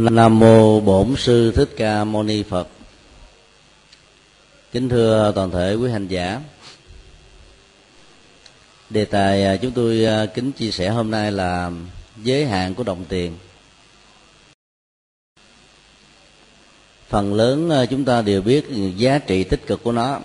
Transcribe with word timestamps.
Nam 0.00 0.38
mô 0.38 0.80
Bổn 0.80 1.14
sư 1.16 1.52
Thích 1.52 1.70
Ca 1.76 2.04
Mâu 2.04 2.22
Ni 2.22 2.42
Phật. 2.42 2.68
Kính 4.72 4.88
thưa 4.88 5.32
toàn 5.34 5.50
thể 5.50 5.74
quý 5.74 5.90
hành 5.90 6.08
giả. 6.08 6.40
Đề 8.90 9.04
tài 9.04 9.44
à, 9.44 9.56
chúng 9.56 9.70
tôi 9.70 10.04
à, 10.04 10.26
kính 10.26 10.52
chia 10.52 10.70
sẻ 10.70 10.88
hôm 10.88 11.10
nay 11.10 11.32
là 11.32 11.70
giới 12.22 12.46
hạn 12.46 12.74
của 12.74 12.82
đồng 12.82 13.04
tiền. 13.08 13.36
Phần 17.08 17.34
lớn 17.34 17.70
à, 17.70 17.86
chúng 17.86 18.04
ta 18.04 18.22
đều 18.22 18.42
biết 18.42 18.66
giá 18.96 19.18
trị 19.18 19.44
tích 19.44 19.66
cực 19.66 19.82
của 19.82 19.92
nó. 19.92 20.20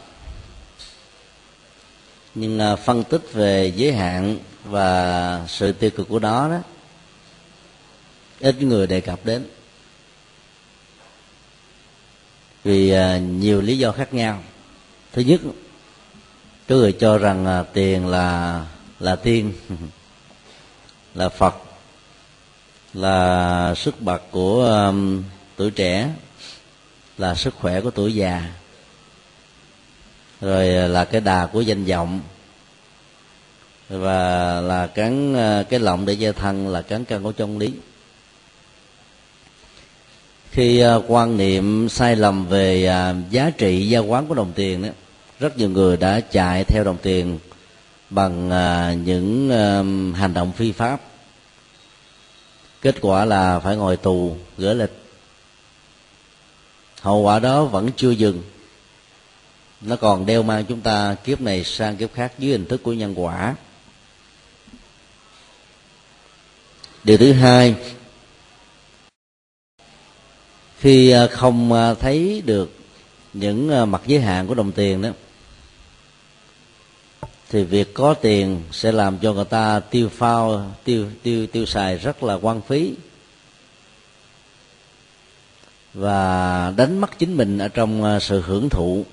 Nhưng 2.36 2.60
phân 2.86 3.04
tích 3.04 3.34
về 3.34 3.74
giới 3.76 3.94
hạn 3.94 4.38
và 4.64 5.46
sự 5.48 5.71
tiêu 5.71 5.90
cực 5.90 6.10
của 6.10 6.20
nó 6.20 6.50
đó, 6.50 6.60
ít 8.40 8.62
người 8.62 8.88
đề 8.88 9.02
cập 9.02 9.26
đến 9.26 9.46
vì 12.63 12.91
à, 12.91 13.17
nhiều 13.17 13.62
lý 13.62 13.77
do 13.77 13.91
khác 13.91 14.13
nhau. 14.13 14.44
Thứ 15.13 15.21
nhất 15.21 15.41
có 16.67 16.76
người 16.76 16.91
cho 16.91 17.17
rằng 17.17 17.45
à, 17.45 17.63
tiền 17.73 18.08
là 18.08 18.62
là 18.99 19.16
tiên 19.16 19.54
là 21.16 21.30
phật 21.30 21.55
là 22.94 23.73
sức 23.76 24.02
bật 24.02 24.21
của 24.31 24.66
um, 24.66 25.23
tuổi 25.55 25.71
trẻ 25.71 26.09
là 27.18 27.35
sức 27.35 27.54
khỏe 27.55 27.81
của 27.81 27.91
tuổi 27.91 28.16
già. 28.16 28.52
Rồi 30.41 30.76
à, 30.76 30.88
là 30.88 31.05
cái 31.05 31.21
đà 31.21 31.45
của 31.45 31.62
danh 31.62 31.85
vọng. 31.85 32.21
Và 33.90 34.62
là 34.62 34.88
cắn 34.88 35.35
cái 35.70 35.80
lọng 35.80 36.05
để 36.05 36.13
gia 36.13 36.32
thân 36.32 36.68
là 36.68 36.82
cắn 36.82 37.05
căn 37.05 37.23
của 37.23 37.32
trong 37.32 37.57
lý 37.57 37.73
khi 40.53 40.80
à, 40.80 40.95
quan 41.07 41.38
niệm 41.38 41.89
sai 41.89 42.16
lầm 42.16 42.48
về 42.48 42.85
à, 42.85 43.15
giá 43.29 43.49
trị 43.49 43.87
gia 43.87 43.99
quán 43.99 44.27
của 44.27 44.35
đồng 44.35 44.51
tiền 44.55 44.84
đó 44.84 44.90
rất 45.40 45.57
nhiều 45.57 45.70
người 45.70 45.98
đã 45.98 46.20
chạy 46.20 46.63
theo 46.63 46.84
đồng 46.84 46.98
tiền 47.01 47.40
bằng 48.10 48.49
à, 48.49 48.93
những 48.93 49.49
hành 50.15 50.34
động 50.34 50.51
phi 50.51 50.71
pháp. 50.71 51.01
Kết 52.82 52.95
quả 53.01 53.26
là 53.26 53.60
phải 53.60 53.76
ngồi 53.76 53.98
tù, 53.98 54.35
gỡ 54.57 54.73
lịch. 54.73 54.91
Hậu 57.01 57.21
quả 57.21 57.40
đó 57.40 57.65
vẫn 57.65 57.90
chưa 57.95 58.12
dừng. 58.12 58.43
Nó 59.82 59.95
còn 59.95 60.26
đeo 60.26 60.43
mang 60.43 60.65
chúng 60.65 60.82
ta 60.82 61.15
kiếp 61.23 61.41
này 61.41 61.63
sang 61.63 61.98
kiếp 61.98 62.13
khác 62.13 62.34
dưới 62.40 62.51
hình 62.51 62.65
thức 62.65 62.84
của 62.84 62.93
nhân 62.93 63.13
quả. 63.15 63.55
Điều 67.03 67.17
thứ 67.17 67.34
hai 67.34 67.75
khi 70.84 71.09
ờ, 71.09 71.28
không 71.28 71.73
ờ, 71.73 71.95
thấy 72.00 72.44
được 72.45 72.72
những 73.34 73.69
ờ, 73.69 73.85
mặt 73.85 74.01
giới 74.07 74.22
hạn 74.22 74.47
của 74.47 74.53
đồng 74.53 74.72
tiền 74.72 75.01
đó, 75.01 75.09
thì 77.50 77.63
việc 77.63 77.94
có 77.94 78.13
tiền 78.13 78.62
sẽ 78.72 78.91
làm 78.91 79.17
cho 79.17 79.34
người 79.34 79.45
ta 79.45 79.79
tiêu 79.79 80.09
phao, 80.09 80.72
tiêu 80.84 81.07
tiêu 81.23 81.47
tiêu 81.47 81.66
xài 81.66 81.97
rất 81.97 82.23
là 82.23 82.34
quan 82.34 82.61
phí 82.61 82.94
và 85.94 86.73
đánh 86.78 87.01
mất 87.01 87.19
chính 87.19 87.38
mình 87.38 87.57
ở 87.57 87.67
trong 87.67 88.19
sự 88.22 88.41
hưởng 88.41 88.69
thụ 88.69 89.06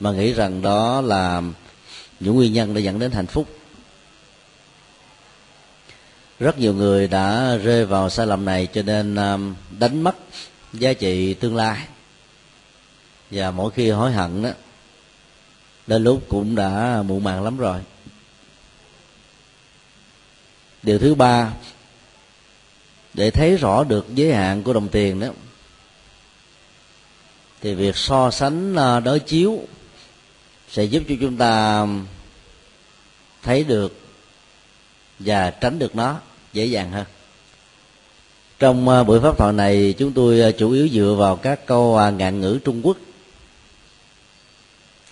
mà 0.00 0.12
nghĩ 0.12 0.32
rằng 0.32 0.62
đó 0.62 1.00
là 1.00 1.42
những 2.20 2.34
nguyên 2.34 2.52
nhân 2.52 2.74
để 2.74 2.80
dẫn 2.80 2.98
đến 2.98 3.10
hạnh 3.10 3.26
phúc. 3.26 3.48
Rất 6.40 6.58
nhiều 6.58 6.74
người 6.74 7.08
đã 7.08 7.56
rơi 7.56 7.86
vào 7.86 8.10
sai 8.10 8.26
lầm 8.26 8.44
này 8.44 8.68
cho 8.72 8.82
nên 8.82 9.14
đánh 9.78 10.02
mất 10.02 10.16
giá 10.72 10.92
trị 10.92 11.34
tương 11.34 11.56
lai. 11.56 11.86
Và 13.30 13.50
mỗi 13.50 13.70
khi 13.70 13.90
hối 13.90 14.12
hận 14.12 14.42
đó, 14.42 14.50
đến 15.86 16.04
lúc 16.04 16.22
cũng 16.28 16.54
đã 16.54 17.02
muộn 17.06 17.24
màng 17.24 17.44
lắm 17.44 17.56
rồi. 17.56 17.80
Điều 20.82 20.98
thứ 20.98 21.14
ba, 21.14 21.52
để 23.14 23.30
thấy 23.30 23.56
rõ 23.56 23.84
được 23.84 24.06
giới 24.14 24.34
hạn 24.34 24.62
của 24.62 24.72
đồng 24.72 24.88
tiền 24.88 25.20
đó, 25.20 25.28
thì 27.60 27.74
việc 27.74 27.96
so 27.96 28.30
sánh 28.30 28.76
à, 28.76 29.00
đối 29.00 29.20
chiếu 29.20 29.60
sẽ 30.68 30.84
giúp 30.84 31.02
cho 31.08 31.14
chúng 31.20 31.36
ta 31.36 31.86
thấy 33.42 33.64
được 33.64 34.00
và 35.18 35.50
tránh 35.50 35.78
được 35.78 35.96
nó 35.96 36.20
dễ 36.52 36.64
dàng 36.64 36.90
hơn 36.90 37.06
trong 38.62 38.88
ờ, 38.88 39.04
buổi 39.04 39.20
pháp 39.20 39.38
thoại 39.38 39.52
này, 39.52 39.94
chúng 39.98 40.12
tôi 40.12 40.40
ờ, 40.40 40.52
chủ 40.52 40.70
yếu 40.70 40.88
dựa 40.88 41.14
vào 41.18 41.36
các 41.36 41.66
câu 41.66 41.96
à, 41.96 42.10
ngạn 42.10 42.40
ngữ 42.40 42.58
trung 42.64 42.80
quốc. 42.82 42.96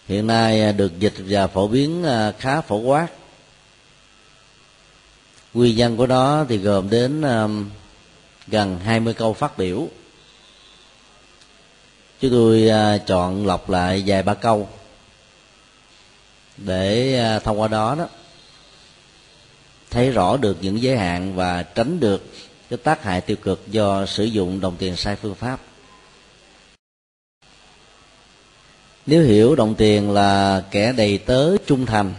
Hiện 0.08 0.26
nay 0.26 0.62
ờ, 0.62 0.72
được 0.72 0.98
dịch 0.98 1.14
và 1.28 1.46
phổ 1.46 1.68
biến 1.68 2.04
khá 2.38 2.60
phổ 2.60 2.76
quát. 2.76 3.06
Nguyên 5.54 5.76
nhân 5.76 5.96
của 5.96 6.06
đó 6.06 6.44
thì 6.48 6.58
gồm 6.58 6.90
đến 6.90 7.22
gần 8.46 8.78
20 8.84 9.14
câu 9.14 9.32
phát 9.32 9.58
biểu. 9.58 9.88
Chúng 12.20 12.30
tôi 12.30 12.70
chọn 13.06 13.46
lọc 13.46 13.70
lại 13.70 14.02
vài 14.06 14.22
ba 14.22 14.34
câu 14.34 14.68
để 16.56 17.40
thông 17.44 17.60
qua 17.60 17.68
đó 17.68 17.94
đó, 17.94 18.08
thấy 19.90 20.10
rõ 20.10 20.36
được 20.36 20.56
những 20.60 20.82
giới 20.82 20.96
hạn 20.96 21.34
và 21.34 21.62
tránh 21.62 22.00
được 22.00 22.22
cái 22.70 22.76
tác 22.76 23.02
hại 23.02 23.20
tiêu 23.20 23.36
cực 23.36 23.68
do 23.68 24.06
sử 24.06 24.24
dụng 24.24 24.60
đồng 24.60 24.76
tiền 24.76 24.96
sai 24.96 25.16
phương 25.16 25.34
pháp. 25.34 25.60
Nếu 29.06 29.22
hiểu 29.22 29.54
đồng 29.54 29.74
tiền 29.74 30.10
là 30.10 30.62
kẻ 30.70 30.92
đầy 30.92 31.18
tớ 31.18 31.56
trung 31.66 31.86
thành, 31.86 32.14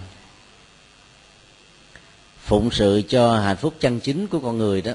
phụng 2.39 2.71
sự 2.71 3.01
cho 3.09 3.39
hạnh 3.39 3.57
phúc 3.57 3.73
chân 3.79 3.99
chính 3.99 4.27
của 4.27 4.39
con 4.39 4.57
người 4.57 4.81
đó, 4.81 4.93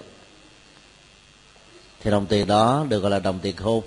thì 2.00 2.10
đồng 2.10 2.26
tiền 2.26 2.46
đó 2.46 2.86
được 2.88 3.00
gọi 3.00 3.10
là 3.10 3.18
đồng 3.18 3.38
tiền 3.38 3.56
khôn. 3.56 3.84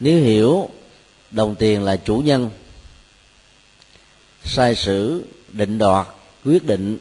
Nếu 0.00 0.20
hiểu 0.20 0.70
đồng 1.30 1.54
tiền 1.54 1.82
là 1.82 1.96
chủ 1.96 2.16
nhân, 2.16 2.50
sai 4.44 4.74
sử, 4.74 5.24
định 5.48 5.78
đoạt, 5.78 6.06
quyết 6.44 6.66
định 6.66 6.98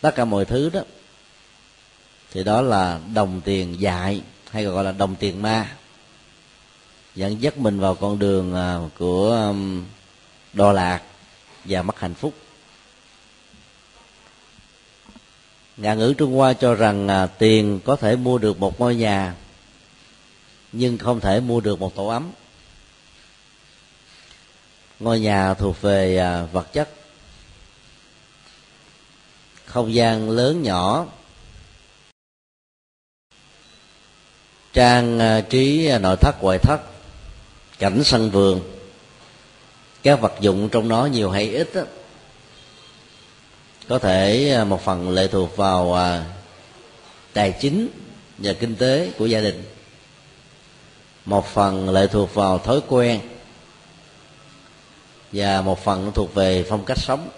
tất 0.00 0.10
cả 0.14 0.24
mọi 0.24 0.44
thứ 0.44 0.70
đó 0.70 0.80
thì 2.32 2.44
đó 2.44 2.60
là 2.62 3.00
đồng 3.14 3.40
tiền 3.44 3.80
dại 3.80 4.22
hay 4.50 4.64
gọi 4.64 4.84
là 4.84 4.92
đồng 4.92 5.16
tiền 5.16 5.42
ma. 5.42 5.76
Dẫn 7.14 7.42
dắt 7.42 7.58
mình 7.58 7.80
vào 7.80 7.94
con 7.94 8.18
đường 8.18 8.54
à, 8.54 8.78
của 8.98 9.54
đo 10.52 10.72
lạc 10.72 11.02
và 11.64 11.82
mất 11.82 12.00
hạnh 12.00 12.14
phúc. 12.14 12.34
Ngạn 15.76 15.98
ngữ 15.98 16.14
trung 16.18 16.34
hoa 16.34 16.52
cho 16.52 16.74
rằng 16.74 17.08
à, 17.08 17.26
tiền 17.26 17.80
có 17.84 17.96
thể 17.96 18.16
mua 18.16 18.38
được 18.38 18.60
một 18.60 18.80
ngôi 18.80 18.96
nhà 18.96 19.34
nhưng 20.72 20.98
không 20.98 21.20
thể 21.20 21.40
mua 21.40 21.60
được 21.60 21.80
một 21.80 21.94
tổ 21.94 22.06
ấm. 22.06 22.30
Ngôi 25.00 25.20
nhà 25.20 25.54
thuộc 25.54 25.80
về 25.80 26.16
à, 26.16 26.42
vật 26.42 26.72
chất. 26.72 26.88
Không 29.64 29.94
gian 29.94 30.30
lớn 30.30 30.62
nhỏ 30.62 31.06
trang 34.72 35.18
ờ, 35.18 35.40
trí 35.40 35.86
ờ, 35.86 35.98
nội 35.98 36.16
thất 36.16 36.42
ngoại 36.42 36.58
thất 36.58 36.80
cảnh 37.78 38.04
sân 38.04 38.30
vườn. 38.30 38.60
Các 40.02 40.20
vật 40.20 40.32
dụng 40.40 40.68
trong 40.68 40.88
nó 40.88 41.06
nhiều 41.06 41.30
hay 41.30 41.50
ít 41.50 41.74
đó, 41.74 41.82
có 43.88 43.98
thể 43.98 44.50
ờ, 44.50 44.64
một 44.64 44.84
phần 44.84 45.10
lệ 45.10 45.28
thuộc 45.28 45.56
vào 45.56 45.98
tài 47.32 47.52
chính 47.60 47.88
và 48.38 48.52
kinh 48.52 48.76
tế 48.76 49.10
của 49.18 49.26
gia 49.26 49.40
đình. 49.40 49.62
Một 51.24 51.46
phần 51.46 51.90
lệ 51.90 52.06
thuộc 52.06 52.34
vào 52.34 52.58
thói 52.58 52.80
quen. 52.88 53.20
Và 55.32 55.60
một 55.60 55.84
phần 55.84 56.12
thuộc 56.14 56.34
về 56.34 56.64
phong 56.68 56.84
cách 56.84 56.98
sống. 56.98 57.28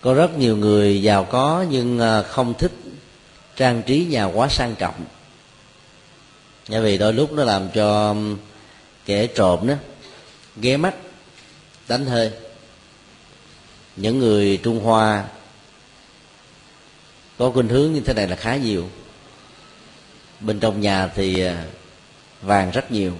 Có 0.00 0.14
rất 0.14 0.38
nhiều 0.38 0.56
người 0.56 1.02
giàu 1.02 1.24
có 1.24 1.64
nhưng 1.70 2.00
không 2.28 2.54
thích 2.54 2.72
trang 3.58 3.82
trí 3.82 4.04
nhà 4.04 4.24
quá 4.24 4.48
sang 4.48 4.74
trọng. 4.74 5.04
Bởi 6.68 6.80
vì 6.80 6.98
đôi 6.98 7.12
lúc 7.12 7.32
nó 7.32 7.44
làm 7.44 7.68
cho 7.74 8.08
um, 8.08 8.38
kẻ 9.06 9.26
trộm 9.26 9.66
đó, 9.66 9.74
ghé 10.56 10.76
mắt, 10.76 10.94
đánh 11.88 12.06
hơi. 12.06 12.32
Những 13.96 14.18
người 14.18 14.60
trung 14.62 14.84
hoa 14.84 15.24
có 17.38 17.50
khuynh 17.50 17.68
hướng 17.68 17.92
như 17.92 18.00
thế 18.00 18.14
này 18.14 18.28
là 18.28 18.36
khá 18.36 18.56
nhiều. 18.56 18.88
Bên 20.40 20.60
trong 20.60 20.80
nhà 20.80 21.08
thì 21.14 21.46
uh, 21.46 21.52
vàng 22.42 22.70
rất 22.70 22.92
nhiều. 22.92 23.12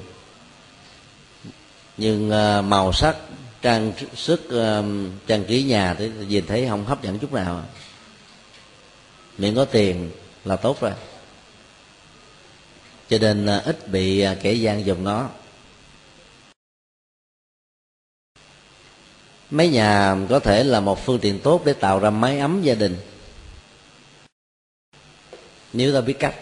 Nhưng 1.96 2.28
uh, 2.28 2.64
màu 2.64 2.92
sắc, 2.92 3.16
trang 3.62 3.92
sức 4.14 4.50
um, 4.50 5.10
trang 5.26 5.44
trí 5.44 5.62
nhà 5.62 5.94
thì 5.94 6.10
nhìn 6.28 6.46
thấy 6.46 6.66
không 6.68 6.84
hấp 6.84 7.02
dẫn 7.02 7.18
chút 7.18 7.32
nào. 7.32 7.64
Miễn 9.38 9.54
có 9.54 9.64
tiền 9.64 10.10
là 10.48 10.56
tốt 10.56 10.80
rồi. 10.80 10.92
Cho 13.08 13.18
nên 13.18 13.46
à, 13.46 13.62
ít 13.64 13.88
bị 13.88 14.20
à, 14.20 14.36
kẻ 14.42 14.52
gian 14.52 14.86
dùng 14.86 15.04
nó 15.04 15.28
máy 19.50 19.68
nhà 19.68 20.16
có 20.28 20.40
thể 20.40 20.64
là 20.64 20.80
một 20.80 21.04
phương 21.04 21.18
tiện 21.20 21.40
tốt 21.40 21.62
để 21.64 21.72
tạo 21.72 21.98
ra 21.98 22.10
máy 22.10 22.38
ấm 22.38 22.62
gia 22.62 22.74
đình. 22.74 22.96
Nếu 25.72 25.94
ta 25.94 26.00
biết 26.00 26.16
cách. 26.18 26.34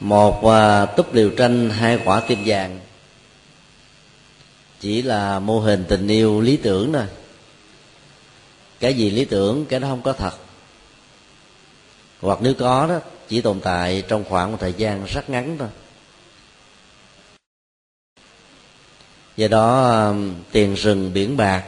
Một 0.00 0.44
à, 0.44 0.86
túp 0.86 1.14
liều 1.14 1.30
tranh 1.30 1.70
hai 1.70 1.98
quả 2.04 2.20
tim 2.28 2.38
vàng. 2.46 2.80
Chỉ 4.80 5.02
là 5.02 5.38
mô 5.38 5.60
hình 5.60 5.84
tình 5.88 6.08
yêu 6.08 6.40
lý 6.40 6.56
tưởng 6.56 6.92
thôi. 6.92 7.06
Cái 8.80 8.94
gì 8.94 9.10
lý 9.10 9.24
tưởng, 9.24 9.66
cái 9.66 9.80
đó 9.80 9.88
không 9.88 10.02
có 10.02 10.12
thật 10.12 10.45
hoặc 12.20 12.38
nếu 12.42 12.54
có 12.54 12.86
đó, 12.86 13.00
chỉ 13.28 13.40
tồn 13.40 13.60
tại 13.60 14.02
trong 14.08 14.24
khoảng 14.24 14.52
một 14.52 14.58
thời 14.60 14.72
gian 14.72 15.04
rất 15.04 15.30
ngắn 15.30 15.56
thôi. 15.58 15.68
Do 19.36 19.48
đó 19.48 19.92
um, 20.08 20.34
tiền 20.52 20.74
rừng, 20.74 21.12
biển 21.14 21.36
bạc, 21.36 21.64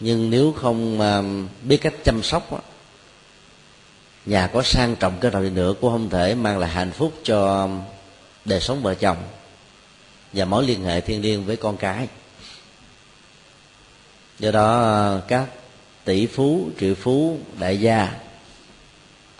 nhưng 0.00 0.30
nếu 0.30 0.52
không 0.52 1.00
um, 1.00 1.48
biết 1.62 1.76
cách 1.76 1.94
chăm 2.04 2.22
sóc 2.22 2.64
nhà 4.26 4.46
có 4.46 4.62
sang 4.62 4.96
trọng 4.96 5.18
cái 5.20 5.30
nào 5.30 5.42
đi 5.42 5.50
nữa 5.50 5.74
cũng 5.80 5.92
không 5.92 6.10
thể 6.10 6.34
mang 6.34 6.58
lại 6.58 6.70
hạnh 6.70 6.90
phúc 6.90 7.12
cho 7.22 7.62
um, 7.62 7.80
đời 8.44 8.60
sống 8.60 8.82
vợ 8.82 8.94
chồng 8.94 9.16
và 10.32 10.44
mối 10.44 10.64
liên 10.64 10.84
hệ 10.84 11.00
thiêng 11.00 11.22
liêng 11.22 11.44
với 11.44 11.56
con 11.56 11.76
cái. 11.76 12.08
Do 14.38 14.50
đó 14.50 15.16
uh, 15.16 15.28
các 15.28 15.46
tỷ 16.04 16.26
phú, 16.26 16.70
triệu 16.80 16.94
phú, 16.94 17.38
đại 17.58 17.80
gia 17.80 18.14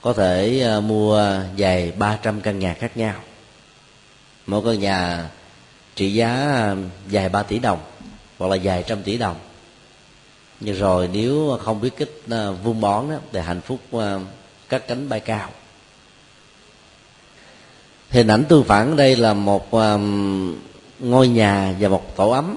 có 0.03 0.13
thể 0.13 0.63
à, 0.63 0.81
mua 0.81 1.41
vài 1.57 1.93
ba 1.93 2.19
trăm 2.23 2.41
căn 2.41 2.59
nhà 2.59 2.75
khác 2.75 2.97
nhau. 2.97 3.15
Mỗi 4.47 4.63
căn 4.65 4.81
nhà 4.81 5.31
trị 5.95 6.13
giá 6.13 6.29
à, 6.35 6.77
vài 7.11 7.29
ba 7.29 7.43
tỷ 7.43 7.59
đồng 7.59 7.81
hoặc 8.39 8.49
là 8.49 8.57
vài 8.63 8.85
trăm 8.87 9.03
tỷ 9.03 9.19
đồng. 9.19 9.37
Nhưng 10.61 10.77
rồi 10.77 11.09
nếu 11.13 11.59
không 11.63 11.81
biết 11.81 11.91
cách 11.97 12.09
à, 12.31 12.51
vun 12.51 12.81
bón 12.81 13.11
đó, 13.11 13.17
thì 13.33 13.41
hạnh 13.41 13.61
phúc 13.61 13.81
cắt 14.69 14.83
cánh 14.89 15.09
bay 15.09 15.21
cao. 15.21 15.51
Hình 18.11 18.27
ảnh 18.27 18.45
tương 18.45 18.65
phản 18.65 18.97
đây 18.97 19.17
là 19.17 19.35
một 19.35 19.71
ngôi 20.99 21.29
nhà 21.29 21.75
và 21.81 21.89
một 21.89 22.17
tổ 22.17 22.31
ấm. 22.31 22.57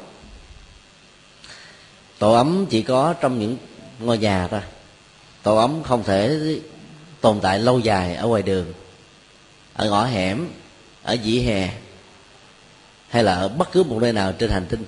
Tổ 2.20 2.34
ấm 2.34 2.66
chỉ 2.70 2.82
có 2.82 3.14
trong 3.14 3.40
những 3.40 3.58
ngôi 4.00 4.18
nhà 4.18 4.48
thôi. 4.48 4.62
Tổ 5.44 5.58
ấm 5.58 5.84
không 5.84 6.04
thể 6.04 6.40
tồn 7.22 7.40
tại 7.42 7.60
lâu 7.60 7.80
dài 7.80 8.16
ở 8.16 8.28
ngoài 8.28 8.42
đường, 8.42 8.74
ở 9.74 9.90
ngõ 9.90 10.06
hẻm, 10.06 10.48
ở 11.04 11.14
dĩ 11.14 11.40
hè, 11.40 11.70
hay 13.10 13.24
là 13.24 13.36
ở 13.36 13.48
bất 13.50 13.72
cứ 13.72 13.84
một 13.84 13.98
nơi 14.02 14.14
nào 14.14 14.32
trên 14.32 14.50
hành 14.50 14.66
tinh. 14.70 14.84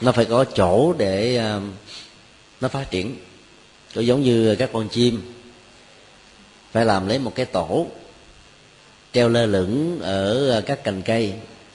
Nó 0.00 0.12
phải 0.12 0.24
có 0.24 0.44
chỗ 0.44 0.92
để 0.92 1.36
um, 1.36 1.72
nó 2.60 2.68
phát 2.68 2.90
triển. 2.90 3.16
Có 3.94 4.00
giống 4.00 4.22
như 4.22 4.56
các 4.58 4.70
con 4.72 4.88
chim 4.88 5.34
phải 6.72 6.84
làm 6.84 7.08
lấy 7.08 7.18
một 7.18 7.32
cái 7.34 7.46
tổ, 7.46 7.86
treo 9.12 9.28
lơ 9.28 9.46
lửng 9.46 10.00
ở 10.00 10.50
ờ, 10.50 10.60
các 10.60 10.84
cành 10.84 11.02
cây 11.02 11.32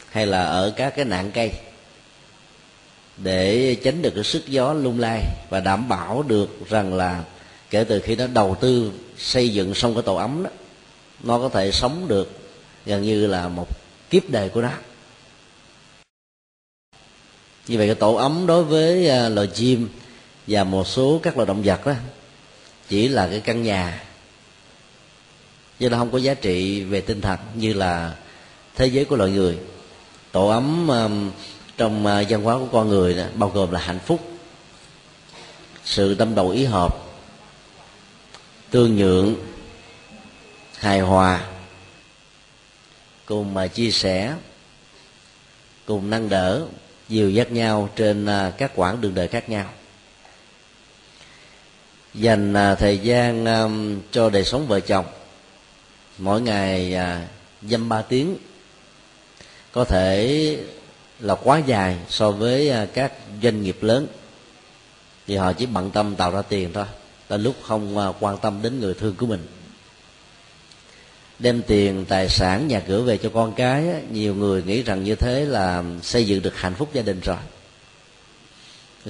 hay 0.10 0.26
là 0.26 0.44
ở 0.44 0.74
các 0.76 0.96
cái 0.96 1.06
nạn 1.06 1.32
cây 1.34 1.52
để 3.18 3.76
tránh 3.84 4.02
được 4.02 4.12
cái 4.16 4.24
sức 4.24 4.48
gió 4.48 4.74
lung 4.74 5.00
lay 5.00 5.24
và 5.50 5.60
đảm 5.60 5.90
bảo 5.90 6.24
được 6.24 6.70
rằng 6.70 6.94
là 6.94 7.24
kể 7.74 7.84
từ 7.84 8.00
khi 8.00 8.16
nó 8.16 8.28
đầu 8.28 8.56
tư 8.62 8.92
xây 9.18 9.50
dựng 9.50 9.76
xong 9.76 9.94
cái 9.94 10.04
tổ 10.04 10.16
ấm 10.16 10.44
đó 10.44 10.50
nó 11.24 11.40
có 11.40 11.50
thể 11.50 11.72
sống 11.72 12.08
được 12.08 12.40
gần 12.86 13.02
như 13.02 13.28
là 13.28 13.48
một 13.48 13.68
kiếp 14.10 14.30
đời 14.30 14.50
của 14.50 14.62
nó. 14.62 14.72
Như 17.68 17.78
vậy 17.78 17.88
cái 17.88 17.96
tổ 17.96 18.14
ấm 18.16 18.46
đối 18.48 18.64
với 18.64 19.10
à, 19.10 19.30
loài 19.30 19.48
chim 19.48 19.90
và 20.48 20.64
một 20.64 20.88
số 20.88 21.20
các 21.24 21.38
loài 21.38 21.48
động 21.48 21.62
vật 21.64 21.86
đó 21.86 21.94
chỉ 22.90 23.08
là 23.08 23.28
cái 23.28 23.40
căn 23.40 23.64
nhà. 23.64 24.04
Chứ 25.80 25.90
nó 25.90 25.98
không 25.98 26.12
có 26.12 26.18
giá 26.18 26.34
trị 26.34 26.84
về 26.84 27.02
tinh 27.02 27.22
thần 27.22 27.40
như 27.56 27.74
là 27.74 28.16
thế 28.76 28.88
giới 28.88 29.06
của 29.06 29.16
loài 29.16 29.32
người. 29.32 29.58
Tổ 30.32 30.48
ấm 30.48 30.88
um, 30.88 31.32
trong 31.78 32.06
uh, 32.06 32.26
văn 32.30 32.44
hóa 32.44 32.58
của 32.58 32.68
con 32.72 32.90
người 32.90 33.14
đó, 33.14 33.24
bao 33.36 33.50
gồm 33.50 33.72
là 33.72 33.80
hạnh 33.80 34.00
phúc 34.06 34.20
sự 35.86 36.16
tâm 36.16 36.36
đầu 36.36 36.50
ý 36.50 36.66
hợp 36.66 37.03
tương 38.74 38.96
nhượng, 38.96 39.36
hài 40.78 41.00
hòa, 41.00 41.48
cùng 43.26 43.54
mà 43.54 43.68
chia 43.68 43.92
sẻ, 43.92 44.34
cùng 45.86 46.10
nâng 46.10 46.30
đỡ, 46.30 46.66
dìu 47.10 47.30
dắt 47.30 47.52
nhau 47.52 47.90
trên 47.96 48.26
à, 48.26 48.54
các 48.58 48.72
quãng 48.76 49.02
đường 49.02 49.16
đời 49.16 49.28
khác 49.28 49.50
nhau. 49.50 49.70
Dành 52.14 52.54
à, 52.54 52.76
thời 52.76 52.98
gian 52.98 53.46
à, 53.46 53.70
cho 54.12 54.30
đời 54.30 54.44
sống 54.44 54.68
vợ 54.68 54.80
chồng, 54.80 55.06
mỗi 56.18 56.42
ngày 56.42 56.98
dăm 57.62 57.90
ba 57.90 58.02
tiếng, 58.02 58.38
có 59.72 59.84
thể 59.84 60.58
là 61.20 61.36
quá 61.36 61.62
dài 61.66 61.98
so 62.10 62.32
với 62.32 62.72
các 62.94 63.14
doanh 63.44 63.64
nghiệp 63.64 63.78
lớn. 63.82 64.08
Thì 65.28 65.36
họ 65.36 65.54
chỉ 65.54 65.66
bận 65.66 65.92
tâm 65.92 66.16
tạo 66.16 66.32
ra 66.32 66.42
tiền 66.42 66.74
thôi 66.74 66.86
là 67.30 67.38
lúc 67.38 67.56
không 67.64 67.98
à, 67.98 68.08
quan 68.20 68.38
tâm 68.38 68.62
đến 68.62 68.80
người 68.80 68.94
thương 68.94 69.16
của 69.16 69.26
mình. 69.26 69.48
Đem 71.40 71.62
tiền 71.68 72.06
tài 72.06 72.30
sản 72.30 72.68
nhà 72.68 72.80
cửa 72.80 73.02
về 73.02 73.18
cho 73.18 73.30
con 73.34 73.54
cái 73.54 73.86
nhiều 74.12 74.36
người 74.36 74.64
nghĩ 74.64 74.84
rằng 74.84 75.04
như 75.04 75.16
thế 75.16 75.46
là 75.46 75.84
xây 76.02 76.28
dựng 76.28 76.42
được 76.42 76.58
hạnh 76.58 76.74
phúc 76.76 76.90
gia 76.94 77.02
đình 77.02 77.20
rồi. 77.20 77.38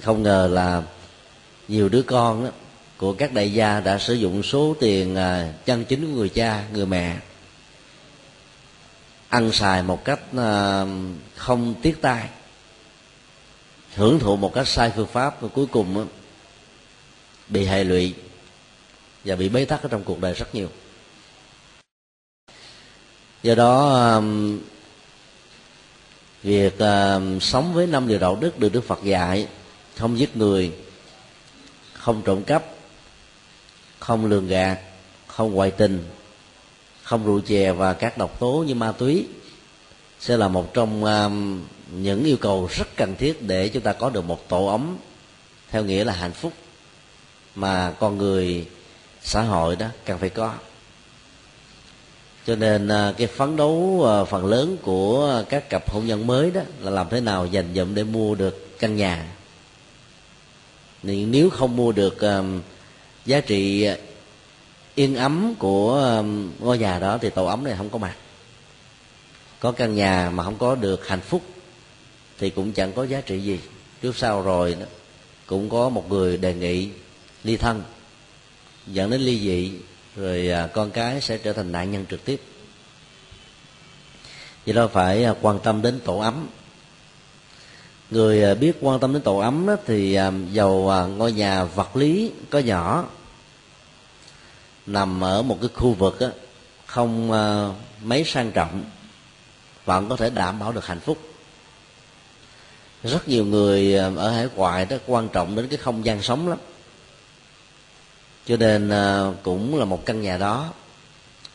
Không 0.02 0.24
ngờ 0.24 0.50
là 0.52 0.84
nhiều 1.68 1.90
đứa 1.90 2.02
con 2.02 2.46
đó, 2.46 2.52
của 2.98 3.14
các 3.14 3.34
đại 3.34 3.54
gia 3.54 3.80
đã 3.80 3.98
sử 3.98 4.14
dụng 4.14 4.44
số 4.44 4.76
tiền 4.80 5.16
à, 5.16 5.54
chân 5.66 5.86
chính 5.86 6.02
của 6.02 6.18
người 6.18 6.30
cha 6.30 6.64
người 6.74 6.86
mẹ 6.86 7.18
ăn 9.30 9.52
xài 9.52 9.84
một 9.84 10.06
cách 10.06 10.20
à, 10.38 10.86
không 11.36 11.74
tiếc 11.82 12.02
tay 12.02 12.30
hưởng 13.96 14.20
thụ 14.20 14.36
một 14.36 14.54
cách 14.54 14.68
sai 14.68 14.92
phương 14.96 15.08
pháp. 15.08 15.42
Và 15.42 15.48
cuối 15.48 15.66
cùng 15.66 16.08
bị 17.54 17.66
hệ 17.66 17.84
lụy 17.84 18.14
và 19.26 19.36
bị 19.36 19.50
bế 19.50 19.66
tắc 19.66 19.84
ở 19.84 19.90
trong 19.90 20.04
cuộc 20.04 20.22
đời 20.22 20.34
rất 20.34 20.56
nhiều. 20.56 20.68
Do 23.44 23.56
đó 23.56 24.04
um, 24.16 24.60
việc 26.44 26.80
um, 26.80 27.40
sống 27.40 27.74
với 27.74 27.88
năm 27.88 28.08
điều 28.08 28.20
đạo 28.20 28.38
đức 28.42 28.60
được 28.60 28.74
đức 28.74 28.84
phật 28.84 29.04
dạy, 29.04 29.48
không 29.98 30.20
giết 30.20 30.38
người, 30.38 30.72
không 31.94 32.22
trộm 32.26 32.44
cắp, 32.44 32.66
không 34.00 34.26
lường 34.26 34.48
gạt, 34.48 34.80
không 35.28 35.54
ngoại 35.54 35.72
tình, 35.72 36.04
không 37.04 37.26
rượu 37.26 37.42
chè 37.42 37.72
và 37.72 37.94
các 37.94 38.18
độc 38.18 38.40
tố 38.40 38.64
như 38.68 38.76
ma 38.76 38.92
túy 38.92 39.28
sẽ 40.20 40.38
là 40.38 40.48
một 40.48 40.74
trong 40.74 41.06
um, 41.06 41.64
những 41.92 42.24
yêu 42.24 42.38
cầu 42.38 42.70
rất 42.72 42.88
cần 42.96 43.16
thiết 43.16 43.42
để 43.42 43.70
chúng 43.70 43.84
ta 43.84 43.94
có 43.94 44.10
được 44.10 44.26
một 44.26 44.50
tổ 44.50 44.66
ấm 44.66 44.98
theo 45.70 45.84
nghĩa 45.84 46.04
là 46.04 46.14
hạnh 46.14 46.32
phúc 46.32 46.54
mà 47.56 47.94
con 48.00 48.18
người 48.18 48.68
xã 49.22 49.42
hội 49.42 49.76
đó 49.76 49.88
cần 50.06 50.20
phải 50.20 50.30
có. 50.30 50.54
Cho 52.48 52.56
nên 52.56 52.88
à, 52.88 53.14
cái 53.18 53.28
phấn 53.28 53.56
đấu 53.56 54.04
à, 54.08 54.24
phần 54.24 54.46
lớn 54.46 54.78
của 54.82 55.44
các 55.50 55.70
cặp 55.70 55.92
hôn 55.92 56.06
nhân 56.06 56.28
mới 56.28 56.52
đó 56.52 56.62
là 56.80 56.92
làm 56.92 57.10
thế 57.10 57.22
nào 57.22 57.46
dành 57.46 57.74
dụm 57.76 57.96
để 57.96 58.04
mua 58.04 58.36
được 58.36 58.80
căn 58.80 58.96
nhà. 58.96 59.26
Nếu 61.04 61.50
không 61.50 61.76
mua 61.76 61.92
được 61.92 62.22
à, 62.22 62.42
giá 63.26 63.40
trị 63.40 63.88
yên 64.96 65.16
ấm 65.16 65.54
của 65.60 66.24
ngôi 66.60 66.78
nhà 66.78 67.00
đó 67.00 67.18
thì 67.22 67.30
tổ 67.30 67.46
ấm 67.46 67.64
này 67.64 67.74
không 67.78 67.90
có 67.90 67.98
mặt. 67.98 68.16
Có 69.60 69.72
căn 69.72 69.96
nhà 69.96 70.30
mà 70.34 70.44
không 70.44 70.58
có 70.58 70.76
được 70.76 71.08
hạnh 71.08 71.22
phúc 71.22 71.42
thì 72.40 72.50
cũng 72.50 72.72
chẳng 72.72 72.94
có 72.94 73.04
giá 73.04 73.22
trị 73.22 73.40
gì. 73.40 73.60
Trước 74.02 74.18
sau 74.18 74.42
rồi 74.42 74.76
đó, 74.80 74.86
cũng 75.46 75.70
có 75.70 75.90
một 75.90 76.10
người 76.10 76.38
đề 76.38 76.54
nghị 76.54 76.90
ly 77.44 77.58
thân 77.58 77.84
dẫn 78.88 79.10
đến 79.10 79.22
ly 79.22 79.40
dị 79.40 79.72
rồi 80.16 80.50
à, 80.50 80.68
con 80.68 80.92
cái 80.92 81.22
sẽ 81.22 81.38
trở 81.38 81.54
thành 81.54 81.72
nạn 81.72 81.92
nhân 81.92 82.06
trực 82.10 82.26
tiếp. 82.26 82.42
Vì 84.66 84.74
đó 84.74 84.88
phải 84.88 85.24
à, 85.24 85.34
quan 85.42 85.60
tâm 85.60 85.82
đến 85.82 86.00
tổ 86.00 86.20
ấm. 86.20 86.48
Người 88.10 88.44
à, 88.44 88.54
biết 88.54 88.78
quan 88.82 89.00
tâm 89.00 89.14
đến 89.14 89.22
tổ 89.22 89.38
ấm 89.38 89.68
đó, 89.68 89.76
thì 89.86 90.20
giàu 90.52 91.08
ngôi 91.18 91.32
nhà 91.32 91.64
vật 91.64 91.96
lý 91.96 92.32
có 92.50 92.60
nhỏ 92.60 93.06
nằm 94.86 95.24
ở 95.24 95.42
một 95.42 95.58
cái 95.62 95.70
khu 95.74 95.94
vực 95.94 96.20
đó, 96.20 96.28
không 96.86 97.30
mấy 98.04 98.24
sang 98.24 98.52
trọng 98.52 98.84
vẫn 99.86 100.10
có 100.10 100.16
thể 100.16 100.30
đảm 100.30 100.60
bảo 100.60 100.72
được 100.72 100.86
hạnh 100.86 101.00
phúc. 101.00 101.18
Rất 103.04 103.28
nhiều 103.28 103.46
người 103.46 103.96
ở 103.96 104.30
hải 104.30 104.48
ngoại 104.56 104.86
đó 104.86 104.98
quan 105.08 105.30
trọng 105.30 105.56
đến 105.56 105.68
cái 105.68 105.78
không 105.78 106.06
gian 106.06 106.22
sống 106.22 106.48
lắm 106.48 106.58
cho 108.46 108.58
nên 108.58 108.90
à, 108.90 109.32
cũng 109.44 109.80
là 109.80 109.86
một 109.86 110.06
căn 110.06 110.22
nhà 110.22 110.38
đó, 110.38 110.70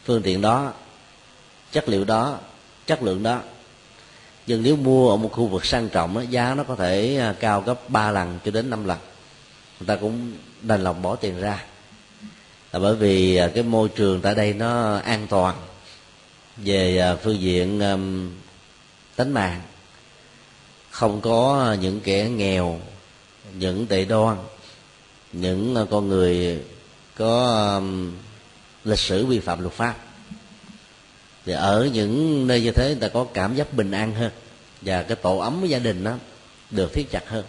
phương 0.05 0.23
tiện 0.23 0.41
đó, 0.41 0.73
chất 1.73 1.89
liệu 1.89 2.05
đó, 2.05 2.39
chất 2.87 3.03
lượng 3.03 3.23
đó. 3.23 3.41
Nhưng 4.47 4.63
nếu 4.63 4.77
mua 4.77 5.11
ở 5.11 5.17
một 5.17 5.33
khu 5.33 5.47
vực 5.47 5.65
sang 5.65 5.89
trọng 5.89 6.27
giá 6.31 6.55
nó 6.55 6.65
có 6.65 6.77
thể 6.77 7.17
à, 7.19 7.35
cao 7.41 7.61
gấp 7.61 7.91
3 7.91 8.11
lần 8.11 8.39
cho 8.45 8.51
đến 8.51 8.71
5 8.71 8.85
lần. 8.85 8.99
Người 9.81 9.87
ta 9.87 9.97
cũng 9.97 10.33
đành 10.63 10.85
lòng 10.85 11.03
bỏ 11.03 11.17
tiền 11.17 11.41
ra. 11.41 11.65
Là 12.73 12.79
bởi 12.79 12.95
vì 12.95 13.37
à, 13.37 13.51
cái 13.55 13.63
môi 13.63 13.89
trường 13.89 14.21
tại 14.21 14.35
đây 14.35 14.53
nó 14.53 14.97
an 14.97 15.27
toàn 15.31 15.57
về 16.57 17.17
phương 17.23 17.41
diện 17.41 17.81
tính 19.17 19.33
mạng. 19.33 19.63
Không 20.91 21.21
có 21.21 21.77
những 21.81 22.01
kẻ 22.01 22.29
nghèo, 22.29 22.81
những 23.59 23.87
tệ 23.87 24.05
đoan, 24.05 24.37
những 25.33 25.87
con 25.91 26.09
người 26.09 26.63
có 27.19 27.65
um, 27.77 28.13
lịch 28.85 28.99
sử 28.99 29.27
vi 29.27 29.41
phạm 29.41 29.61
luật 29.61 29.75
pháp. 29.75 29.97
Thì 31.45 31.53
ở 31.53 31.91
những 31.93 32.47
nơi 32.47 32.61
như 32.61 32.71
thế 32.71 32.87
người 32.87 33.01
ta 33.01 33.09
có 33.09 33.27
cảm 33.35 33.55
giác 33.55 33.73
bình 33.73 33.91
an 33.91 34.15
hơn 34.15 34.31
và 34.81 35.03
cái 35.03 35.17
tổ 35.17 35.39
ấm 35.39 35.61
của 35.61 35.67
gia 35.67 35.79
đình 35.79 36.05
nó 36.05 36.15
được 36.71 36.93
thiết 36.93 37.11
chặt 37.11 37.29
hơn. 37.29 37.45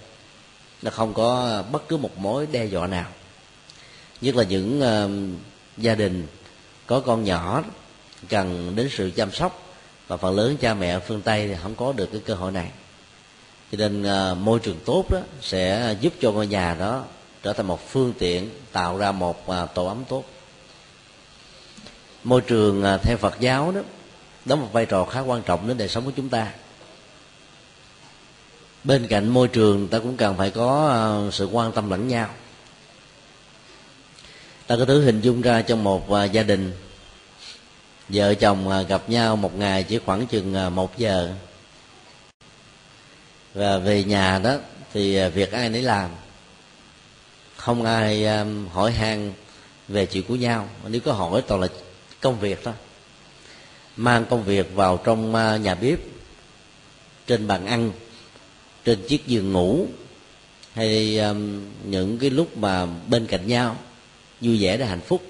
Nó 0.81 0.91
không 0.91 1.13
có 1.13 1.59
uh, 1.59 1.71
bất 1.71 1.87
cứ 1.87 1.97
một 1.97 2.17
mối 2.17 2.47
đe 2.51 2.65
dọa 2.65 2.87
nào. 2.87 3.07
Nhất 4.21 4.35
là 4.35 4.43
những 4.43 4.81
uh, 4.81 5.39
gia 5.77 5.95
đình 5.95 6.27
có 6.87 6.99
con 6.99 7.23
nhỏ 7.23 7.63
cần 8.29 8.75
đến 8.75 8.89
sự 8.91 9.11
chăm 9.15 9.31
sóc 9.31 9.65
và 10.07 10.17
phần 10.17 10.35
lớn 10.35 10.57
cha 10.61 10.73
mẹ 10.73 10.99
phương 10.99 11.21
tây 11.21 11.47
thì 11.47 11.55
không 11.61 11.75
có 11.75 11.93
được 11.93 12.09
cái 12.11 12.21
cơ 12.25 12.33
hội 12.33 12.51
này. 12.51 12.71
Cho 13.71 13.77
nên 13.77 14.03
uh, 14.31 14.37
môi 14.37 14.59
trường 14.59 14.79
tốt 14.85 15.05
đó 15.11 15.19
sẽ 15.41 15.95
giúp 16.01 16.13
cho 16.21 16.31
ngôi 16.31 16.47
nhà 16.47 16.75
đó 16.79 17.05
trở 17.43 17.53
thành 17.53 17.67
một 17.67 17.89
phương 17.89 18.13
tiện 18.19 18.49
tạo 18.71 18.97
ra 18.97 19.11
một 19.11 19.49
à, 19.49 19.65
tổ 19.65 19.85
ấm 19.85 20.03
tốt. 20.09 20.23
Môi 22.23 22.41
trường 22.41 22.83
à, 22.83 22.97
theo 22.97 23.17
phật 23.17 23.39
giáo 23.39 23.71
đó, 23.71 23.81
đóng 24.45 24.61
một 24.61 24.69
vai 24.73 24.85
trò 24.85 25.05
khá 25.05 25.19
quan 25.19 25.41
trọng 25.41 25.67
đến 25.67 25.77
đời 25.77 25.87
sống 25.87 26.05
của 26.05 26.11
chúng 26.15 26.29
ta. 26.29 26.51
Bên 28.83 29.07
cạnh 29.07 29.29
môi 29.29 29.47
trường, 29.47 29.87
ta 29.87 29.99
cũng 29.99 30.17
cần 30.17 30.37
phải 30.37 30.51
có 30.51 30.89
à, 30.89 31.31
sự 31.31 31.45
quan 31.45 31.71
tâm 31.71 31.89
lẫn 31.89 32.07
nhau. 32.07 32.29
Ta 34.67 34.75
có 34.79 34.85
thứ 34.85 35.01
hình 35.01 35.21
dung 35.21 35.41
ra 35.41 35.61
trong 35.61 35.83
một 35.83 36.07
gia 36.31 36.43
đình, 36.43 36.73
vợ 38.09 38.33
chồng 38.33 38.85
gặp 38.87 39.09
nhau 39.09 39.35
một 39.35 39.55
ngày 39.55 39.83
chỉ 39.83 39.99
khoảng 40.05 40.27
chừng 40.27 40.75
một 40.75 40.97
giờ. 40.97 41.33
Và 43.53 43.77
về 43.77 44.03
nhà 44.03 44.39
đó 44.39 44.55
thì 44.93 45.29
việc 45.29 45.51
ai 45.51 45.69
nấy 45.69 45.81
làm 45.81 46.09
không 47.69 47.83
ai 47.83 48.25
um, 48.25 48.67
hỏi 48.67 48.91
han 48.91 49.33
về 49.87 50.05
chuyện 50.05 50.23
của 50.27 50.35
nhau. 50.35 50.69
Nếu 50.87 51.01
có 51.01 51.13
hỏi 51.13 51.41
toàn 51.47 51.61
là 51.61 51.67
công 52.21 52.39
việc 52.39 52.59
thôi. 52.63 52.73
Mang 53.95 54.25
công 54.29 54.43
việc 54.43 54.75
vào 54.75 54.97
trong 55.03 55.35
uh, 55.35 55.61
nhà 55.61 55.75
bếp 55.75 55.99
trên 57.27 57.47
bàn 57.47 57.65
ăn 57.65 57.91
trên 58.85 59.07
chiếc 59.07 59.27
giường 59.27 59.51
ngủ 59.51 59.85
hay 60.73 61.19
um, 61.19 61.61
những 61.83 62.17
cái 62.17 62.29
lúc 62.29 62.57
mà 62.57 62.85
bên 62.85 63.27
cạnh 63.27 63.47
nhau 63.47 63.75
vui 64.41 64.57
vẻ 64.61 64.77
để 64.77 64.85
hạnh 64.85 65.01
phúc 65.01 65.21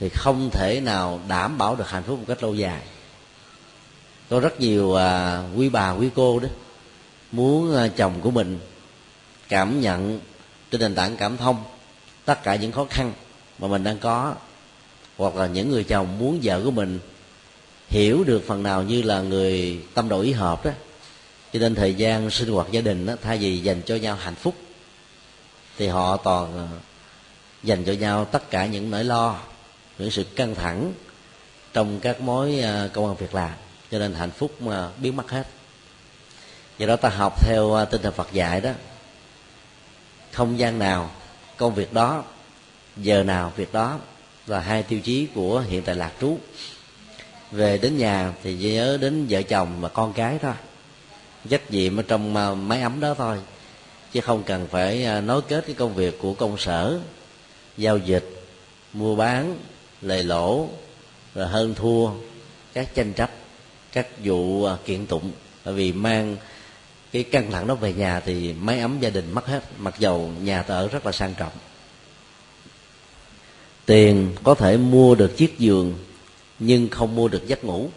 thì 0.00 0.08
không 0.08 0.50
thể 0.52 0.80
nào 0.84 1.20
đảm 1.28 1.58
bảo 1.58 1.76
được 1.76 1.90
hạnh 1.90 2.02
phúc 2.06 2.18
một 2.18 2.24
cách 2.28 2.42
lâu 2.42 2.54
dài. 2.54 2.82
Có 4.28 4.40
rất 4.40 4.60
nhiều 4.60 4.86
uh, 4.86 5.58
quý 5.58 5.68
bà 5.68 5.90
quý 5.90 6.08
cô 6.14 6.40
đó 6.40 6.48
muốn 7.32 7.84
uh, 7.84 7.96
chồng 7.96 8.20
của 8.20 8.30
mình 8.30 8.58
cảm 9.48 9.80
nhận 9.80 10.20
trên 10.70 10.80
nền 10.80 10.94
tảng 10.94 11.16
cảm 11.16 11.36
thông 11.36 11.64
tất 12.24 12.42
cả 12.42 12.56
những 12.56 12.72
khó 12.72 12.86
khăn 12.90 13.12
mà 13.58 13.68
mình 13.68 13.84
đang 13.84 13.98
có 13.98 14.34
hoặc 15.16 15.36
là 15.36 15.46
những 15.46 15.70
người 15.70 15.84
chồng 15.84 16.18
muốn 16.18 16.40
vợ 16.42 16.60
của 16.64 16.70
mình 16.70 16.98
hiểu 17.88 18.24
được 18.24 18.42
phần 18.46 18.62
nào 18.62 18.82
như 18.82 19.02
là 19.02 19.20
người 19.20 19.80
tâm 19.94 20.08
độ 20.08 20.20
ý 20.20 20.32
hợp 20.32 20.64
đó 20.64 20.70
cho 21.52 21.58
nên 21.58 21.74
thời 21.74 21.94
gian 21.94 22.30
sinh 22.30 22.48
hoạt 22.48 22.70
gia 22.70 22.80
đình 22.80 23.06
đó, 23.06 23.14
thay 23.22 23.38
vì 23.38 23.58
dành 23.58 23.82
cho 23.82 23.96
nhau 23.96 24.16
hạnh 24.20 24.34
phúc 24.34 24.54
thì 25.78 25.86
họ 25.86 26.16
toàn 26.16 26.52
ờ, 26.56 26.78
dành 27.62 27.84
cho 27.84 27.92
nhau 27.92 28.24
tất 28.24 28.50
cả 28.50 28.66
những 28.66 28.90
nỗi 28.90 29.04
lo 29.04 29.40
những 29.98 30.10
sự 30.10 30.24
căng 30.24 30.54
thẳng 30.54 30.92
trong 31.72 32.00
các 32.00 32.20
mối 32.20 32.58
ờ, 32.58 32.88
công 32.92 33.06
an 33.06 33.16
việc 33.16 33.34
làm. 33.34 33.50
Cho 33.90 33.98
nên 33.98 34.14
hạnh 34.14 34.30
phúc 34.30 34.62
mà 34.62 34.88
biến 34.98 35.16
mất 35.16 35.30
hết. 35.30 35.46
Do 36.78 36.86
đó 36.86 36.96
ta 36.96 37.08
học 37.08 37.46
theo 37.46 37.72
ờ, 37.72 37.84
tinh 37.84 38.02
thần 38.02 38.12
phật 38.12 38.28
dạy 38.32 38.60
đó 38.60 38.70
không 40.38 40.58
gian 40.58 40.78
nào, 40.78 41.10
công 41.56 41.74
việc 41.74 41.92
đó, 41.92 42.24
giờ 42.96 43.22
nào 43.22 43.52
việc 43.56 43.72
đó 43.72 43.98
là 44.46 44.60
hai 44.60 44.82
tiêu 44.82 45.00
chí 45.00 45.26
của 45.34 45.60
hiện 45.60 45.82
tại 45.82 45.94
lạc 45.94 46.12
trú. 46.20 46.38
Về 47.50 47.78
đến 47.78 47.98
nhà 47.98 48.32
thì 48.42 48.54
nhớ 48.54 48.98
đến 49.00 49.26
vợ 49.28 49.42
chồng 49.42 49.80
và 49.80 49.88
con 49.88 50.12
cái 50.12 50.38
thôi. 50.42 50.52
Trách 51.48 51.70
nhiệm 51.70 51.96
ở 51.96 52.02
trong 52.08 52.36
à, 52.36 52.54
máy 52.54 52.82
ấm 52.82 53.00
đó 53.00 53.14
thôi. 53.14 53.38
Chứ 54.12 54.20
không 54.20 54.42
cần 54.42 54.66
phải 54.70 55.04
à, 55.04 55.20
nối 55.20 55.42
kết 55.42 55.64
cái 55.66 55.74
công 55.74 55.94
việc 55.94 56.18
của 56.20 56.34
công 56.34 56.58
sở, 56.58 56.98
giao 57.76 57.98
dịch, 57.98 58.30
mua 58.92 59.16
bán, 59.16 59.58
lề 60.02 60.22
lỗ 60.22 60.68
rồi 61.34 61.46
hơn 61.46 61.74
thua 61.74 62.10
các 62.72 62.94
tranh 62.94 63.12
chấp, 63.12 63.30
các 63.92 64.06
vụ 64.24 64.64
à, 64.64 64.76
kiện 64.84 65.06
tụng. 65.06 65.30
Bởi 65.64 65.74
vì 65.74 65.92
mang 65.92 66.36
cái 67.12 67.22
căng 67.22 67.50
thẳng 67.50 67.66
đó 67.66 67.74
về 67.74 67.92
nhà 67.92 68.20
thì 68.20 68.52
máy 68.52 68.80
ấm 68.80 69.00
gia 69.00 69.10
đình 69.10 69.34
mất 69.34 69.46
hết 69.46 69.62
mặc 69.78 69.94
dầu 69.98 70.30
nhà 70.42 70.62
ta 70.62 70.74
ở 70.74 70.88
rất 70.88 71.06
là 71.06 71.12
sang 71.12 71.34
trọng. 71.34 71.52
Tiền 73.86 74.34
có 74.42 74.54
thể 74.54 74.76
mua 74.76 75.14
được 75.14 75.36
chiếc 75.36 75.58
giường 75.58 75.98
nhưng 76.58 76.88
không 76.88 77.16
mua 77.16 77.28
được 77.28 77.46
giấc 77.46 77.64
ngủ. 77.64 77.90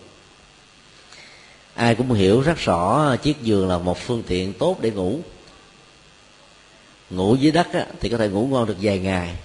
Ai 1.74 1.96
cũng 1.96 2.14
hiểu 2.14 2.42
rất 2.42 2.58
rõ 2.58 3.16
chiếc 3.16 3.42
giường 3.42 3.70
là 3.70 3.78
một 3.78 3.98
phương 4.00 4.24
tiện 4.28 4.54
tốt 4.54 4.78
để 4.82 4.92
ngủ. 4.92 5.20
Ngủ 7.10 7.36
dưới 7.36 7.52
đất 7.52 7.74
á, 7.74 7.88
thì 8.00 8.10
có 8.10 8.18
thể 8.18 8.30
ngủ 8.30 8.48
ngon 8.48 8.66
được 8.66 8.78
vài 8.82 9.00
ngày 9.00 9.36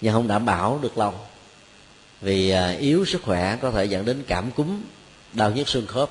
nhưng 0.00 0.12
không 0.12 0.28
đảm 0.28 0.44
bảo 0.44 0.78
được 0.82 0.98
lâu. 0.98 1.14
Vì 2.20 2.50
à, 2.50 2.70
yếu 2.70 3.04
sức 3.04 3.22
khỏe 3.22 3.58
có 3.62 3.70
thể 3.70 3.84
dẫn 3.84 4.04
đến 4.04 4.24
cảm 4.26 4.50
cúm 4.50 4.80
đau 5.32 5.50
nhức 5.50 5.68
xương 5.68 5.86
khớp 5.86 6.10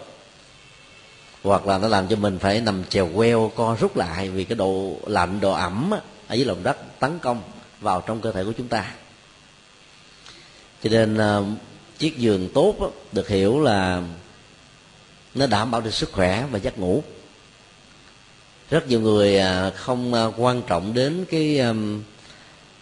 hoặc 1.44 1.68
là 1.68 1.78
nó 1.78 1.88
làm 1.88 2.08
cho 2.08 2.16
mình 2.16 2.40
phải 2.40 2.62
nằm 2.62 2.84
chèo 2.90 3.10
queo 3.16 3.52
co 3.56 3.78
rút 3.80 3.98
lại 3.98 4.30
vì 4.30 4.44
cái 4.44 4.56
độ 4.56 4.96
lạnh 5.08 5.40
độ 5.40 5.52
ẩm 5.52 5.92
ở 6.28 6.36
dưới 6.36 6.46
lòng 6.46 6.64
đất 6.64 7.00
tấn 7.00 7.20
công 7.20 7.42
vào 7.82 8.02
trong 8.02 8.22
cơ 8.22 8.32
thể 8.32 8.44
của 8.44 8.54
chúng 8.58 8.68
ta. 8.68 8.94
Cho 10.84 10.90
nên 10.90 11.18
ờ, 11.18 11.44
chiếc 11.98 12.18
giường 12.18 12.50
tốt 12.54 12.94
được 13.12 13.28
hiểu 13.28 13.60
là 13.60 14.02
nó 15.36 15.48
đảm 15.48 15.72
bảo 15.72 15.82
được 15.82 15.94
sức 15.94 16.12
khỏe 16.12 16.46
và 16.52 16.60
giấc 16.60 16.80
ngủ. 16.80 17.04
Rất 18.70 18.88
nhiều 18.88 19.00
người 19.00 19.38
ờ, 19.38 19.72
không 19.76 20.14
ờ, 20.14 20.32
quan 20.38 20.62
trọng 20.68 20.94
đến 20.94 21.26
cái 21.30 21.62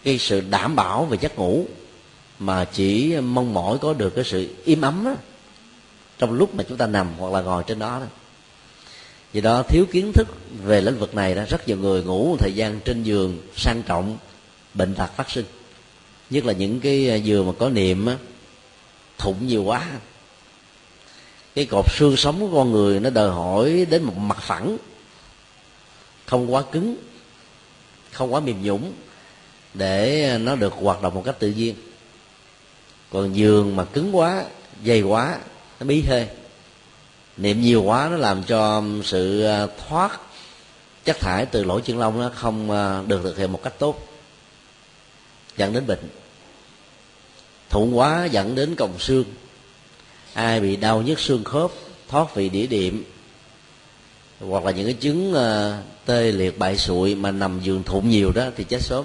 cái 0.04 0.18
sự 0.18 0.40
đảm 0.40 0.76
bảo 0.76 1.04
về 1.04 1.18
giấc 1.20 1.38
ngủ 1.38 1.64
mà 2.38 2.64
chỉ 2.64 3.16
mong 3.20 3.54
mỏi 3.54 3.78
có 3.78 3.92
được 3.92 4.10
cái 4.14 4.24
sự 4.24 4.54
im 4.64 4.80
ấm 4.80 5.04
đó, 5.04 5.14
trong 6.18 6.32
lúc 6.32 6.54
mà 6.54 6.64
chúng 6.68 6.78
ta 6.78 6.86
nằm 6.86 7.08
hoặc 7.18 7.32
là 7.32 7.40
ngồi 7.40 7.64
trên 7.66 7.78
đó 7.78 8.00
đó 8.00 8.06
vì 9.32 9.40
đó 9.40 9.62
thiếu 9.62 9.86
kiến 9.92 10.12
thức 10.12 10.28
về 10.64 10.80
lĩnh 10.80 10.98
vực 10.98 11.14
này 11.14 11.34
đó 11.34 11.42
rất 11.48 11.68
nhiều 11.68 11.76
người 11.76 12.02
ngủ 12.02 12.28
một 12.28 12.36
thời 12.38 12.52
gian 12.52 12.80
trên 12.84 13.02
giường 13.02 13.38
sang 13.56 13.82
trọng 13.82 14.18
bệnh 14.74 14.94
tật 14.94 15.16
phát 15.16 15.30
sinh. 15.30 15.44
Nhất 16.30 16.44
là 16.44 16.52
những 16.52 16.80
cái 16.80 17.10
à, 17.10 17.14
giường 17.14 17.46
mà 17.46 17.52
có 17.58 17.68
niệm 17.68 18.06
á, 18.06 18.16
thụng 19.18 19.46
nhiều 19.46 19.62
quá. 19.62 19.90
Cái 21.54 21.66
cột 21.66 21.84
xương 21.92 22.16
sống 22.16 22.40
của 22.40 22.56
con 22.58 22.72
người 22.72 23.00
nó 23.00 23.10
đòi 23.10 23.30
hỏi 23.30 23.86
đến 23.90 24.02
một 24.02 24.16
mặt 24.16 24.38
phẳng 24.40 24.76
không 26.26 26.54
quá 26.54 26.62
cứng 26.72 26.96
không 28.10 28.34
quá 28.34 28.40
mềm 28.40 28.62
nhũng 28.62 28.92
để 29.74 30.38
nó 30.40 30.56
được 30.56 30.72
hoạt 30.72 31.02
động 31.02 31.14
một 31.14 31.22
cách 31.24 31.38
tự 31.38 31.50
nhiên. 31.50 31.74
Còn 33.10 33.36
giường 33.36 33.76
mà 33.76 33.84
cứng 33.84 34.16
quá 34.16 34.44
dày 34.86 35.02
quá 35.02 35.38
nó 35.80 35.86
bí 35.86 36.02
hơi 36.02 36.28
niệm 37.36 37.60
nhiều 37.60 37.82
quá 37.82 38.08
nó 38.10 38.16
làm 38.16 38.42
cho 38.42 38.82
sự 39.04 39.42
ờ, 39.42 39.68
thoát 39.88 40.20
chất 41.04 41.20
thải 41.20 41.46
từ 41.46 41.64
lỗ 41.64 41.80
chân 41.80 41.98
lông 41.98 42.20
nó 42.20 42.30
không 42.34 42.70
ờ, 42.70 43.04
được 43.06 43.20
thực 43.22 43.38
hiện 43.38 43.52
một 43.52 43.60
cách 43.62 43.78
tốt, 43.78 44.08
dẫn 45.56 45.72
đến 45.72 45.86
bệnh. 45.86 46.08
Thụng 47.70 47.98
quá 47.98 48.24
dẫn 48.24 48.54
đến 48.54 48.74
còng 48.74 48.98
xương. 48.98 49.24
Ai 50.32 50.60
bị 50.60 50.76
đau 50.76 51.02
nhức 51.02 51.20
xương 51.20 51.44
khớp, 51.44 51.70
thoát 52.08 52.34
vị 52.34 52.48
đĩa 52.48 52.66
điểm 52.66 53.04
hoặc 54.40 54.64
là 54.64 54.70
những 54.70 54.84
cái 54.84 54.94
chứng 54.94 55.34
ờ, 55.34 55.78
tê 56.04 56.32
liệt 56.32 56.58
bại 56.58 56.78
sụi 56.78 57.14
mà 57.14 57.30
nằm 57.30 57.60
giường 57.60 57.82
thụng 57.82 58.10
nhiều 58.10 58.32
đó 58.32 58.44
thì 58.56 58.64
chết 58.64 58.82
sớm. 58.82 59.04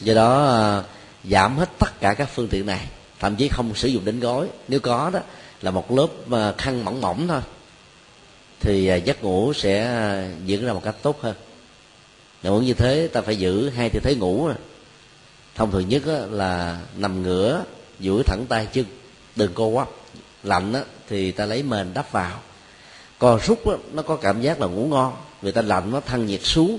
Do 0.00 0.14
đó 0.14 0.82
giảm 1.24 1.58
hết 1.58 1.68
tất 1.78 2.00
cả 2.00 2.14
các 2.14 2.28
phương 2.34 2.48
tiện 2.48 2.66
này, 2.66 2.86
thậm 3.20 3.36
chí 3.36 3.48
không 3.48 3.74
sử 3.74 3.88
dụng 3.88 4.04
đến 4.04 4.20
gói 4.20 4.48
nếu 4.68 4.80
có 4.80 5.10
đó 5.10 5.20
là 5.62 5.70
một 5.70 5.92
lớp 5.92 6.08
ờ, 6.30 6.54
khăn 6.58 6.84
mỏng 6.84 7.00
mỏng 7.00 7.28
thôi. 7.28 7.40
Thì 8.60 8.86
ờ, 8.86 8.96
giấc 8.96 9.24
ngủ 9.24 9.52
sẽ 9.52 9.86
ờ, 9.86 10.24
diễn 10.44 10.66
ra 10.66 10.72
một 10.72 10.82
cách 10.84 10.96
tốt 11.02 11.22
hơn. 11.22 11.34
Nếu 12.42 12.62
như 12.62 12.74
thế, 12.74 13.08
ta 13.12 13.20
phải 13.20 13.36
giữ 13.36 13.68
hai 13.68 13.90
tư 13.90 14.00
thế 14.02 14.14
ngủ 14.14 14.50
thông 15.54 15.70
thường 15.70 15.88
nhất 15.88 16.02
là 16.30 16.80
nằm 16.96 17.22
ngửa, 17.22 17.64
duỗi 18.00 18.22
thẳng 18.26 18.44
tay 18.48 18.66
chân, 18.72 18.84
đừng 19.36 19.54
co 19.54 19.64
quắp. 19.74 19.88
Lạnh 20.42 20.74
thì 21.08 21.32
ta 21.32 21.46
lấy 21.46 21.62
mền 21.62 21.94
đắp 21.94 22.12
vào. 22.12 22.38
Còn 23.18 23.40
súc 23.40 23.62
nó 23.92 24.02
có 24.02 24.16
cảm 24.16 24.42
giác 24.42 24.60
là 24.60 24.66
ngủ 24.66 24.86
ngon. 24.86 25.16
Vì 25.42 25.52
ta 25.52 25.62
lạnh 25.62 25.90
nó, 25.90 26.00
thăng 26.00 26.26
nhiệt 26.26 26.40
xuống. 26.42 26.78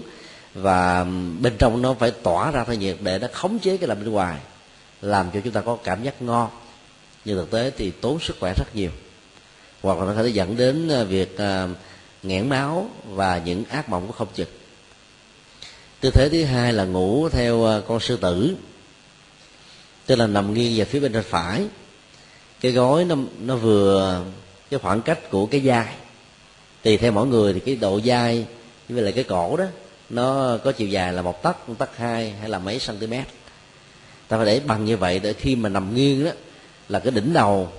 Và 0.53 1.05
bên 1.39 1.53
trong 1.59 1.81
nó 1.81 1.93
phải 1.93 2.11
tỏa 2.11 2.51
ra 2.51 2.63
thân 2.63 2.79
nhiệt 2.79 2.97
để 3.01 3.19
nó 3.19 3.27
khống 3.33 3.59
chế 3.59 3.77
cái 3.77 3.87
lạnh 3.87 3.99
bên 3.99 4.11
ngoài, 4.11 4.39
làm 5.01 5.31
cho 5.33 5.39
chúng 5.43 5.53
ta 5.53 5.61
có 5.61 5.77
cảm 5.83 6.03
giác 6.03 6.21
ngon 6.21 6.49
nhưng 7.25 7.37
thực 7.37 7.51
tế 7.51 7.71
thì 7.77 7.91
tốn 7.91 8.19
sức 8.19 8.35
khỏe 8.39 8.53
rất 8.57 8.75
nhiều. 8.75 8.91
Hoặc 9.81 9.99
là 9.99 10.05
nó 10.05 10.13
có 10.15 10.23
thể 10.23 10.29
dẫn 10.29 10.57
đến 10.57 10.89
à, 10.89 11.03
việc 11.03 11.35
uh, 11.35 11.69
nghẽn 12.23 12.49
máu 12.49 12.89
và 13.09 13.41
những 13.45 13.63
ác 13.69 13.89
mộng 13.89 14.07
của 14.07 14.13
không 14.13 14.27
chừng. 14.35 14.47
Tư 16.01 16.09
thế 16.13 16.29
thứ 16.29 16.43
hai 16.43 16.73
là 16.73 16.85
ngủ 16.85 17.29
theo 17.29 17.65
à, 17.65 17.81
con 17.87 17.99
sư 17.99 18.17
tử 18.17 18.55
tức 20.05 20.15
là 20.15 20.27
nằm 20.27 20.53
nghiêng 20.53 20.77
về 20.77 20.85
phía 20.85 20.99
bên 20.99 21.23
phải. 21.23 21.65
Cái 22.61 22.71
gối 22.71 23.05
nó 23.05 23.15
nó 23.39 23.55
vừa 23.55 24.23
cái 24.69 24.79
khoảng 24.79 25.01
cách 25.01 25.29
của 25.29 25.45
cái 25.45 25.61
vai. 25.63 25.95
Tùy 26.81 26.97
theo 26.97 27.11
mỗi 27.11 27.27
người 27.27 27.53
thì 27.53 27.59
cái 27.59 27.75
độ 27.75 28.01
dai 28.05 28.45
với 28.89 29.01
lại 29.01 29.11
cái 29.11 29.23
cổ 29.23 29.57
đó 29.57 29.65
nó 30.09 30.57
có 30.63 30.71
chiều 30.71 30.87
dài 30.87 31.13
là 31.13 31.21
một 31.21 31.43
tấc 31.43 31.69
một 31.69 31.75
tấc 31.77 31.97
hai 31.97 32.31
hay 32.31 32.49
là 32.49 32.59
mấy 32.59 32.79
cm 32.87 33.13
ta 34.27 34.37
phải 34.37 34.45
để 34.45 34.59
bằng 34.59 34.85
như 34.85 34.97
vậy 34.97 35.19
để 35.19 35.33
khi 35.33 35.55
mà 35.55 35.69
nằm 35.69 35.95
nghiêng 35.95 36.25
đó 36.25 36.31
là 36.89 36.99
cái 36.99 37.11
đỉnh 37.11 37.33
đầu 37.33 37.71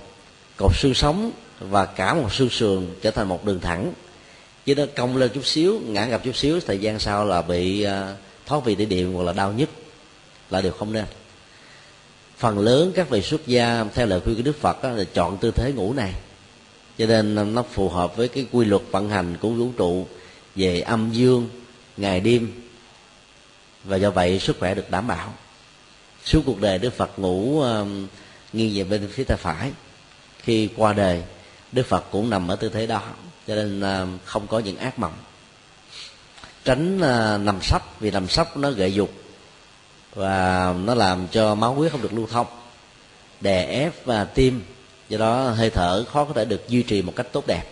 cột 0.57 0.71
xương 0.75 0.93
sống 0.93 1.31
và 1.59 1.85
cả 1.85 2.13
một 2.13 2.33
xương 2.33 2.49
sườn 2.49 2.87
trở 3.01 3.11
thành 3.11 3.27
một 3.27 3.45
đường 3.45 3.59
thẳng. 3.59 3.93
Chứ 4.65 4.75
nó 4.75 4.83
cong 4.95 5.17
lên 5.17 5.31
chút 5.33 5.45
xíu 5.45 5.79
ngã 5.85 6.05
gặp 6.05 6.21
chút 6.23 6.35
xíu 6.35 6.59
thời 6.59 6.79
gian 6.79 6.99
sau 6.99 7.25
là 7.25 7.41
bị 7.41 7.83
à, 7.83 8.15
thoát 8.45 8.65
vị 8.65 8.75
đĩa 8.75 8.85
điểm 8.85 9.13
hoặc 9.13 9.23
là 9.23 9.33
đau 9.33 9.53
nhức 9.53 9.69
là 10.49 10.61
điều 10.61 10.71
không 10.71 10.93
nên. 10.93 11.05
Phần 12.37 12.59
lớn 12.59 12.91
các 12.95 13.09
vị 13.09 13.21
xuất 13.21 13.47
gia 13.47 13.85
theo 13.93 14.05
lời 14.05 14.19
khuyên 14.19 14.35
của 14.35 14.41
đức 14.41 14.59
phật 14.61 14.83
đó, 14.83 14.89
là 14.89 15.03
chọn 15.13 15.37
tư 15.37 15.51
thế 15.51 15.71
ngủ 15.71 15.93
này. 15.93 16.13
Cho 16.97 17.05
nên 17.05 17.53
nó 17.53 17.63
phù 17.71 17.89
hợp 17.89 18.15
với 18.15 18.27
cái 18.27 18.45
quy 18.51 18.65
luật 18.65 18.81
vận 18.91 19.09
hành 19.09 19.37
của 19.37 19.49
vũ 19.49 19.69
trụ 19.77 20.07
về 20.55 20.81
âm 20.81 21.11
dương 21.11 21.49
ngày 21.97 22.19
đêm. 22.19 22.51
Và 23.83 23.97
do 23.97 24.11
vậy 24.11 24.39
sức 24.39 24.59
khỏe 24.59 24.75
được 24.75 24.91
đảm 24.91 25.07
bảo. 25.07 25.33
Suốt 26.23 26.41
cuộc 26.45 26.61
đời 26.61 26.77
đức 26.77 26.93
phật 26.93 27.19
ngủ 27.19 27.63
uh, 27.63 27.87
nghiêng 28.55 28.75
về 28.75 28.83
bên 28.83 29.09
phía 29.13 29.23
tay 29.23 29.37
phải. 29.37 29.71
Khi 30.39 30.69
qua 30.75 30.93
đời 30.93 31.23
đức 31.71 31.87
phật 31.87 32.05
cũng 32.11 32.29
nằm 32.29 32.47
ở 32.47 32.55
tư 32.55 32.69
thế 32.69 32.87
đó 32.87 33.01
cho 33.47 33.55
nên 33.55 33.81
à, 33.81 34.05
không 34.25 34.47
có 34.47 34.59
những 34.59 34.77
ác 34.77 34.99
mộng. 34.99 35.13
Tránh 36.65 37.01
à, 37.01 37.37
nằm 37.37 37.61
sấp 37.61 37.99
vì 37.99 38.11
nằm 38.11 38.27
sấp 38.27 38.57
nó 38.57 38.71
gợi 38.71 38.93
dục 38.93 39.11
và 40.13 40.73
nó 40.83 40.95
làm 40.95 41.27
cho 41.27 41.55
máu 41.55 41.73
huyết 41.73 41.91
không 41.91 42.01
được 42.01 42.13
lưu 42.13 42.27
thông 42.27 42.47
đè 43.41 43.65
ép 43.65 44.05
và 44.05 44.23
tim 44.23 44.63
do 45.09 45.17
đó 45.17 45.49
hơi 45.49 45.69
thở 45.69 46.05
khó 46.11 46.25
có 46.25 46.33
thể 46.33 46.45
được 46.45 46.67
duy 46.67 46.83
trì 46.83 47.01
một 47.01 47.13
cách 47.15 47.27
tốt 47.31 47.47
đẹp. 47.47 47.63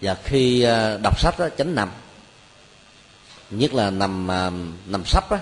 Và 0.00 0.16
khi 0.24 0.62
à, 0.62 0.96
đọc 1.02 1.20
sách 1.20 1.38
đó, 1.38 1.48
tránh 1.56 1.74
nằm 1.74 1.90
nhất 3.50 3.74
là 3.74 3.90
nằm 3.90 4.26
nằm 4.86 5.04
sấp 5.04 5.30
đó 5.30 5.38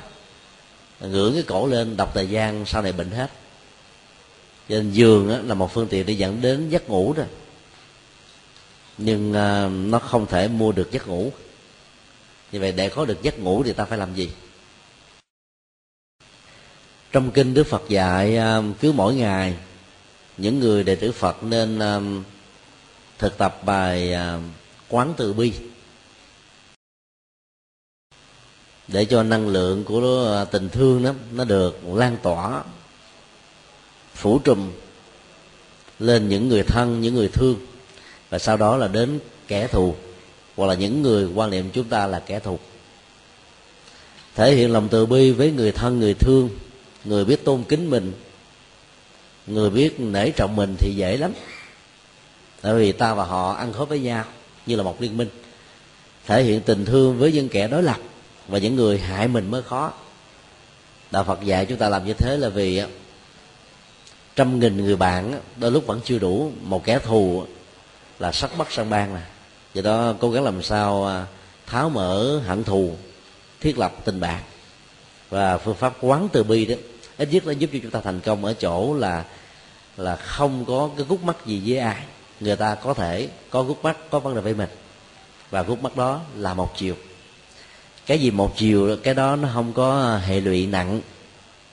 ngửa 1.00 1.32
cái 1.34 1.42
cổ 1.42 1.66
lên, 1.66 1.96
đọc 1.96 2.10
thời 2.14 2.26
gian, 2.26 2.66
sau 2.66 2.82
này 2.82 2.92
bệnh 2.92 3.10
hết. 3.10 3.30
Cho 4.68 4.74
nên 4.74 4.90
giường 4.90 5.48
là 5.48 5.54
một 5.54 5.72
phương 5.72 5.88
tiện 5.88 6.06
để 6.06 6.12
dẫn 6.12 6.40
đến 6.40 6.68
giấc 6.68 6.88
ngủ 6.88 7.12
đó. 7.12 7.22
Nhưng 8.98 9.34
à, 9.34 9.68
nó 9.68 9.98
không 9.98 10.26
thể 10.26 10.48
mua 10.48 10.72
được 10.72 10.92
giấc 10.92 11.08
ngủ. 11.08 11.32
Như 12.52 12.60
vậy 12.60 12.72
để 12.72 12.88
có 12.88 13.04
được 13.04 13.22
giấc 13.22 13.38
ngủ 13.38 13.62
thì 13.62 13.72
ta 13.72 13.84
phải 13.84 13.98
làm 13.98 14.14
gì? 14.14 14.30
Trong 17.12 17.30
kinh 17.30 17.54
đức 17.54 17.64
phật 17.64 17.82
dạy 17.88 18.36
à, 18.36 18.62
cứ 18.80 18.92
mỗi 18.92 19.14
ngày, 19.14 19.54
những 20.36 20.58
người 20.60 20.84
đệ 20.84 20.94
tử 20.94 21.12
phật 21.12 21.42
nên 21.42 21.78
à, 21.78 22.00
thực 23.18 23.38
tập 23.38 23.60
bài 23.64 24.14
quán 24.88 25.14
từ 25.16 25.32
bi. 25.32 25.52
Để 28.88 29.04
cho 29.04 29.22
năng 29.22 29.48
lượng 29.48 29.84
của 29.84 30.34
à, 30.36 30.44
tình 30.44 30.68
thương 30.68 31.04
đó, 31.04 31.12
nó 31.32 31.44
được 31.44 31.80
lan 31.94 32.16
tỏa, 32.22 32.62
phủ 34.14 34.38
trùm 34.38 34.70
lên 35.98 36.28
những 36.28 36.48
người 36.48 36.62
thân, 36.62 37.00
những 37.00 37.14
người 37.14 37.28
thương. 37.28 37.56
Và 38.30 38.38
sau 38.38 38.56
đó 38.56 38.76
là 38.76 38.88
đến 38.88 39.18
kẻ 39.48 39.66
thù, 39.66 39.94
hoặc 40.56 40.66
là 40.66 40.74
những 40.74 41.02
người 41.02 41.28
quan 41.34 41.50
niệm 41.50 41.70
chúng 41.72 41.84
ta 41.84 42.06
là 42.06 42.20
kẻ 42.26 42.40
thù. 42.40 42.58
Thể 44.34 44.54
hiện 44.54 44.72
lòng 44.72 44.88
từ 44.88 45.06
bi 45.06 45.30
với 45.30 45.50
người 45.50 45.72
thân, 45.72 46.00
người 46.00 46.14
thương, 46.14 46.50
người 47.04 47.24
biết 47.24 47.44
tôn 47.44 47.62
kính 47.62 47.90
mình, 47.90 48.12
người 49.46 49.70
biết 49.70 50.00
nể 50.00 50.30
trọng 50.30 50.56
mình 50.56 50.76
thì 50.78 50.94
dễ 50.96 51.16
lắm. 51.16 51.32
Tại 52.60 52.74
vì 52.74 52.92
ta 52.92 53.14
và 53.14 53.24
họ 53.24 53.52
ăn 53.52 53.72
khớp 53.72 53.88
với 53.88 54.00
nhau 54.00 54.24
như 54.66 54.76
là 54.76 54.82
một 54.82 55.02
liên 55.02 55.16
minh. 55.16 55.28
Thể 56.26 56.42
hiện 56.42 56.60
tình 56.60 56.84
thương 56.84 57.18
với 57.18 57.32
những 57.32 57.48
kẻ 57.48 57.68
đối 57.68 57.82
lập 57.82 57.98
và 58.48 58.58
những 58.58 58.76
người 58.76 58.98
hại 58.98 59.28
mình 59.28 59.50
mới 59.50 59.62
khó. 59.62 59.92
Đạo 61.10 61.24
phật 61.24 61.42
dạy 61.42 61.66
chúng 61.66 61.78
ta 61.78 61.88
làm 61.88 62.06
như 62.06 62.12
thế 62.12 62.36
là 62.36 62.48
vì 62.48 62.82
trăm 64.36 64.60
nghìn 64.60 64.76
người 64.76 64.96
bạn 64.96 65.40
đôi 65.56 65.70
lúc 65.70 65.86
vẫn 65.86 66.00
chưa 66.04 66.18
đủ, 66.18 66.52
một 66.62 66.84
kẻ 66.84 66.98
thù 66.98 67.44
là 68.18 68.32
sắc 68.32 68.58
bắt 68.58 68.72
sang 68.72 68.90
ban 68.90 69.12
mà. 69.14 69.26
Do 69.74 69.82
đó 69.82 70.14
cố 70.20 70.30
gắng 70.30 70.44
làm 70.44 70.62
sao 70.62 71.06
à, 71.06 71.26
tháo 71.66 71.90
mở 71.90 72.38
hận 72.38 72.64
thù, 72.64 72.96
thiết 73.60 73.78
lập 73.78 73.92
tình 74.04 74.20
bạn. 74.20 74.42
Và 75.30 75.58
phương 75.58 75.74
pháp 75.74 75.94
quán 76.00 76.28
từ 76.32 76.42
bi 76.42 76.66
đó, 76.66 76.74
ít 77.18 77.28
nhất 77.32 77.46
nó 77.46 77.52
giúp 77.52 77.70
cho 77.72 77.78
chúng 77.82 77.90
ta 77.90 78.00
thành 78.00 78.20
công 78.20 78.44
ở 78.44 78.54
chỗ 78.54 78.94
là 78.94 79.24
là 79.96 80.16
không 80.16 80.64
có 80.64 80.90
cái 80.96 81.06
gút 81.08 81.22
mắt 81.22 81.46
gì 81.46 81.62
với 81.66 81.78
ai. 81.78 82.02
Người 82.40 82.56
ta 82.56 82.74
có 82.74 82.94
thể 82.94 83.28
có 83.50 83.62
gút 83.62 83.76
mắt, 83.82 83.96
có 84.10 84.18
vấn 84.18 84.34
đề 84.34 84.40
với 84.40 84.54
mình. 84.54 84.68
Và 85.50 85.62
gút 85.62 85.82
mắt 85.82 85.96
đó 85.96 86.20
là 86.36 86.54
một 86.54 86.76
chiều 86.76 86.94
cái 88.08 88.18
gì 88.18 88.30
một 88.30 88.56
chiều 88.56 88.96
cái 89.02 89.14
đó 89.14 89.36
nó 89.36 89.48
không 89.54 89.72
có 89.72 90.18
hệ 90.26 90.40
lụy 90.40 90.66
nặng. 90.66 91.00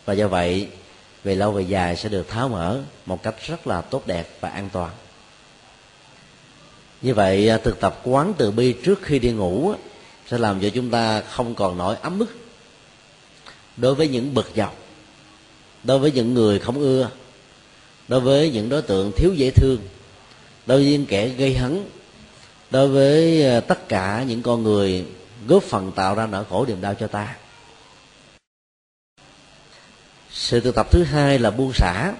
Và 0.05 0.13
do 0.13 0.27
vậy, 0.27 0.67
về 1.23 1.35
lâu 1.35 1.51
về 1.51 1.61
dài 1.63 1.95
sẽ 1.95 2.09
được 2.09 2.29
tháo 2.29 2.49
mở 2.49 2.79
một 3.05 3.23
cách 3.23 3.35
rất 3.47 3.67
là 3.67 3.81
tốt 3.81 4.07
đẹp 4.07 4.37
và 4.41 4.49
an 4.49 4.69
toàn. 4.73 4.91
Như 7.01 7.13
vậy 7.13 7.49
à, 7.49 7.57
thực 7.57 7.79
tập 7.79 8.01
quán 8.03 8.33
từ 8.37 8.51
bi 8.51 8.75
trước 8.85 8.99
khi 9.01 9.19
đi 9.19 9.31
ngủ 9.31 9.73
sẽ 10.27 10.37
làm 10.37 10.59
cho 10.61 10.69
chúng 10.69 10.89
ta 10.89 11.21
không 11.21 11.55
còn 11.55 11.77
nổi 11.77 11.95
ấm 12.01 12.19
ức 12.19 12.37
đối 13.77 13.95
với 13.95 14.07
những 14.07 14.33
bực 14.33 14.51
dọc, 14.55 14.77
đối 15.83 15.99
với 15.99 16.11
những 16.11 16.33
người 16.33 16.59
không 16.59 16.79
ưa, 16.79 17.09
đối 18.07 18.19
với 18.19 18.51
những 18.51 18.69
đối 18.69 18.81
tượng 18.81 19.11
thiếu 19.17 19.33
dễ 19.33 19.51
thương, 19.51 19.77
đối 20.65 20.83
với 20.83 20.91
những 20.91 21.05
kẻ 21.05 21.27
gây 21.27 21.53
hấn, 21.53 21.85
đối 22.71 22.87
với 22.87 23.47
à, 23.47 23.59
tất 23.59 23.89
cả 23.89 24.25
những 24.27 24.41
con 24.41 24.63
người 24.63 25.05
góp 25.47 25.63
phần 25.63 25.91
tạo 25.91 26.15
ra 26.15 26.27
nỗi 26.27 26.45
khổ 26.49 26.65
niềm 26.65 26.81
đau 26.81 26.93
cho 26.99 27.07
ta. 27.07 27.35
Sự 30.31 30.59
thực 30.59 30.75
tập 30.75 30.87
thứ 30.91 31.03
hai 31.03 31.39
là 31.39 31.51
buông 31.51 31.73
xả. 31.73 32.13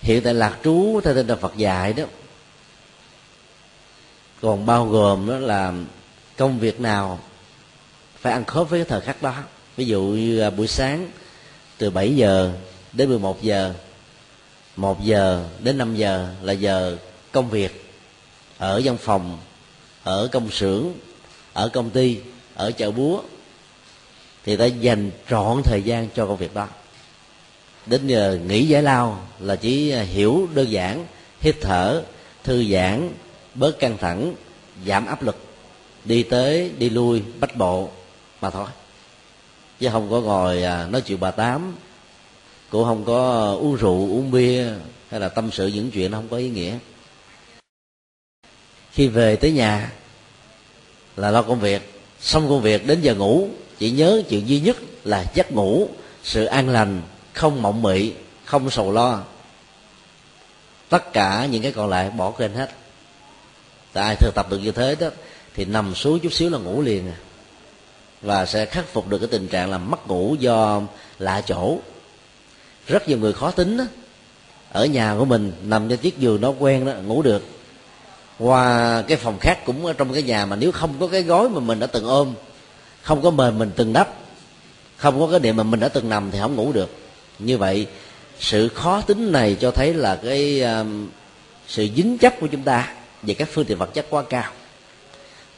Hiện 0.00 0.22
tại 0.22 0.34
lạc 0.34 0.58
trú 0.64 1.00
theo 1.04 1.14
tinh 1.14 1.26
thần 1.26 1.40
phật 1.40 1.56
dạy 1.56 1.92
đó, 1.92 2.04
còn 4.40 4.66
bao 4.66 4.86
gồm 4.86 5.28
đó 5.28 5.38
là 5.38 5.72
công 6.36 6.58
việc 6.58 6.80
nào 6.80 7.20
phải 8.16 8.32
ăn 8.32 8.44
khớp 8.44 8.70
với 8.70 8.80
cái 8.80 8.88
thời 8.88 9.00
khắc 9.00 9.22
đó. 9.22 9.34
Ví 9.76 9.84
dụ 9.84 10.02
như 10.02 10.50
buổi 10.50 10.66
sáng 10.66 11.10
từ 11.78 11.90
7 11.90 12.16
giờ 12.16 12.52
đến 12.92 13.08
11 13.08 13.42
giờ 13.42 13.74
1 14.76 15.04
giờ 15.04 15.48
đến 15.58 15.78
5 15.78 15.96
giờ 15.96 16.34
là 16.42 16.52
giờ 16.52 16.96
công 17.32 17.50
việc 17.50 17.92
ở 18.58 18.80
văn 18.84 18.96
phòng 18.96 19.38
ở 20.04 20.28
công 20.32 20.50
xưởng, 20.50 20.92
ở 21.52 21.68
công 21.68 21.90
ty, 21.90 22.18
ở 22.54 22.70
chợ 22.70 22.90
búa, 22.90 23.22
thì 24.44 24.56
ta 24.56 24.64
dành 24.64 25.10
trọn 25.30 25.62
thời 25.64 25.82
gian 25.82 26.08
cho 26.14 26.26
công 26.26 26.36
việc 26.36 26.54
đó. 26.54 26.68
Đến 27.86 28.06
giờ 28.06 28.38
nghỉ 28.46 28.66
giải 28.66 28.82
lao 28.82 29.20
là 29.40 29.56
chỉ 29.56 29.90
à, 29.90 30.02
hiểu 30.02 30.48
đơn 30.54 30.70
giản, 30.70 31.06
hít 31.40 31.56
thở, 31.60 32.02
thư 32.44 32.64
giãn, 32.64 33.10
bớt 33.54 33.78
căng 33.78 33.98
thẳng, 33.98 34.34
giảm 34.86 35.06
áp 35.06 35.22
lực, 35.22 35.36
đi 36.04 36.22
tới, 36.22 36.70
đi 36.78 36.90
lui, 36.90 37.22
bách 37.40 37.56
bộ 37.56 37.88
mà 38.40 38.50
thôi. 38.50 38.66
Chứ 39.80 39.88
không 39.92 40.10
có 40.10 40.20
ngồi 40.20 40.62
à, 40.62 40.86
nói 40.86 41.00
chuyện 41.00 41.20
bà 41.20 41.30
tám, 41.30 41.76
cũng 42.70 42.84
không 42.84 43.04
có 43.04 43.32
à, 43.32 43.50
uống 43.60 43.76
rượu, 43.76 43.98
uống 43.98 44.30
bia, 44.30 44.66
hay 45.10 45.20
là 45.20 45.28
tâm 45.28 45.50
sự 45.52 45.66
những 45.66 45.90
chuyện 45.90 46.10
nó 46.10 46.18
không 46.18 46.28
có 46.28 46.36
ý 46.36 46.48
nghĩa 46.48 46.78
khi 48.92 49.08
về 49.08 49.36
tới 49.36 49.52
nhà 49.52 49.92
là 51.16 51.30
lo 51.30 51.42
công 51.42 51.60
việc. 51.60 51.88
Xong 52.20 52.48
công 52.48 52.62
việc 52.62 52.86
đến 52.86 53.00
giờ 53.00 53.14
ngủ 53.14 53.48
chỉ 53.78 53.90
nhớ 53.90 54.22
chuyện 54.28 54.48
duy 54.48 54.60
nhất 54.60 54.76
là 55.04 55.24
giấc 55.34 55.52
ngủ 55.52 55.88
sự 56.24 56.44
an 56.44 56.68
lành 56.68 57.02
không 57.32 57.62
mộng 57.62 57.82
mị 57.82 58.12
không 58.44 58.70
sầu 58.70 58.92
lo. 58.92 59.22
Tất 60.88 61.12
cả 61.12 61.46
những 61.50 61.62
cái 61.62 61.72
còn 61.72 61.90
lại 61.90 62.10
bỏ 62.10 62.30
quên 62.30 62.54
hết. 62.54 62.70
Tại 63.92 64.04
ai 64.04 64.16
thực 64.16 64.34
tập 64.34 64.46
được 64.50 64.58
như 64.58 64.72
thế 64.72 64.96
đó 65.00 65.08
thì 65.54 65.64
nằm 65.64 65.94
xuống 65.94 66.18
chút 66.18 66.32
xíu 66.32 66.50
là 66.50 66.58
ngủ 66.58 66.82
liền. 66.82 67.08
À 67.08 67.16
và 68.22 68.46
sẽ 68.46 68.66
khắc 68.66 68.88
phục 68.92 69.08
được 69.08 69.18
cái 69.18 69.28
tình 69.28 69.48
trạng 69.48 69.70
là 69.70 69.78
mất 69.78 70.08
ngủ 70.08 70.36
do 70.38 70.82
lạ 71.18 71.42
chỗ. 71.46 71.78
Rất 72.86 73.08
nhiều 73.08 73.18
người 73.18 73.32
khó 73.32 73.50
tính 73.50 73.76
đó, 73.76 73.84
ở 74.72 74.84
nhà 74.86 75.14
của 75.18 75.24
mình 75.24 75.52
nằm 75.62 75.88
trên 75.88 75.98
chiếc 75.98 76.18
giường 76.18 76.40
nó 76.40 76.52
quen 76.58 76.86
đó 76.86 76.92
ngủ 76.92 77.22
được 77.22 77.42
qua 78.38 79.02
cái 79.08 79.16
phòng 79.16 79.38
khác 79.38 79.58
cũng 79.64 79.86
ở 79.86 79.92
trong 79.92 80.12
cái 80.12 80.22
nhà 80.22 80.46
mà 80.46 80.56
nếu 80.56 80.72
không 80.72 80.94
có 81.00 81.06
cái 81.06 81.22
gối 81.22 81.48
mà 81.48 81.60
mình 81.60 81.80
đã 81.80 81.86
từng 81.86 82.04
ôm 82.04 82.34
không 83.02 83.22
có 83.22 83.30
mền 83.30 83.58
mình 83.58 83.70
từng 83.76 83.92
đắp 83.92 84.08
không 85.02 85.20
có 85.20 85.28
cái 85.30 85.40
điểm 85.40 85.56
mà 85.56 85.62
mình 85.62 85.80
đã 85.80 85.88
từng 85.88 86.08
nằm 86.08 86.30
thì 86.30 86.38
không 86.38 86.54
ngủ 86.54 86.72
được. 86.72 86.90
Như 87.38 87.58
vậy 87.58 87.86
sự 88.40 88.68
khó 88.68 89.00
tính 89.00 89.32
này 89.32 89.56
cho 89.60 89.70
thấy 89.70 89.94
là 89.94 90.16
cái 90.16 90.62
um, 90.62 91.08
sự 91.68 91.88
dính 91.96 92.18
chấp 92.18 92.40
của 92.40 92.46
chúng 92.46 92.62
ta 92.62 92.94
về 93.22 93.34
các 93.34 93.48
phương 93.52 93.64
tiện 93.64 93.78
vật 93.78 93.94
chất 93.94 94.06
quá 94.10 94.22
cao. 94.30 94.52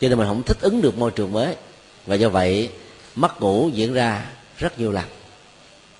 Cho 0.00 0.08
nên 0.08 0.18
mình 0.18 0.28
không 0.28 0.42
thích 0.42 0.56
ứng 0.60 0.82
được 0.82 0.98
môi 0.98 1.10
trường 1.10 1.32
mới. 1.32 1.54
Và 2.06 2.14
do 2.14 2.28
vậy 2.28 2.70
mất 3.14 3.40
ngủ 3.40 3.70
diễn 3.72 3.94
ra 3.94 4.24
rất 4.58 4.78
nhiều 4.78 4.92
lần 4.92 5.04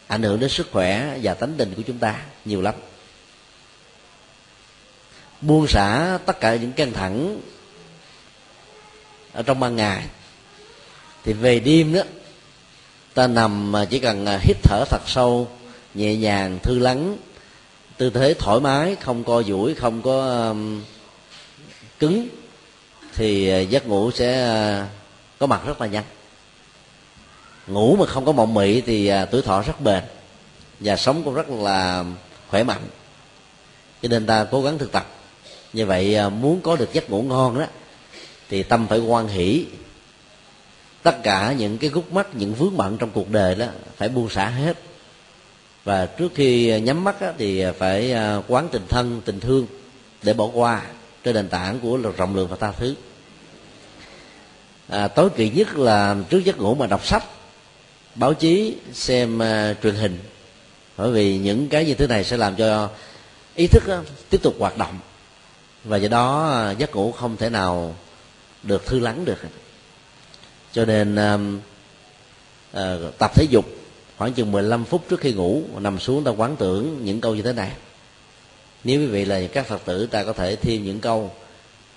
ảnh 0.06 0.22
hưởng 0.22 0.40
đến 0.40 0.50
sức 0.50 0.68
khỏe 0.72 1.18
và 1.22 1.34
tánh 1.34 1.52
tình 1.56 1.72
của 1.76 1.82
chúng 1.86 1.98
ta 1.98 2.20
nhiều 2.44 2.62
lắm 2.62 2.74
buông 5.40 5.66
xả 5.68 6.18
tất 6.26 6.40
cả 6.40 6.54
những 6.54 6.72
căng 6.72 6.92
thẳng 6.92 7.40
ở 9.32 9.42
trong 9.42 9.60
ban 9.60 9.76
ngày. 9.76 10.04
Thì 11.24 11.32
về 11.32 11.60
đêm 11.60 11.92
đó 11.92 12.02
ta 13.14 13.26
nằm 13.26 13.72
mà 13.72 13.84
chỉ 13.84 13.98
cần 13.98 14.26
à, 14.26 14.38
hít 14.42 14.56
thở 14.62 14.84
thật 14.90 15.02
sâu 15.06 15.48
nhẹ 15.94 16.16
nhàng 16.16 16.58
thư 16.62 16.78
lắng 16.78 17.16
tư 17.96 18.10
thế 18.10 18.34
thoải 18.34 18.60
mái 18.60 18.96
không 18.96 19.24
co 19.24 19.42
duỗi 19.42 19.74
không 19.74 20.02
có 20.02 20.48
um, 20.48 20.82
cứng 21.98 22.28
thì 23.14 23.48
à, 23.48 23.58
giấc 23.60 23.86
ngủ 23.86 24.10
sẽ 24.10 24.44
à, 24.44 24.88
có 25.38 25.46
mặt 25.46 25.60
rất 25.66 25.80
là 25.80 25.86
nhanh. 25.86 26.04
Ngủ 27.66 27.96
mà 27.96 28.06
không 28.06 28.24
có 28.24 28.32
mộng 28.32 28.54
mị 28.54 28.80
thì 28.80 29.10
tuổi 29.30 29.42
thọ 29.42 29.62
rất 29.62 29.80
bền 29.80 30.04
và 30.80 30.96
sống 30.96 31.22
cũng 31.24 31.34
rất 31.34 31.50
là 31.50 32.04
khỏe 32.48 32.62
mạnh. 32.62 32.82
Cho 34.02 34.08
nên 34.08 34.26
ta 34.26 34.46
cố 34.50 34.62
gắng 34.62 34.78
thực 34.78 34.92
tập 34.92 35.06
như 35.74 35.86
vậy 35.86 36.14
à, 36.14 36.28
muốn 36.28 36.60
có 36.60 36.76
được 36.76 36.92
giấc 36.92 37.10
ngủ 37.10 37.22
ngon 37.22 37.58
đó 37.58 37.66
thì 38.48 38.62
tâm 38.62 38.86
phải 38.88 38.98
quan 38.98 39.28
hỷ. 39.28 39.66
Tất 41.02 41.22
cả 41.22 41.54
những 41.58 41.78
cái 41.78 41.90
gút 41.90 42.12
mắt 42.12 42.26
những 42.34 42.54
vướng 42.54 42.76
bận 42.76 42.96
trong 42.98 43.10
cuộc 43.10 43.30
đời 43.30 43.54
đó 43.54 43.66
phải 43.96 44.08
buông 44.08 44.28
xả 44.28 44.48
hết. 44.48 44.78
Và 45.84 46.06
trước 46.06 46.32
khi 46.34 46.80
nhắm 46.80 47.04
mắt 47.04 47.20
đó, 47.20 47.28
thì 47.38 47.64
phải 47.78 48.12
à, 48.12 48.40
quán 48.48 48.68
tình 48.72 48.82
thân 48.88 49.22
tình 49.24 49.40
thương 49.40 49.66
để 50.22 50.32
bỏ 50.32 50.50
qua 50.52 50.82
trên 51.24 51.34
nền 51.34 51.48
tảng 51.48 51.80
của 51.80 51.96
rộng 52.16 52.36
lượng 52.36 52.48
và 52.48 52.56
tha 52.56 52.72
thứ. 52.72 52.94
À, 54.88 55.08
tối 55.08 55.30
kỵ 55.30 55.50
nhất 55.50 55.76
là 55.76 56.16
trước 56.30 56.44
giấc 56.44 56.58
ngủ 56.58 56.74
mà 56.74 56.86
đọc 56.86 57.06
sách 57.06 57.24
báo 58.14 58.34
chí 58.34 58.76
xem 58.92 59.38
uh, 59.38 59.82
truyền 59.82 59.94
hình. 59.94 60.18
Bởi 60.96 61.10
vì 61.10 61.38
những 61.38 61.68
cái 61.68 61.84
như 61.84 61.94
thế 61.94 62.06
này 62.06 62.24
sẽ 62.24 62.36
làm 62.36 62.56
cho 62.56 62.90
ý 63.54 63.66
thức 63.66 63.82
đó, 63.86 64.00
tiếp 64.30 64.42
tục 64.42 64.54
hoạt 64.58 64.78
động 64.78 64.98
và 65.84 65.96
do 65.96 66.08
đó 66.08 66.50
à, 66.50 66.70
giấc 66.70 66.96
ngủ 66.96 67.12
không 67.12 67.36
thể 67.36 67.50
nào 67.50 67.94
được 68.62 68.86
thư 68.86 68.98
lắng 68.98 69.24
được. 69.24 69.38
Cho 70.72 70.84
nên 70.84 71.14
uh, 71.14 71.40
uh, 72.76 73.18
tập 73.18 73.30
thể 73.34 73.46
dục 73.50 73.64
khoảng 74.18 74.32
chừng 74.32 74.52
15 74.52 74.84
phút 74.84 75.04
trước 75.08 75.20
khi 75.20 75.32
ngủ 75.32 75.62
nằm 75.78 75.98
xuống 75.98 76.24
ta 76.24 76.30
quán 76.30 76.56
tưởng 76.56 77.04
những 77.04 77.20
câu 77.20 77.34
như 77.34 77.42
thế 77.42 77.52
này. 77.52 77.72
Nếu 78.84 79.00
quý 79.00 79.06
vị 79.06 79.24
là 79.24 79.40
các 79.52 79.66
phật 79.66 79.84
tử 79.84 80.06
ta 80.06 80.24
có 80.24 80.32
thể 80.32 80.56
thêm 80.56 80.84
những 80.84 81.00
câu 81.00 81.30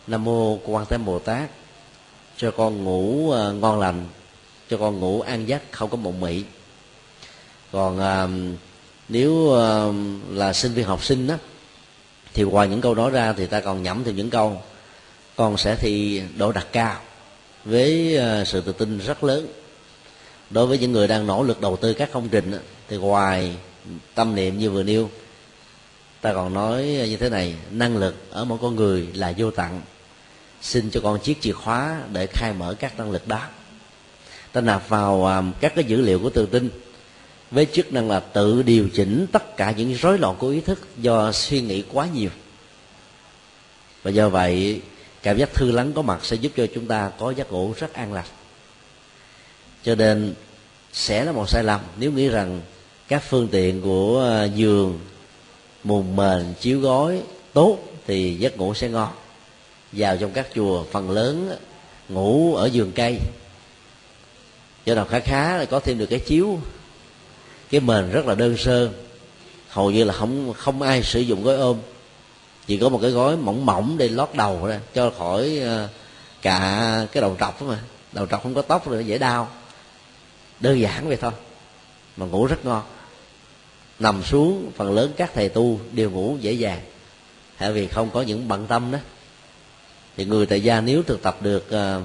nam 0.08 0.24
mô 0.24 0.58
quan 0.58 0.86
thế 0.90 0.98
bồ 0.98 1.20
tát 1.20 1.50
cho 2.38 2.52
con 2.52 2.84
ngủ 2.84 3.32
uh, 3.32 3.56
ngon 3.56 3.80
lành 3.80 4.06
cho 4.70 4.78
con 4.78 5.00
ngủ 5.00 5.22
an 5.22 5.48
giấc 5.48 5.62
không 5.72 5.90
có 5.90 5.98
mộng 5.98 6.20
mị. 6.20 6.44
Còn 7.72 7.98
uh, 7.98 8.58
nếu 9.10 9.32
uh, 9.32 9.96
là 10.30 10.54
sinh 10.54 10.74
viên 10.74 10.86
học 10.86 11.04
sinh 11.04 11.28
đó 11.28 11.36
thì 12.38 12.44
ngoài 12.44 12.68
những 12.68 12.82
câu 12.82 12.96
đó 12.96 13.10
ra 13.10 13.34
thì 13.34 13.46
ta 13.46 13.60
còn 13.60 13.84
nhẩm 13.84 14.04
thêm 14.04 14.16
những 14.16 14.30
câu, 14.30 14.62
con 15.36 15.58
sẽ 15.58 15.76
thi 15.76 16.22
độ 16.38 16.52
đặt 16.52 16.68
cao 16.72 17.00
với 17.66 18.16
ờ, 18.16 18.46
sự 18.46 18.62
tự 18.62 18.72
tin 18.72 19.00
rất 19.00 19.24
lớn. 19.24 19.48
Đối 20.50 20.68
với 20.68 20.78
những 20.78 20.92
người 20.92 21.08
đang 21.08 21.28
nỗ 21.28 21.44
lực 21.44 21.62
đầu 21.62 21.76
tư 21.76 21.94
các 21.94 22.10
công 22.12 22.30
trình 22.30 22.52
thì 22.88 22.98
ngoài 22.98 23.56
tâm 24.16 24.36
niệm 24.36 24.58
như 24.58 24.70
vừa 24.70 24.84
nêu, 24.84 25.10
ta 26.22 26.34
còn 26.34 26.54
nói 26.54 26.84
như 26.84 27.18
thế 27.18 27.30
này, 27.30 27.56
năng 27.72 27.98
lực 27.98 28.16
ở 28.32 28.46
mỗi 28.46 28.58
con 28.62 28.76
người 28.76 29.08
là 29.14 29.34
vô 29.38 29.52
tận. 29.52 29.82
Xin 30.62 30.90
cho 30.90 31.00
con 31.04 31.20
chiếc 31.20 31.42
chìa 31.42 31.54
khóa 31.54 32.02
để 32.14 32.28
khai 32.28 32.54
mở 32.54 32.74
các 32.80 33.00
năng 33.00 33.12
lực 33.12 33.28
đó. 33.28 33.42
Ta 34.52 34.62
nạp 34.62 34.90
vào 34.90 35.26
ờ, 35.26 35.44
các 35.60 35.76
cái 35.76 35.84
dữ 35.84 36.02
liệu 36.02 36.20
của 36.20 36.30
tự 36.30 36.46
tin 36.46 36.70
với 37.52 37.68
chức 37.74 37.94
năng 37.94 38.10
là 38.10 38.20
tự 38.20 38.62
điều 38.62 38.90
chỉnh 38.94 39.26
tất 39.32 39.58
cả 39.58 39.72
những 39.72 39.94
rối 39.94 40.20
loạn 40.20 40.36
của 40.40 40.48
ý 40.48 40.62
thức 40.62 40.80
do 40.98 41.32
suy 41.32 41.62
nghĩ 41.62 41.84
quá 41.94 42.08
nhiều. 42.14 42.30
Và 44.04 44.12
do 44.12 44.30
vậy, 44.30 44.82
cảm 45.24 45.38
giác 45.38 45.54
thư 45.54 45.72
lắng 45.72 45.94
có 45.94 46.02
mặt 46.02 46.20
sẽ 46.24 46.36
giúp 46.36 46.52
cho 46.58 46.68
chúng 46.76 46.86
ta 46.86 47.12
có 47.20 47.32
giấc 47.32 47.52
ngủ 47.52 47.74
rất 47.80 47.94
an 47.94 48.14
lành. 48.14 48.26
Cho 49.84 49.96
nên, 49.96 50.34
sẽ 50.94 51.24
là 51.24 51.32
một 51.32 51.50
sai 51.50 51.64
lầm 51.64 51.82
nếu 52.00 52.12
nghĩ 52.12 52.30
rằng 52.30 52.62
các 53.08 53.24
phương 53.30 53.48
tiện 53.48 53.82
của 53.82 54.20
ờ, 54.20 54.46
giường, 54.56 55.00
mùng 55.84 56.16
mền, 56.16 56.54
chiếu 56.60 56.80
gối 56.80 57.22
tốt 57.54 57.78
thì 58.08 58.36
giấc 58.36 58.58
ngủ 58.58 58.74
sẽ 58.74 58.90
ngon. 58.90 59.10
Vào 59.92 60.18
trong 60.18 60.32
các 60.32 60.48
chùa 60.56 60.84
phần 60.92 61.12
lớn 61.12 61.48
ờ, 61.50 61.58
ngủ 62.10 62.56
ở 62.56 62.66
giường 62.66 62.92
cây. 62.96 63.20
Do 64.86 64.96
nào 64.96 65.06
khá 65.06 65.20
khá 65.20 65.58
là 65.58 65.66
có 65.66 65.80
thêm 65.80 65.98
được 65.98 66.06
cái 66.10 66.20
chiếu 66.20 66.60
cái 67.70 67.82
mền 67.82 68.12
rất 68.12 68.26
là 68.26 68.36
đơn 68.36 68.58
sơ. 68.58 68.90
Hầu 69.70 69.92
như 69.92 70.04
là 70.04 70.14
không 70.14 70.54
không 70.54 70.82
ai 70.82 71.04
sử 71.04 71.20
dụng 71.20 71.44
gói 71.44 71.56
ôm. 71.56 71.78
Chỉ 72.68 72.78
có 72.78 72.90
một 72.90 73.00
cái 73.02 73.12
gói 73.12 73.38
mỏng 73.38 73.66
mỏng 73.66 73.96
để 73.98 74.10
lót 74.10 74.30
đầu 74.34 74.66
ra 74.66 74.80
cho 74.94 75.12
khỏi 75.18 75.58
ờ, 75.58 75.88
cả 76.42 77.08
cái 77.12 77.22
đầu 77.22 77.36
trọc 77.40 77.62
mà. 77.62 77.80
Đầu 78.12 78.26
trọc 78.26 78.44
không 78.44 78.54
có 78.54 78.62
tóc 78.62 78.90
rồi 78.90 79.06
dễ 79.06 79.18
đau. 79.18 79.50
Đơn 80.60 80.80
giản 80.80 81.08
vậy 81.08 81.18
thôi 81.18 81.32
mà 82.18 82.26
ngủ 82.26 82.46
rất 82.46 82.66
ngon. 82.66 82.84
Nằm 84.00 84.24
xuống 84.24 84.72
phần 84.76 84.92
lớn 84.92 85.12
các 85.18 85.32
thầy 85.34 85.50
tu 85.50 85.80
đều 85.92 86.12
ngủ 86.12 86.38
dễ 86.40 86.52
dàng. 86.52 86.82
Tại 87.58 87.72
vì 87.72 87.88
không 87.88 88.10
có 88.10 88.22
những 88.22 88.48
bận 88.48 88.68
tâm 88.68 88.92
đó. 88.92 88.98
Thì 90.18 90.26
người 90.26 90.46
tại 90.46 90.64
gia 90.64 90.82
nếu 90.82 91.04
thực 91.04 91.22
tập 91.22 91.38
được 91.42 91.68
uh, 91.70 92.04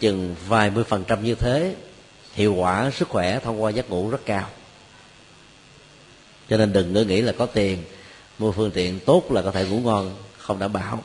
chừng 0.00 0.34
vài 0.48 0.70
mươi 0.70 0.84
phần 0.84 1.04
trăm 1.04 1.24
như 1.24 1.34
thế 1.34 1.74
hiệu 2.34 2.54
quả 2.54 2.90
sức 2.94 3.08
khỏe 3.08 3.38
thông 3.40 3.62
qua 3.62 3.70
giấc 3.70 3.90
ngủ 3.90 4.10
rất 4.10 4.20
cao 4.26 4.48
cho 6.50 6.56
nên 6.56 6.72
đừng 6.72 6.94
có 6.94 7.00
nghĩ 7.00 7.20
là 7.20 7.32
có 7.32 7.46
tiền. 7.46 7.78
Mua 8.38 8.52
phương 8.52 8.70
tiện 8.70 9.00
tốt 9.00 9.32
là 9.32 9.42
có 9.42 9.50
thể 9.50 9.66
ngủ 9.66 9.80
ngon 9.80 10.14
không 10.38 10.58
đảm 10.58 10.72
bảo. 10.72 11.02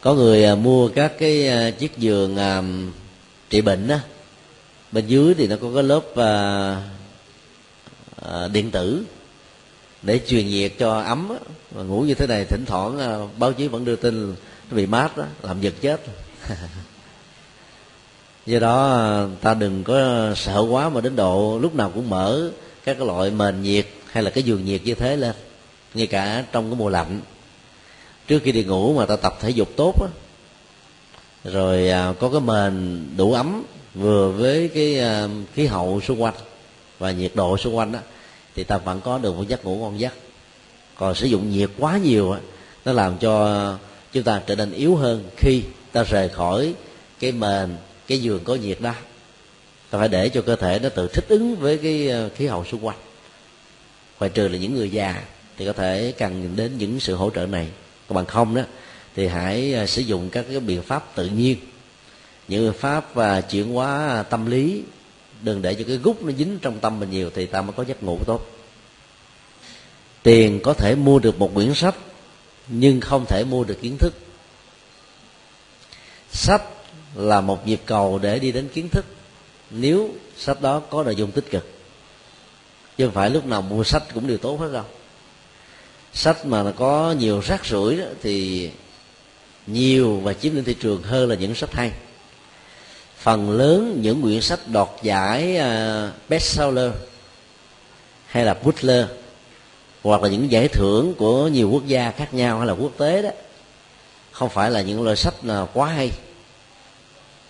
Có 0.00 0.14
người 0.14 0.44
à, 0.44 0.54
mua 0.54 0.88
các 0.88 1.12
cái 1.18 1.48
à, 1.48 1.70
chiếc 1.70 1.98
giường 1.98 2.36
à, 2.36 2.62
trị 3.50 3.60
bệnh 3.60 3.88
á. 3.88 4.00
Bên 4.92 5.06
dưới 5.06 5.34
thì 5.34 5.46
nó 5.46 5.56
có 5.60 5.68
cái 5.74 5.82
lớp 5.82 6.16
à, 6.16 6.82
điện 8.48 8.70
tử 8.70 9.04
để 10.02 10.20
truyền 10.26 10.46
nhiệt 10.46 10.72
cho 10.78 11.00
ấm 11.00 11.28
á. 11.28 11.36
và 11.70 11.82
ngủ 11.82 12.00
như 12.00 12.14
thế 12.14 12.26
này 12.26 12.44
thỉnh 12.44 12.64
thoảng 12.66 13.28
báo 13.38 13.52
chí 13.52 13.68
vẫn 13.68 13.84
đưa 13.84 13.96
tin 13.96 14.34
nó 14.70 14.76
bị 14.76 14.86
mát 14.86 15.16
đó, 15.16 15.24
làm 15.42 15.60
giật 15.60 15.74
chết. 15.80 16.00
Do 18.46 18.58
đó 18.58 19.26
ta 19.40 19.54
đừng 19.54 19.84
có 19.84 20.30
sợ 20.36 20.66
quá 20.70 20.88
mà 20.88 21.00
đến 21.00 21.16
độ 21.16 21.58
lúc 21.62 21.74
nào 21.74 21.90
cũng 21.94 22.10
mở 22.10 22.50
các 22.84 22.96
cái 22.98 23.06
loại 23.06 23.30
mền 23.30 23.62
nhiệt 23.62 23.86
hay 24.06 24.22
là 24.22 24.30
cái 24.30 24.42
giường 24.42 24.64
nhiệt 24.64 24.80
như 24.84 24.94
thế 24.94 25.16
lên, 25.16 25.34
ngay 25.94 26.06
cả 26.06 26.44
trong 26.52 26.70
cái 26.70 26.78
mùa 26.78 26.88
lạnh. 26.88 27.20
Trước 28.26 28.42
khi 28.44 28.52
đi 28.52 28.64
ngủ 28.64 28.94
mà 28.94 29.06
ta 29.06 29.16
tập 29.16 29.38
thể 29.40 29.50
dục 29.50 29.68
tốt 29.76 29.94
á. 30.02 30.08
Rồi 31.44 31.88
à, 31.88 32.14
có 32.20 32.28
cái 32.28 32.40
mền 32.40 33.04
đủ 33.16 33.32
ấm 33.32 33.62
vừa 33.94 34.30
với 34.30 34.68
cái 34.74 34.98
à, 34.98 35.28
khí 35.54 35.66
hậu 35.66 36.00
xung 36.00 36.22
quanh 36.22 36.34
và 36.98 37.10
nhiệt 37.10 37.32
độ 37.34 37.58
xung 37.58 37.76
quanh 37.76 37.92
đó 37.92 37.98
thì 38.54 38.64
ta 38.64 38.78
vẫn 38.78 39.00
có 39.00 39.18
được 39.18 39.36
một 39.36 39.48
giấc 39.48 39.64
ngủ 39.64 39.76
ngon 39.76 40.00
giấc. 40.00 40.12
Còn 40.94 41.14
sử 41.14 41.26
dụng 41.26 41.50
nhiệt 41.50 41.70
quá 41.78 41.98
nhiều 41.98 42.36
nó 42.84 42.92
làm 42.92 43.18
cho 43.18 43.76
chúng 44.12 44.22
ta 44.22 44.42
trở 44.46 44.56
nên 44.56 44.72
yếu 44.72 44.96
hơn 44.96 45.30
khi 45.36 45.62
ta 45.92 46.02
rời 46.02 46.28
khỏi 46.28 46.74
cái 47.20 47.32
mền, 47.32 47.76
cái 48.06 48.18
giường 48.18 48.44
có 48.44 48.54
nhiệt 48.54 48.80
đó 48.80 48.94
ta 49.92 49.98
phải 49.98 50.08
để 50.08 50.28
cho 50.28 50.42
cơ 50.42 50.56
thể 50.56 50.78
nó 50.78 50.88
tự 50.88 51.08
thích 51.08 51.24
ứng 51.28 51.56
với 51.56 51.78
cái 51.78 52.08
ờ, 52.08 52.28
khí 52.28 52.46
hậu 52.46 52.64
xung 52.64 52.86
quanh. 52.86 52.96
Ngoài 54.18 54.30
trừ 54.34 54.48
là 54.48 54.58
những 54.58 54.74
người 54.74 54.90
già 54.90 55.22
thì 55.56 55.66
có 55.66 55.72
thể 55.72 56.14
cần 56.18 56.56
đến 56.56 56.78
những 56.78 57.00
sự 57.00 57.14
hỗ 57.14 57.30
trợ 57.30 57.46
này. 57.46 57.68
Còn 58.08 58.16
bằng 58.16 58.26
không 58.26 58.54
đó, 58.54 58.62
thì 59.16 59.26
hãy 59.26 59.72
ờ, 59.72 59.86
sử 59.86 60.02
dụng 60.02 60.30
các 60.30 60.44
cái 60.50 60.60
biện 60.60 60.82
pháp 60.82 61.14
tự 61.14 61.26
nhiên. 61.26 61.56
Những 62.48 62.72
pháp 62.72 63.14
và 63.14 63.40
chuyển 63.40 63.72
hóa 63.72 64.24
tâm 64.30 64.50
lý, 64.50 64.82
đừng 65.42 65.62
để 65.62 65.74
cho 65.74 65.84
cái 65.86 65.96
gút 65.96 66.22
nó 66.22 66.32
dính 66.32 66.58
trong 66.62 66.78
tâm 66.78 67.00
mình 67.00 67.10
nhiều 67.10 67.30
thì 67.34 67.46
ta 67.46 67.62
mới 67.62 67.72
có 67.72 67.84
giấc 67.84 68.02
ngủ 68.02 68.18
tốt. 68.26 68.46
Tiền 70.22 70.60
có 70.62 70.72
thể 70.72 70.94
mua 70.94 71.18
được 71.18 71.38
một 71.38 71.54
quyển 71.54 71.74
sách, 71.74 71.96
nhưng 72.68 73.00
không 73.00 73.24
thể 73.28 73.44
mua 73.44 73.64
được 73.64 73.78
kiến 73.82 73.96
thức. 73.98 74.14
Sách 76.32 76.62
là 77.14 77.40
một 77.40 77.66
nhịp 77.66 77.80
cầu 77.86 78.18
để 78.18 78.38
đi 78.38 78.52
đến 78.52 78.68
kiến 78.74 78.88
thức 78.88 79.04
nếu 79.72 80.08
sách 80.36 80.60
đó 80.60 80.80
có 80.90 81.02
nội 81.02 81.16
dung 81.16 81.30
tích 81.30 81.50
cực 81.50 81.68
chứ 82.96 83.06
không 83.06 83.14
phải 83.14 83.30
lúc 83.30 83.46
nào 83.46 83.62
mua 83.62 83.84
sách 83.84 84.02
cũng 84.14 84.26
đều 84.26 84.38
tốt 84.38 84.60
hết 84.60 84.72
đâu. 84.72 84.84
Sách 86.12 86.46
mà 86.46 86.72
có 86.76 87.14
nhiều 87.18 87.40
rác 87.40 87.66
rưởi 87.66 87.96
đó, 87.96 88.04
thì 88.22 88.70
nhiều 89.66 90.16
và 90.16 90.34
chiếm 90.34 90.54
lĩnh 90.54 90.64
thị 90.64 90.74
trường 90.80 91.02
hơn 91.02 91.28
là 91.28 91.34
những 91.34 91.54
sách 91.54 91.72
hay. 91.72 91.92
Phần 93.18 93.50
lớn 93.50 93.98
những 94.02 94.22
quyển 94.22 94.40
sách 94.40 94.60
đoạt 94.72 94.88
giải 95.02 95.56
à, 95.56 96.10
bestseller 96.28 96.92
hay 98.26 98.44
là 98.44 98.54
Butler 98.54 99.06
hoặc 100.02 100.22
là 100.22 100.28
những 100.28 100.50
giải 100.50 100.68
thưởng 100.68 101.14
của 101.18 101.48
nhiều 101.48 101.70
quốc 101.70 101.86
gia 101.86 102.10
khác 102.10 102.34
nhau 102.34 102.58
hay 102.58 102.66
là 102.66 102.72
quốc 102.72 102.92
tế 102.98 103.22
đó 103.22 103.30
không 104.32 104.50
phải 104.50 104.70
là 104.70 104.80
những 104.80 105.02
loại 105.02 105.16
sách 105.16 105.34
là 105.42 105.66
quá 105.74 105.88
hay 105.88 106.10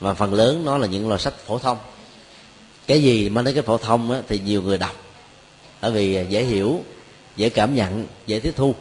mà 0.01 0.15
phần 0.15 0.35
lớn 0.35 0.65
nó 0.65 0.79
là 0.79 0.87
những 0.87 1.09
loại 1.09 1.21
sách 1.21 1.35
phổ 1.47 1.59
thông 1.59 1.79
cái 2.87 3.03
gì 3.03 3.29
mà 3.29 3.43
nói 3.43 3.55
cái 3.55 3.63
phổ 3.63 3.79
thông 3.79 4.11
á, 4.11 4.21
thì 4.29 4.39
nhiều 4.39 4.63
người 4.63 4.79
đọc. 4.79 4.97
Bởi 5.83 5.91
vì 5.91 6.27
dễ 6.29 6.45
hiểu 6.45 6.85
dễ 7.37 7.49
cảm 7.49 7.75
nhận 7.75 8.07
dễ 8.27 8.39
tiếp 8.39 8.53
thu. 8.57 8.75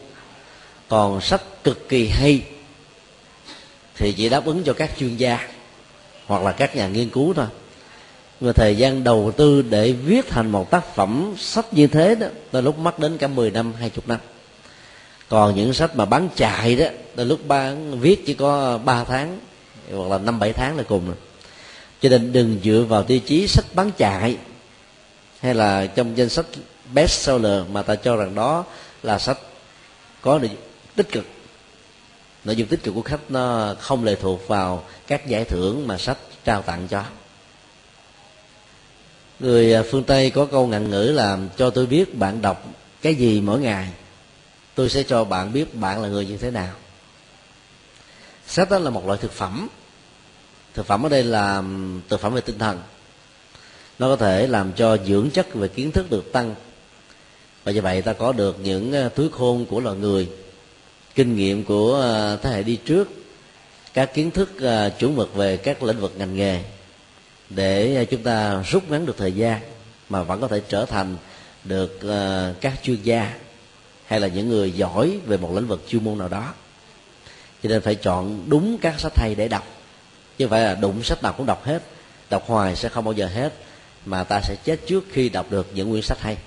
Còn 0.87 1.21
sách 1.21 1.41
cực 1.63 1.89
kỳ 1.89 2.07
hay 2.07 2.41
thì 3.95 4.13
chỉ 4.13 4.29
đáp 4.29 4.45
ứng 4.45 4.63
cho 4.63 4.73
các 4.73 4.91
chuyên 4.99 5.17
gia 5.17 5.47
hoặc 6.25 6.43
là 6.43 6.51
các 6.51 6.75
nhà 6.75 6.87
nghiên 6.87 7.09
cứu 7.09 7.33
thôi. 7.33 7.45
Và 8.39 8.53
thời 8.53 8.75
gian 8.75 9.03
đầu 9.03 9.31
tư 9.37 9.61
để 9.61 9.91
viết 9.91 10.29
thành 10.29 10.51
một 10.51 10.71
tác 10.71 10.95
phẩm 10.95 11.33
sách 11.37 11.73
như 11.73 11.87
thế 11.87 12.15
đó 12.15 12.27
tới 12.51 12.61
lúc 12.61 12.79
mất 12.79 12.99
đến 12.99 13.17
cả 13.17 13.27
10 13.27 13.51
năm 13.51 13.73
20 13.79 14.03
năm. 14.07 14.19
Còn 15.29 15.55
những 15.55 15.73
sách 15.73 15.95
mà 15.95 16.05
bán 16.05 16.29
chạy 16.35 16.75
đó 16.75 16.85
tới 17.15 17.25
lúc 17.25 17.47
bán 17.47 17.99
viết 17.99 18.25
chỉ 18.25 18.33
có 18.33 18.77
3 18.77 19.03
tháng 19.03 19.39
hoặc 19.95 20.09
là 20.09 20.17
năm 20.17 20.39
bảy 20.39 20.53
tháng 20.53 20.77
là 20.77 20.83
cùng 20.83 21.07
rồi 21.07 21.15
cho 22.01 22.09
nên 22.09 22.31
đừng 22.31 22.59
dựa 22.63 22.85
vào 22.89 23.03
tiêu 23.03 23.19
chí 23.19 23.47
sách 23.47 23.65
bán 23.73 23.91
chạy 23.97 24.37
hay 25.39 25.53
là 25.53 25.85
trong 25.85 26.17
danh 26.17 26.29
sách 26.29 26.45
best 26.93 27.11
seller 27.11 27.67
mà 27.71 27.81
ta 27.81 27.95
cho 27.95 28.15
rằng 28.15 28.35
đó 28.35 28.65
là 29.03 29.19
sách 29.19 29.37
có 30.21 30.39
nội 30.39 30.49
tích 30.95 31.11
cực. 31.11 31.25
Nội 32.43 32.55
dung 32.55 32.67
tích 32.67 32.83
cực 32.83 32.95
của 32.95 33.01
khách 33.01 33.31
nó 33.31 33.75
không 33.79 34.03
lệ 34.03 34.15
thuộc 34.15 34.47
vào 34.47 34.83
các 35.07 35.27
giải 35.27 35.45
thưởng 35.45 35.87
mà 35.87 35.97
sách 35.97 36.17
trao 36.43 36.61
tặng 36.61 36.87
cho. 36.87 37.03
Người 39.39 39.73
à, 39.73 39.83
phương 39.91 40.03
tây 40.03 40.29
có 40.29 40.45
câu 40.45 40.67
ngạn 40.67 40.89
ngữ 40.89 41.03
là 41.03 41.37
cho 41.57 41.69
tôi 41.69 41.85
biết 41.85 42.15
bạn 42.15 42.41
đọc 42.41 42.65
cái 43.01 43.15
gì 43.15 43.41
mỗi 43.41 43.59
ngày, 43.59 43.87
tôi 44.75 44.89
sẽ 44.89 45.03
cho 45.03 45.23
bạn 45.23 45.53
biết 45.53 45.75
bạn 45.75 46.01
là 46.01 46.07
người 46.09 46.25
như 46.25 46.37
thế 46.37 46.51
nào. 46.51 46.73
Sách 48.47 48.69
đó 48.69 48.79
là 48.79 48.89
một 48.89 49.07
loại 49.07 49.19
thực 49.21 49.31
phẩm 49.31 49.67
thực 50.73 50.85
phẩm 50.85 51.05
ở 51.05 51.09
đây 51.09 51.23
là 51.23 51.63
thực 52.09 52.19
phẩm 52.19 52.33
về 52.33 52.41
tinh 52.41 52.59
thần. 52.59 52.81
Nó 53.99 54.07
có 54.07 54.15
thể 54.15 54.47
làm 54.47 54.73
cho 54.73 54.97
dưỡng 54.97 55.29
chất 55.29 55.53
về 55.53 55.67
kiến 55.67 55.91
thức 55.91 56.11
được 56.11 56.31
tăng. 56.31 56.55
Và 57.63 57.71
như 57.71 57.81
vậy 57.81 58.01
ta 58.01 58.13
có 58.13 58.31
được 58.31 58.57
những 58.63 58.91
ờ, 58.93 59.09
túi 59.09 59.29
khôn 59.29 59.65
của 59.65 59.79
loài 59.79 59.97
người, 59.97 60.29
kinh 61.15 61.35
nghiệm 61.35 61.63
của 61.63 61.95
ờ, 61.95 62.37
thế 62.43 62.49
hệ 62.49 62.63
đi 62.63 62.75
trước, 62.75 63.09
các 63.93 64.13
kiến 64.13 64.31
thức 64.31 64.61
ờ, 64.61 64.89
chủ 64.99 65.11
mực 65.11 65.35
về 65.35 65.57
các 65.57 65.83
lĩnh 65.83 65.99
vực 65.99 66.13
ngành 66.17 66.35
nghề 66.35 66.61
để 67.49 68.05
chúng 68.11 68.23
ta 68.23 68.63
rút 68.71 68.89
ngắn 68.89 69.05
được 69.05 69.17
thời 69.17 69.31
gian 69.31 69.61
mà 70.09 70.23
vẫn 70.23 70.41
có 70.41 70.47
thể 70.47 70.61
trở 70.69 70.85
thành 70.85 71.17
được 71.63 71.99
các 72.61 72.73
chuyên 72.83 73.01
gia 73.03 73.33
hay 74.05 74.19
là 74.19 74.27
những 74.27 74.49
người 74.49 74.71
giỏi 74.71 75.19
về 75.25 75.37
một 75.37 75.55
lĩnh 75.55 75.67
vực 75.67 75.83
chuyên 75.87 76.03
môn 76.03 76.17
nào 76.17 76.27
đó. 76.27 76.53
Cho 77.63 77.69
nên 77.69 77.81
phải 77.81 77.95
chọn 77.95 78.43
đúng 78.47 78.77
các 78.77 78.99
sách 78.99 79.13
hay 79.15 79.35
để 79.35 79.47
đọc 79.47 79.80
chứ 80.41 80.47
phải 80.47 80.61
là 80.61 80.75
đụng 80.75 81.03
sách 81.03 81.23
nào 81.23 81.33
cũng 81.33 81.45
đọc 81.45 81.65
hết. 81.65 81.83
Đọc 82.29 82.43
hoài 82.47 82.75
sẽ 82.75 82.89
không 82.89 83.05
bao 83.05 83.13
giờ 83.13 83.27
hết. 83.27 83.53
Mà 84.05 84.23
ta 84.23 84.41
sẽ 84.43 84.55
chết 84.63 84.79
trước 84.87 85.03
khi 85.11 85.29
đọc 85.29 85.45
được 85.49 85.67
những 85.73 85.91
quyển 85.91 86.01
sách 86.01 86.17
hay. 86.21 86.37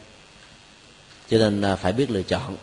Cho 1.31 1.39
nên 1.39 1.63
à, 1.63 1.77
phải 1.77 1.93
biết 1.93 2.11
lựa 2.11 2.23
chọn. 2.23 2.57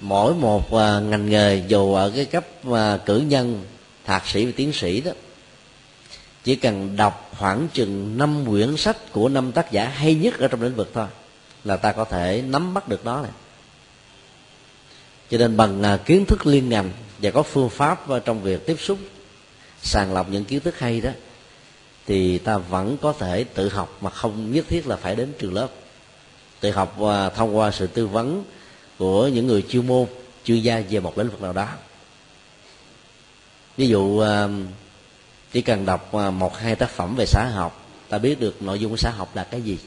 Mỗi 0.00 0.34
một 0.34 0.74
à, 0.74 1.00
ngành 1.00 1.30
nghề 1.30 1.62
dù 1.68 1.94
ở 1.94 2.12
cái 2.16 2.24
cấp 2.24 2.46
à, 2.72 2.98
cử 3.06 3.18
nhân, 3.18 3.64
thạc 4.04 4.26
sĩ 4.26 4.44
và 4.44 4.52
tiến 4.56 4.72
sĩ 4.72 5.00
đó, 5.00 5.12
chỉ 6.44 6.56
cần 6.56 6.96
đọc 6.96 7.30
khoảng 7.38 7.68
chừng 7.72 8.18
năm 8.18 8.44
quyển 8.46 8.76
sách 8.76 9.12
của 9.12 9.28
năm 9.28 9.52
tác 9.52 9.72
giả 9.72 9.88
hay 9.88 10.14
nhất 10.14 10.38
ở 10.38 10.48
trong 10.48 10.62
lĩnh 10.62 10.74
vực 10.74 10.90
thôi 10.94 11.06
là 11.64 11.76
ta 11.76 11.92
có 11.92 12.04
thể 12.04 12.42
nắm 12.46 12.74
bắt 12.74 12.88
được 12.88 13.04
nó 13.04 13.22
này 13.22 13.30
cho 15.30 15.38
nên 15.38 15.56
bằng 15.56 15.98
kiến 16.04 16.26
thức 16.26 16.46
liên 16.46 16.68
ngành 16.68 16.90
và 17.18 17.30
có 17.30 17.42
phương 17.42 17.70
pháp 17.70 18.06
trong 18.24 18.42
việc 18.42 18.66
tiếp 18.66 18.76
xúc 18.80 18.98
sàng 19.86 20.14
lọc 20.14 20.30
những 20.30 20.44
kiến 20.44 20.60
thức 20.60 20.78
hay 20.78 21.00
đó, 21.00 21.10
thì 22.06 22.38
ta 22.38 22.58
vẫn 22.58 22.96
có 23.02 23.12
thể 23.12 23.44
tự 23.44 23.68
học 23.68 23.98
mà 24.00 24.10
không 24.10 24.52
nhất 24.52 24.64
thiết 24.68 24.86
là 24.86 24.96
phải 24.96 25.16
đến 25.16 25.32
trường 25.38 25.54
lớp. 25.54 25.68
Tự 26.60 26.70
học 26.70 26.94
và 26.98 27.30
thông 27.30 27.56
qua 27.56 27.70
sự 27.70 27.86
tư 27.86 28.06
vấn 28.06 28.44
của 28.98 29.28
những 29.28 29.46
người 29.46 29.62
chuyên 29.68 29.86
môn, 29.86 30.06
chuyên 30.44 30.60
gia 30.60 30.80
về 30.90 31.00
một 31.00 31.18
lĩnh 31.18 31.28
vực 31.28 31.42
nào 31.42 31.52
đó. 31.52 31.68
Ví 33.76 33.88
dụ 33.88 34.18
à, 34.18 34.48
chỉ 35.52 35.62
cần 35.62 35.86
đọc 35.86 36.14
à, 36.14 36.30
một, 36.30 36.56
hai 36.56 36.76
tác 36.76 36.90
phẩm 36.90 37.16
về 37.16 37.26
xã 37.26 37.48
học 37.54 37.86
ta 38.08 38.18
biết 38.18 38.40
được 38.40 38.62
nội 38.62 38.78
dung 38.78 38.90
của 38.90 38.96
xã 38.96 39.10
học 39.10 39.36
là 39.36 39.44
cái 39.44 39.62
gì, 39.62 39.78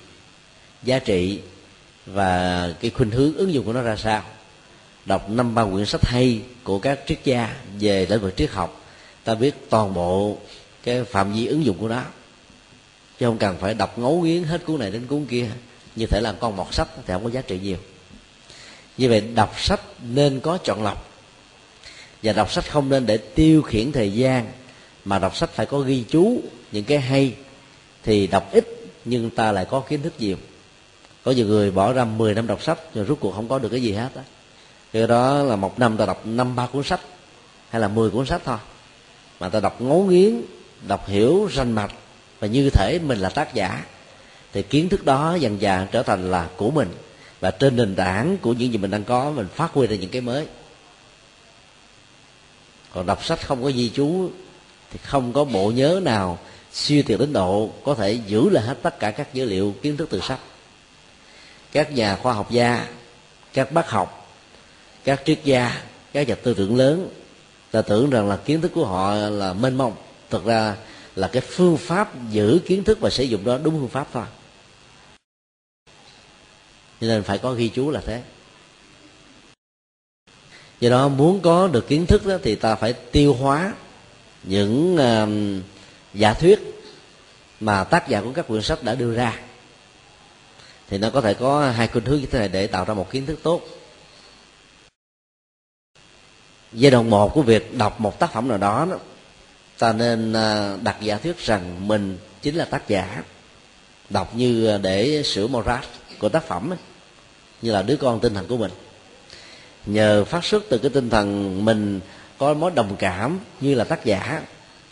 giá 0.84 1.00
trị 1.00 1.40
và 2.06 2.74
cái 2.82 2.92
khuynh 2.92 3.12
hướng 3.12 3.38
ứng 3.38 3.54
dụng 3.54 3.66
của 3.66 3.74
nó 3.74 3.82
ra 3.82 3.96
sao. 3.96 4.24
Đọc 5.06 5.30
năm 5.30 5.56
ba 5.56 5.66
quyển 5.66 5.86
sách 5.86 6.06
hay 6.06 6.42
của 6.64 6.80
các 6.80 7.00
triết 7.08 7.20
gia 7.24 7.56
về 7.80 8.06
lĩnh 8.10 8.22
vực 8.22 8.38
triết 8.38 8.50
học 8.52 8.79
ta 9.23 9.36
biết 9.36 9.69
toàn 9.69 9.93
bộ 9.93 10.38
cái 10.84 11.03
phạm 11.03 11.34
vi 11.34 11.45
ứng 11.45 11.65
dụng 11.65 11.77
của 11.77 11.88
nó. 11.88 12.03
Chứ 13.19 13.25
không 13.25 13.38
cần 13.38 13.58
phải 13.60 13.73
đọc 13.73 13.99
ngấu 13.99 14.21
nghiến 14.21 14.43
hết 14.43 14.65
cuốn 14.65 14.79
này 14.79 14.91
đến 14.91 15.08
cuốn 15.08 15.25
kia. 15.25 15.49
Như 15.95 16.05
thể 16.05 16.21
là 16.21 16.34
con 16.39 16.55
mọt 16.55 16.67
sách, 16.71 16.88
thì 16.95 17.13
không 17.13 17.23
có 17.23 17.29
giá 17.29 17.41
trị 17.41 17.60
nhiều. 17.63 17.77
Như 18.97 19.10
vậy, 19.10 19.21
đọc 19.21 19.60
sách 19.60 19.82
nên 20.10 20.39
có 20.39 20.58
chọn 20.58 20.84
lọc. 20.84 21.10
Và 22.23 22.34
đọc 22.34 22.51
sách 22.51 22.71
không 22.71 22.89
nên 22.89 23.05
để 23.05 23.17
tiêu 23.17 23.62
khiển 23.62 23.91
thời 23.91 24.13
gian, 24.13 24.51
mà 25.05 25.19
đọc 25.19 25.36
sách 25.36 25.49
phải 25.53 25.65
có 25.65 25.79
ghi 25.79 26.03
chú, 26.10 26.41
những 26.71 26.84
cái 26.84 26.99
hay. 26.99 27.34
Thì 28.03 28.27
đọc 28.27 28.49
ít, 28.51 28.65
nhưng 29.05 29.29
ta 29.29 29.51
lại 29.51 29.65
có 29.65 29.79
kiến 29.79 30.01
thức 30.01 30.13
nhiều. 30.19 30.38
Có 31.23 31.32
nhiều 31.32 31.47
người 31.47 31.71
bỏ 31.71 31.93
ra 31.93 32.05
10 32.05 32.34
năm 32.34 32.47
đọc 32.47 32.63
sách 32.63 32.79
rồi 32.93 33.05
rút 33.05 33.19
cuộc 33.19 33.32
không 33.32 33.47
có 33.47 33.60
được 33.60 33.69
cái 33.69 33.82
gì 33.82 33.91
hết 33.91 34.10
á. 34.15 34.23
Do 34.93 35.08
đó 35.08 35.43
là 35.43 35.55
một 35.55 35.79
năm 35.79 35.97
ta 35.97 36.05
đọc 36.05 36.25
năm, 36.25 36.55
ba 36.55 36.67
cuốn 36.67 36.84
sách, 36.84 37.01
hay 37.69 37.82
là 37.82 37.88
10 37.88 38.10
cuốn 38.10 38.25
sách 38.25 38.41
thôi 38.45 38.58
mà 39.39 39.49
ta 39.49 39.60
đọc 39.60 39.82
ngấu 39.82 40.04
nghiến, 40.04 40.41
đọc 40.88 41.08
hiểu 41.08 41.49
ranh 41.56 41.75
mạch, 41.75 41.91
và 42.39 42.47
như 42.47 42.69
thể 42.69 42.99
mình 43.04 43.19
là 43.19 43.30
tác 43.30 43.54
giả, 43.54 43.86
thì 44.54 44.62
kiến 44.62 44.89
thức 44.89 45.06
đó 45.06 45.36
dần 45.39 45.62
dần 45.62 45.88
trở 45.91 46.04
thành 46.04 46.32
là 46.32 46.49
của 46.58 46.71
mình, 46.71 46.89
và 47.39 47.52
trên 47.52 47.75
nền 47.75 47.95
tảng 47.95 48.38
của 48.38 48.54
những 48.54 48.71
gì 48.71 48.78
mình 48.78 48.91
đang 48.91 49.04
có, 49.04 49.32
mình 49.32 49.47
phát 49.56 49.71
huy 49.73 49.88
ra 49.88 49.95
những 49.95 50.10
cái 50.10 50.21
mới. 50.21 50.45
Còn 52.93 53.06
đọc 53.06 53.25
sách 53.25 53.47
không 53.47 53.63
có 53.63 53.71
ghi 53.75 53.91
chú 53.95 54.30
thì 54.91 54.99
không 55.04 55.34
có 55.34 55.43
bộ 55.43 55.71
nhớ 55.71 55.99
nào 56.04 56.39
siêu 56.73 57.04
tuyệt 57.08 57.19
đến 57.19 57.34
độ 57.34 57.69
có 57.84 57.95
thể 57.95 58.19
giữ 58.28 58.49
lại 58.49 58.63
hết 58.63 58.78
tất 58.82 58.99
cả 58.99 59.12
các 59.12 59.34
dữ 59.34 59.45
liệu 59.45 59.75
kiến 59.82 59.97
thức 59.97 60.08
từ 60.12 60.19
sách. 60.21 60.39
Các 61.71 61.91
nhà 61.91 62.15
khoa 62.15 62.34
học 62.34 62.52
gia, 62.52 62.88
các 63.54 63.71
bác 63.71 63.89
học, 63.89 64.36
các 65.04 65.21
triết 65.25 65.39
gia, 65.43 65.82
các 66.13 66.28
nhà 66.28 66.36
tư 66.36 66.54
tưởng 66.54 66.78
lớn 66.78 67.10
ta 67.71 67.82
tưởng 67.82 68.10
rằng 68.10 68.29
là 68.29 68.38
kiến 68.38 68.62
thức 68.62 68.71
của 68.75 68.86
họ 68.86 69.13
là 69.15 69.53
mênh 69.53 69.75
mông. 69.75 69.95
Thực 70.29 70.45
ra 70.45 70.75
là 71.15 71.27
cái 71.27 71.41
phương 71.41 71.77
pháp 71.77 72.29
giữ 72.29 72.60
kiến 72.65 72.84
thức 72.84 72.99
và 72.99 73.10
sử 73.10 73.23
dụng 73.23 73.43
đó 73.45 73.58
đúng 73.63 73.79
phương 73.79 73.89
pháp 73.89 74.08
thôi. 74.13 74.25
Cho 77.01 77.08
nên 77.08 77.23
phải 77.23 77.38
có 77.38 77.53
ghi 77.53 77.69
chú 77.69 77.89
là 77.91 78.01
thế. 78.05 78.21
Do 80.79 80.89
đó 80.89 81.08
muốn 81.08 81.41
có 81.41 81.67
được 81.67 81.88
kiến 81.88 82.05
thức 82.05 82.25
đó 82.25 82.38
thì 82.43 82.55
ta 82.55 82.75
phải 82.75 82.93
tiêu 82.93 83.34
hóa 83.34 83.73
những 84.43 84.95
uh, 84.95 85.63
giả 86.13 86.34
thuyết 86.34 86.60
mà 87.60 87.84
tác 87.84 88.08
giả 88.08 88.21
của 88.21 88.32
các 88.36 88.47
quyển 88.47 88.62
sách 88.62 88.84
đã 88.84 88.95
đưa 88.95 89.15
ra. 89.15 89.39
Thì 90.89 90.97
nó 90.97 91.10
có 91.10 91.21
thể 91.21 91.34
có 91.34 91.69
hai 91.69 91.88
khuynh 91.88 92.05
hướng 92.05 92.19
như 92.19 92.25
thế 92.25 92.39
này 92.39 92.47
để 92.47 92.67
tạo 92.67 92.86
ra 92.86 92.93
một 92.93 93.12
kiến 93.12 93.25
thức 93.25 93.39
tốt 93.43 93.62
giai 96.73 96.91
đoạn 96.91 97.10
một 97.10 97.34
của 97.34 97.41
việc 97.41 97.77
đọc 97.77 98.01
một 98.01 98.19
tác 98.19 98.34
phẩm 98.34 98.47
nào 98.47 98.58
đó, 98.58 98.88
đó 98.91 98.97
ta 99.77 99.93
nên 99.93 100.34
à, 100.34 100.77
đặt 100.82 100.97
giả 101.01 101.17
thuyết 101.17 101.45
rằng 101.45 101.88
mình 101.88 102.17
chính 102.41 102.55
là 102.55 102.65
tác 102.65 102.88
giả. 102.88 103.23
Đọc 104.10 104.36
như 104.36 104.67
à, 104.67 104.77
để 104.77 105.23
sửa 105.23 105.47
morat 105.47 105.86
của 106.19 106.29
tác 106.29 106.43
phẩm 106.47 106.69
ấy, 106.69 106.79
như 107.62 107.71
là 107.71 107.82
đứa 107.82 107.95
con 107.95 108.19
tinh 108.19 108.34
thần 108.34 108.47
của 108.47 108.58
mình. 108.58 108.71
Nhờ 109.86 110.25
phát 110.25 110.45
xuất 110.45 110.63
từ 110.69 110.77
cái 110.77 110.91
tinh 110.93 111.10
thần 111.10 111.65
mình 111.65 111.99
có 112.38 112.53
mối 112.53 112.71
đồng 112.75 112.95
cảm 112.99 113.39
như 113.62 113.75
là 113.75 113.84
tác 113.84 114.05
giả 114.05 114.41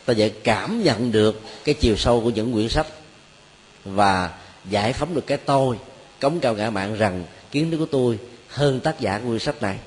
ta 0.08 0.14
dễ 0.14 0.30
cảm 0.30 0.84
nhận 0.84 1.12
được 1.12 1.42
cái 1.64 1.76
chiều 1.76 1.96
sâu 1.96 2.22
của 2.22 2.30
những 2.30 2.54
quyển 2.54 2.70
sách 2.70 2.88
và 3.86 4.32
giải 4.70 4.94
phóng 4.94 5.16
được 5.16 5.28
cái 5.28 5.38
tôi 5.38 5.78
cống 6.20 6.40
cao 6.40 6.56
ngã 6.56 6.70
mạng 6.70 6.96
rằng 6.96 7.24
kiến 7.52 7.72
thức 7.72 7.78
của 7.78 7.86
tôi 7.86 8.20
hơn 8.48 8.80
tác 8.80 9.00
giả 9.00 9.20
của 9.20 9.28
quyển 9.28 9.40
sách 9.40 9.62
này 9.62 9.78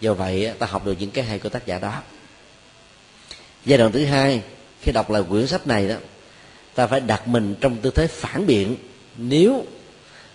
do 0.00 0.14
vậy, 0.14 0.52
ta 0.58 0.66
học 0.66 0.86
được 0.86 0.96
những 0.98 1.10
cái 1.10 1.24
hay 1.24 1.38
của 1.38 1.48
tác 1.48 1.66
giả 1.66 1.78
đó. 1.78 2.02
Giai 3.64 3.78
đoạn 3.78 3.92
thứ 3.92 4.04
hai, 4.04 4.42
khi 4.80 4.92
đọc 4.92 5.10
lại 5.10 5.22
quyển 5.28 5.46
sách 5.46 5.66
này 5.66 5.88
đó, 5.88 5.96
ta 6.74 6.86
phải 6.86 7.00
đặt 7.00 7.28
mình 7.28 7.54
trong 7.60 7.76
tư 7.76 7.90
thế 7.90 8.06
phản 8.06 8.46
biện. 8.46 8.76
Nếu 9.16 9.64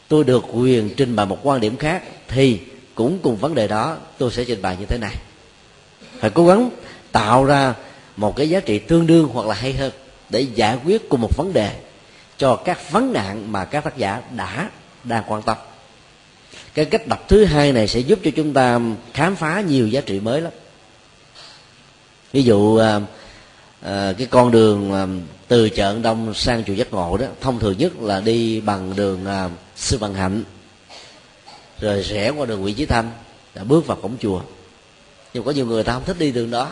tôi 0.07 0.23
được 0.23 0.45
quyền 0.53 0.89
trình 0.97 1.15
bày 1.15 1.25
một 1.25 1.39
quan 1.43 1.61
điểm 1.61 1.77
khác, 1.77 2.03
thì 2.27 2.59
cũng 2.95 3.19
cùng 3.23 3.35
vấn 3.35 3.55
đề 3.55 3.67
đó, 3.67 3.97
tôi 4.17 4.31
sẽ 4.31 4.43
trình 4.47 4.61
bày 4.61 4.77
như 4.79 4.85
thế 4.85 4.97
này. 4.97 5.15
Phải 6.19 6.29
cố 6.29 6.47
gắng 6.47 6.69
tạo 7.11 7.45
ra 7.45 7.73
một 8.17 8.35
cái 8.35 8.49
giá 8.49 8.59
trị 8.59 8.79
tương 8.79 9.07
đương 9.07 9.29
hoặc 9.33 9.47
là 9.47 9.55
hay 9.55 9.73
hơn 9.73 9.91
để 10.29 10.41
giải 10.41 10.77
quyết 10.85 11.09
cùng 11.09 11.21
một 11.21 11.37
vấn 11.37 11.53
đề 11.53 11.79
cho 12.37 12.55
các 12.55 12.91
vấn 12.91 13.13
nạn 13.13 13.51
mà 13.51 13.65
các 13.65 13.83
tác 13.83 13.97
giả 13.97 14.21
đã 14.35 14.69
đang 15.03 15.23
quan 15.27 15.41
tâm 15.41 15.57
cái 16.73 16.85
cách 16.85 17.07
đọc 17.07 17.25
thứ 17.27 17.45
hai 17.45 17.71
này 17.71 17.87
sẽ 17.87 17.99
giúp 17.99 18.19
cho 18.23 18.31
chúng 18.35 18.53
ta 18.53 18.79
khám 19.13 19.35
phá 19.35 19.61
nhiều 19.61 19.87
giá 19.87 20.01
trị 20.01 20.19
mới 20.19 20.41
lắm. 20.41 20.51
Ví 22.31 22.43
dụ 22.43 22.77
à, 22.77 22.99
à, 23.81 24.13
cái 24.17 24.27
con 24.27 24.51
đường 24.51 24.93
à, 24.93 25.07
từ 25.47 25.69
chợ 25.69 25.99
đông 26.01 26.33
sang 26.33 26.63
chùa 26.63 26.73
giác 26.73 26.93
ngộ 26.93 27.17
đó 27.17 27.25
thông 27.41 27.59
thường 27.59 27.77
nhất 27.77 28.01
là 28.01 28.21
đi 28.21 28.61
bằng 28.61 28.95
đường 28.95 29.25
à, 29.25 29.49
sư 29.75 29.97
bằng 29.97 30.13
hạnh 30.13 30.43
rồi 31.81 32.01
rẽ 32.01 32.29
qua 32.29 32.45
đường 32.45 32.61
nguyễn 32.61 32.75
chí 32.75 32.85
thanh 32.85 33.11
đã 33.55 33.63
bước 33.63 33.87
vào 33.87 33.97
cổng 34.01 34.17
chùa. 34.19 34.41
Nhưng 35.33 35.43
có 35.43 35.51
nhiều 35.51 35.65
người 35.65 35.83
ta 35.83 35.93
không 35.93 36.03
thích 36.05 36.19
đi 36.19 36.31
đường 36.31 36.51
đó. 36.51 36.67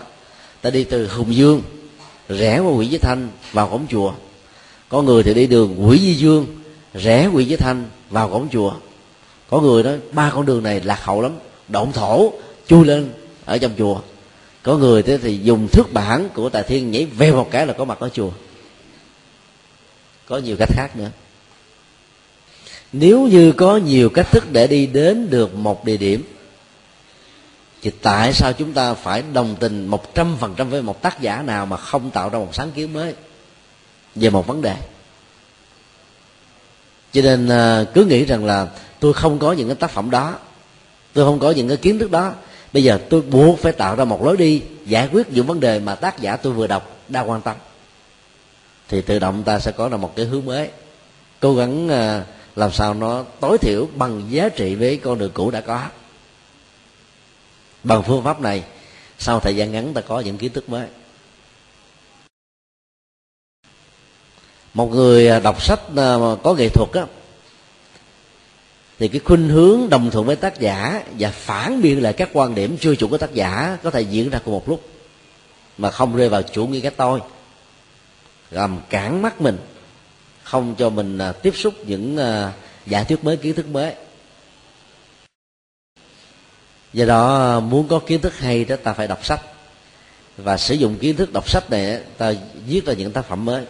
Ta 0.62 0.70
đi 0.70 0.84
từ 0.84 1.08
hùng 1.08 1.36
dương 1.36 1.62
rẽ 2.30 2.60
qua 2.60 2.72
nguyễn 2.72 2.90
chí 2.90 2.98
thanh 2.98 3.30
vào 3.52 3.68
cổng 3.70 3.88
chùa. 3.90 4.14
Có 4.90 5.02
người 5.02 5.24
thì 5.24 5.34
đi 5.34 5.48
đường 5.48 5.76
nguyễn 5.78 6.02
di 6.02 6.14
dương 6.14 6.46
rẽ 6.94 7.30
nguyễn 7.34 7.50
chí 7.50 7.56
thanh 7.56 7.86
vào 8.10 8.30
cổng 8.30 8.48
chùa 8.52 8.74
có 9.50 9.62
người 9.62 9.84
đó 9.84 9.92
ba 10.12 10.32
con 10.36 10.46
đường 10.46 10.64
này 10.64 10.82
lạc 10.82 11.04
hậu 11.04 11.22
lắm, 11.22 11.32
động 11.68 11.92
thổ, 11.92 12.34
chui 12.68 12.86
lên 12.86 13.12
ở 13.46 13.58
trong 13.58 13.72
chùa. 13.78 14.02
Có 14.64 14.78
người 14.78 15.04
thế 15.04 15.18
thì 15.18 15.38
dùng 15.38 15.68
thước 15.68 15.94
bản 15.94 16.30
của 16.34 16.50
tài 16.50 16.64
thiên 16.64 16.92
nhảy 16.92 17.06
về 17.06 17.32
một 17.32 17.48
cái 17.52 17.68
là 17.68 17.74
có 17.74 17.86
mặt 17.86 18.00
ở 18.00 18.10
chùa. 18.10 18.32
Có 20.26 20.38
nhiều 20.38 20.56
cách 20.60 20.70
khác 20.74 20.96
nữa. 20.96 21.10
Nếu 22.94 23.28
như 23.28 23.52
có 23.52 23.78
nhiều 23.78 24.10
cách 24.10 24.32
thức 24.32 24.52
để 24.52 24.68
đi 24.68 24.86
đến 24.86 25.30
được 25.30 25.56
một 25.56 25.86
địa 25.86 25.98
điểm, 25.98 26.24
thì 27.82 27.92
tại 28.02 28.34
sao 28.34 28.54
chúng 28.54 28.74
ta 28.74 28.94
phải 28.94 29.24
đồng 29.34 29.56
tình 29.60 29.88
một 29.88 30.16
trăm 30.16 30.38
phần 30.40 30.54
trăm 30.58 30.70
với 30.70 30.82
một 30.82 31.02
tác 31.02 31.22
giả 31.22 31.42
nào 31.42 31.66
mà 31.66 31.78
không 31.78 32.10
tạo 32.10 32.30
ra 32.30 32.40
một 32.40 32.50
sáng 32.56 32.72
kiến 32.72 32.94
mới 32.94 33.14
về 34.16 34.30
một 34.30 34.48
vấn 34.48 34.62
đề? 34.62 34.76
Cho 37.18 37.24
nên 37.24 37.50
à, 37.50 37.86
cứ 37.94 38.06
nghĩ 38.06 38.26
rằng 38.26 38.46
là 38.46 38.68
tôi 39.00 39.14
không 39.14 39.40
có 39.40 39.52
những 39.52 39.68
cái 39.68 39.76
tác 39.76 39.92
phẩm 39.92 40.12
đó, 40.12 40.36
tôi 41.14 41.26
không 41.26 41.40
có 41.40 41.52
những 41.52 41.68
cái 41.68 41.78
kiến 41.78 42.00
thức 42.00 42.12
đó. 42.12 42.34
Bây 42.74 42.84
giờ 42.84 43.00
tôi 43.10 43.22
buộc 43.22 43.60
phải 43.60 43.72
tạo 43.72 43.96
ra 43.96 44.06
một 44.06 44.24
lối 44.24 44.38
đi 44.38 44.62
giải 44.86 45.10
quyết 45.12 45.32
những 45.32 45.46
vấn 45.46 45.60
đề 45.60 45.80
mà 45.80 45.96
tác 45.96 46.22
giả 46.22 46.38
tôi 46.38 46.54
vừa 46.54 46.68
đọc 46.68 46.98
đang 47.08 47.30
quan 47.30 47.42
tâm. 47.42 47.56
Thì 48.90 49.02
tự 49.02 49.20
động 49.20 49.44
ta 49.44 49.60
sẽ 49.60 49.72
có 49.72 49.90
ra 49.90 49.98
một 49.98 50.16
cái 50.16 50.26
hướng 50.26 50.46
mới. 50.46 50.70
Cố 51.40 51.56
gắng 51.56 51.90
à, 51.90 52.24
làm 52.56 52.72
sao 52.72 52.94
nó 52.94 53.24
tối 53.40 53.58
thiểu 53.58 53.88
bằng 53.96 54.24
giá 54.30 54.50
trị 54.50 54.76
với 54.76 54.98
con 54.98 55.18
đường 55.18 55.32
cũ 55.34 55.52
đã 55.52 55.62
có. 55.62 55.84
Bằng 57.84 58.04
phương 58.04 58.24
pháp 58.24 58.42
này, 58.42 58.64
sau 59.20 59.40
thời 59.40 59.56
gian 59.56 59.72
ngắn 59.72 59.94
ta 59.94 60.02
có 60.02 60.20
những 60.20 60.38
kiến 60.38 60.54
thức 60.54 60.70
mới. 60.70 60.88
Một 64.74 64.92
người 64.92 65.30
à, 65.30 65.40
đọc 65.40 65.64
sách 65.64 65.80
à, 65.96 66.16
có 66.44 66.54
nghệ 66.58 66.70
thuật 66.70 66.92
á, 66.94 67.06
thì 69.00 69.08
cái 69.08 69.22
khuynh 69.26 69.50
hướng 69.50 69.90
đồng 69.90 70.12
thuận 70.12 70.26
với 70.26 70.36
tác 70.36 70.60
giả 70.60 71.04
và 71.20 71.32
phản 71.32 71.82
biện 71.82 72.04
lại 72.04 72.14
các 72.14 72.30
quan 72.34 72.56
điểm 72.56 72.78
chưa 72.78 72.96
chuẩn 72.96 73.12
của 73.12 73.18
tác 73.18 73.34
giả 73.34 73.78
có 73.84 73.92
thể 73.92 74.02
diễn 74.02 74.30
ra 74.30 74.40
cùng 74.46 74.54
một 74.54 74.70
lúc, 74.70 74.90
mà 75.78 75.92
không 75.92 76.16
rơi 76.16 76.30
vào 76.30 76.42
chủ 76.42 76.68
nghĩa 76.68 76.80
cái 76.80 76.92
tôi, 76.92 77.20
làm 78.52 78.78
cản 78.90 79.22
mắt 79.22 79.42
mình, 79.42 79.58
không 80.44 80.76
cho 80.78 80.90
mình 80.90 81.18
à, 81.18 81.32
tiếp 81.32 81.54
xúc 81.56 81.74
những 81.86 82.18
giả 82.86 83.04
thuyết 83.04 83.24
mới, 83.24 83.38
kiến 83.38 83.56
thức 83.56 83.68
mới. 83.68 83.94
Do 86.94 87.06
đó 87.06 87.60
muốn 87.60 87.88
có 87.88 88.00
kiến 88.00 88.22
thức 88.22 88.40
hay 88.40 88.66
đó 88.66 88.76
ta 88.84 88.94
phải 88.94 89.08
đọc 89.08 89.26
sách. 89.26 89.42
Và 90.38 90.58
sử 90.58 90.76
dụng 90.76 90.98
kiến 90.98 91.16
thức 91.16 91.34
đọc 91.34 91.50
sách 91.50 91.70
này 91.70 92.02
ta 92.18 92.34
viết 92.68 92.86
ra 92.86 92.94
những 92.94 93.12
tác 93.12 93.26
phẩm 93.26 93.46
mới 93.46 93.66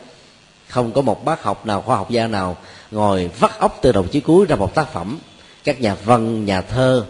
không 0.67 0.91
có 0.91 1.01
một 1.01 1.25
bác 1.25 1.43
học 1.43 1.65
nào, 1.65 1.81
khoa 1.81 1.97
học 1.97 2.09
gia 2.09 2.27
nào 2.27 2.57
ngồi 2.91 3.31
vắt 3.39 3.59
óc 3.59 3.79
từ 3.81 3.91
đầu 3.91 4.07
chí 4.07 4.19
cuối 4.19 4.45
ra 4.45 4.55
một 4.55 4.75
tác 4.75 4.93
phẩm. 4.93 5.19
Các 5.63 5.81
nhà 5.81 5.95
văn, 6.05 6.45
nhà 6.45 6.61
thơ 6.61 7.05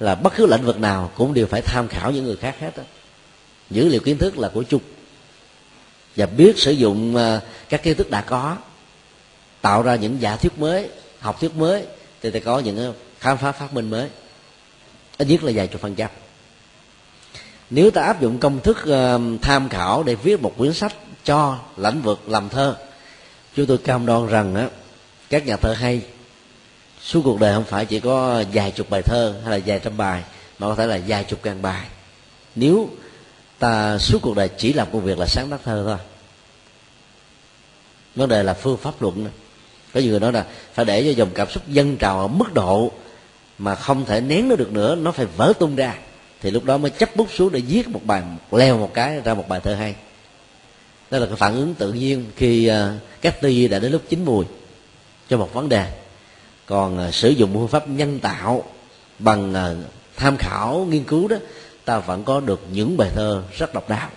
là 0.00 0.14
bất 0.14 0.32
cứ 0.36 0.46
lĩnh 0.46 0.62
vực 0.62 0.80
nào 0.80 1.10
cũng 1.16 1.34
đều 1.34 1.46
phải 1.46 1.62
tham 1.62 1.88
khảo 1.88 2.10
những 2.10 2.24
người 2.24 2.36
khác 2.36 2.56
hết 2.60 2.76
đó. 2.76 2.82
dữ 3.70 3.88
liệu 3.88 4.00
kiến 4.00 4.18
thức 4.18 4.38
là 4.38 4.48
của 4.48 4.62
chung 4.62 4.82
và 6.16 6.26
biết 6.26 6.58
sử 6.58 6.72
dụng 6.72 7.16
à, 7.16 7.40
các 7.68 7.82
kiến 7.82 7.96
thức 7.96 8.10
đã 8.10 8.20
có, 8.20 8.56
tạo 9.60 9.82
ra 9.82 9.94
những 9.94 10.20
giả 10.20 10.36
thuyết 10.36 10.58
mới, 10.58 10.88
học 11.20 11.40
thuyết 11.40 11.56
mới, 11.56 11.86
thì 12.22 12.30
sẽ 12.32 12.40
có 12.40 12.58
những 12.58 12.78
à, 12.78 12.92
khám 13.20 13.38
phá 13.38 13.52
phát 13.52 13.74
minh 13.74 13.90
mới. 13.90 14.08
Ít 15.18 15.28
nhất 15.28 15.44
là 15.44 15.52
vài 15.54 15.66
chục 15.66 15.80
phần 15.80 15.94
trăm. 15.94 16.10
Nếu 17.70 17.90
ta 17.90 18.02
áp 18.02 18.20
dụng 18.20 18.38
công 18.38 18.60
thức 18.60 18.86
à, 18.86 19.18
tham 19.42 19.68
khảo 19.68 20.02
để 20.02 20.14
viết 20.14 20.42
một 20.42 20.54
quyển 20.58 20.72
sách 20.72 20.94
cho 21.24 21.58
lĩnh 21.76 22.02
vực 22.02 22.28
làm 22.28 22.48
thơ 22.48 22.76
chúng 23.56 23.66
tôi 23.66 23.78
cam 23.78 24.06
đoan 24.06 24.26
rằng 24.26 24.54
á, 24.54 24.68
các 25.30 25.46
nhà 25.46 25.56
thơ 25.56 25.72
hay, 25.72 26.02
suốt 27.00 27.20
cuộc 27.24 27.40
đời 27.40 27.54
không 27.54 27.64
phải 27.64 27.86
chỉ 27.86 28.00
có 28.00 28.44
vài 28.52 28.70
chục 28.70 28.90
bài 28.90 29.02
thơ 29.02 29.34
hay 29.44 29.58
là 29.58 29.64
vài 29.66 29.78
trăm 29.78 29.96
bài, 29.96 30.22
mà 30.58 30.66
có 30.66 30.74
thể 30.74 30.86
là 30.86 31.00
vài 31.06 31.24
chục 31.24 31.40
ngàn 31.44 31.62
bài. 31.62 31.86
Nếu 32.54 32.88
ta 33.58 33.98
suốt 33.98 34.18
cuộc 34.22 34.36
đời 34.36 34.48
chỉ 34.58 34.72
làm 34.72 34.88
công 34.92 35.04
việc 35.04 35.18
là 35.18 35.26
sáng 35.26 35.50
tác 35.50 35.60
thơ 35.64 35.84
thôi, 35.86 35.96
vấn 38.14 38.28
đề 38.28 38.42
là 38.42 38.54
phương 38.54 38.76
pháp 38.76 39.02
luận 39.02 39.28
có 39.94 40.00
nhiều 40.00 40.10
người 40.10 40.20
nói 40.20 40.32
là 40.32 40.46
phải 40.74 40.84
để 40.84 41.04
cho 41.04 41.10
dòng 41.10 41.30
cảm 41.34 41.50
xúc 41.50 41.68
dân 41.68 41.96
trào 41.96 42.20
ở 42.20 42.28
mức 42.28 42.54
độ 42.54 42.92
mà 43.58 43.74
không 43.74 44.04
thể 44.04 44.20
nén 44.20 44.48
nó 44.48 44.56
được 44.56 44.72
nữa, 44.72 44.94
nó 44.94 45.12
phải 45.12 45.26
vỡ 45.36 45.52
tung 45.58 45.76
ra, 45.76 45.94
thì 46.40 46.50
lúc 46.50 46.64
đó 46.64 46.78
mới 46.78 46.90
chấp 46.90 47.16
bút 47.16 47.28
xuống 47.32 47.52
để 47.52 47.60
viết 47.60 47.88
một 47.88 48.00
bài 48.04 48.22
một 48.50 48.58
leo 48.58 48.78
một 48.78 48.90
cái 48.94 49.20
ra 49.20 49.34
một 49.34 49.48
bài 49.48 49.60
thơ 49.64 49.74
hay 49.74 49.94
đó 51.10 51.18
là 51.18 51.26
cái 51.26 51.36
phản 51.36 51.54
ứng 51.54 51.74
tự 51.74 51.92
nhiên 51.92 52.24
khi 52.36 52.66
à, 52.66 52.98
các 53.20 53.40
tư 53.40 53.48
duy 53.48 53.68
đã 53.68 53.78
đến 53.78 53.92
lúc 53.92 54.02
chín 54.08 54.24
mùi 54.24 54.44
cho 55.28 55.36
một 55.36 55.54
vấn 55.54 55.68
đề. 55.68 55.92
Còn 56.66 56.98
à, 56.98 57.10
sử 57.10 57.28
dụng 57.28 57.50
phương 57.54 57.68
pháp 57.68 57.88
nhân 57.88 58.18
tạo 58.18 58.64
bằng 59.18 59.54
à, 59.54 59.74
tham 60.16 60.36
khảo 60.38 60.86
nghiên 60.90 61.04
cứu 61.04 61.28
đó, 61.28 61.36
ta 61.84 61.98
vẫn 61.98 62.24
có 62.24 62.40
được 62.40 62.60
những 62.72 62.96
bài 62.96 63.10
thơ 63.14 63.42
rất 63.58 63.74
độc 63.74 63.88
đáo. 63.88 64.08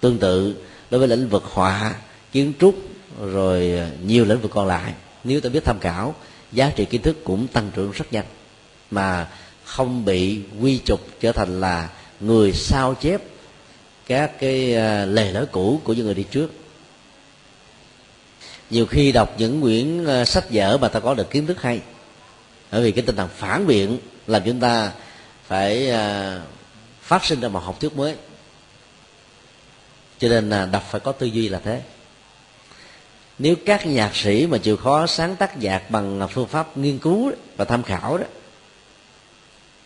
Tương 0.00 0.18
tự 0.18 0.54
đối 0.90 0.98
với 0.98 1.08
lĩnh 1.08 1.28
vực 1.28 1.44
họa, 1.44 1.94
kiến 2.32 2.52
trúc, 2.60 2.74
rồi 3.32 3.80
nhiều 4.06 4.24
lĩnh 4.24 4.40
vực 4.40 4.50
còn 4.54 4.66
lại. 4.66 4.94
Nếu 5.24 5.40
ta 5.40 5.48
biết 5.48 5.64
tham 5.64 5.80
khảo, 5.80 6.14
giá 6.52 6.72
trị 6.76 6.84
kiến 6.84 7.02
thức 7.02 7.16
cũng 7.24 7.46
tăng 7.46 7.70
trưởng 7.74 7.90
rất 7.90 8.12
nhanh, 8.12 8.24
mà 8.90 9.28
không 9.64 10.04
bị 10.04 10.40
quy 10.60 10.80
trục 10.84 11.00
trở 11.20 11.32
thành 11.32 11.60
là 11.60 11.88
người 12.20 12.52
sao 12.52 12.94
chép 12.94 13.22
các 14.06 14.32
cái 14.40 14.74
à, 14.76 15.04
lề 15.04 15.32
lối 15.32 15.46
cũ 15.46 15.80
của 15.84 15.92
những 15.92 16.04
người 16.04 16.14
đi 16.14 16.24
trước. 16.30 16.52
Nhiều 18.70 18.86
khi 18.86 19.12
đọc 19.12 19.34
những 19.38 19.60
quyển 19.60 20.06
à, 20.06 20.24
sách 20.24 20.44
vở 20.50 20.78
mà 20.78 20.88
ta 20.88 21.00
có 21.00 21.14
được 21.14 21.30
kiến 21.30 21.46
thức 21.46 21.62
hay, 21.62 21.80
bởi 22.70 22.82
vì 22.82 22.92
cái 22.92 23.04
tinh 23.06 23.16
thần 23.16 23.28
phản 23.36 23.66
biện 23.66 23.98
làm 24.26 24.42
chúng 24.44 24.60
ta 24.60 24.92
phải 25.46 25.90
à, 25.90 26.40
phát 27.00 27.24
sinh 27.24 27.40
ra 27.40 27.48
một 27.48 27.60
học 27.60 27.80
thuyết 27.80 27.96
mới. 27.96 28.14
Cho 30.18 30.28
nên 30.28 30.70
đọc 30.72 30.84
phải 30.90 31.00
có 31.00 31.12
tư 31.12 31.26
duy 31.26 31.48
là 31.48 31.60
thế. 31.64 31.82
Nếu 33.38 33.54
các 33.66 33.86
nhạc 33.86 34.16
sĩ 34.16 34.46
mà 34.46 34.58
chịu 34.58 34.76
khó 34.76 35.06
sáng 35.06 35.36
tác 35.36 35.56
nhạc 35.58 35.90
bằng 35.90 36.28
phương 36.30 36.48
pháp 36.48 36.76
nghiên 36.76 36.98
cứu 36.98 37.32
và 37.56 37.64
tham 37.64 37.82
khảo 37.82 38.18
đó, 38.18 38.24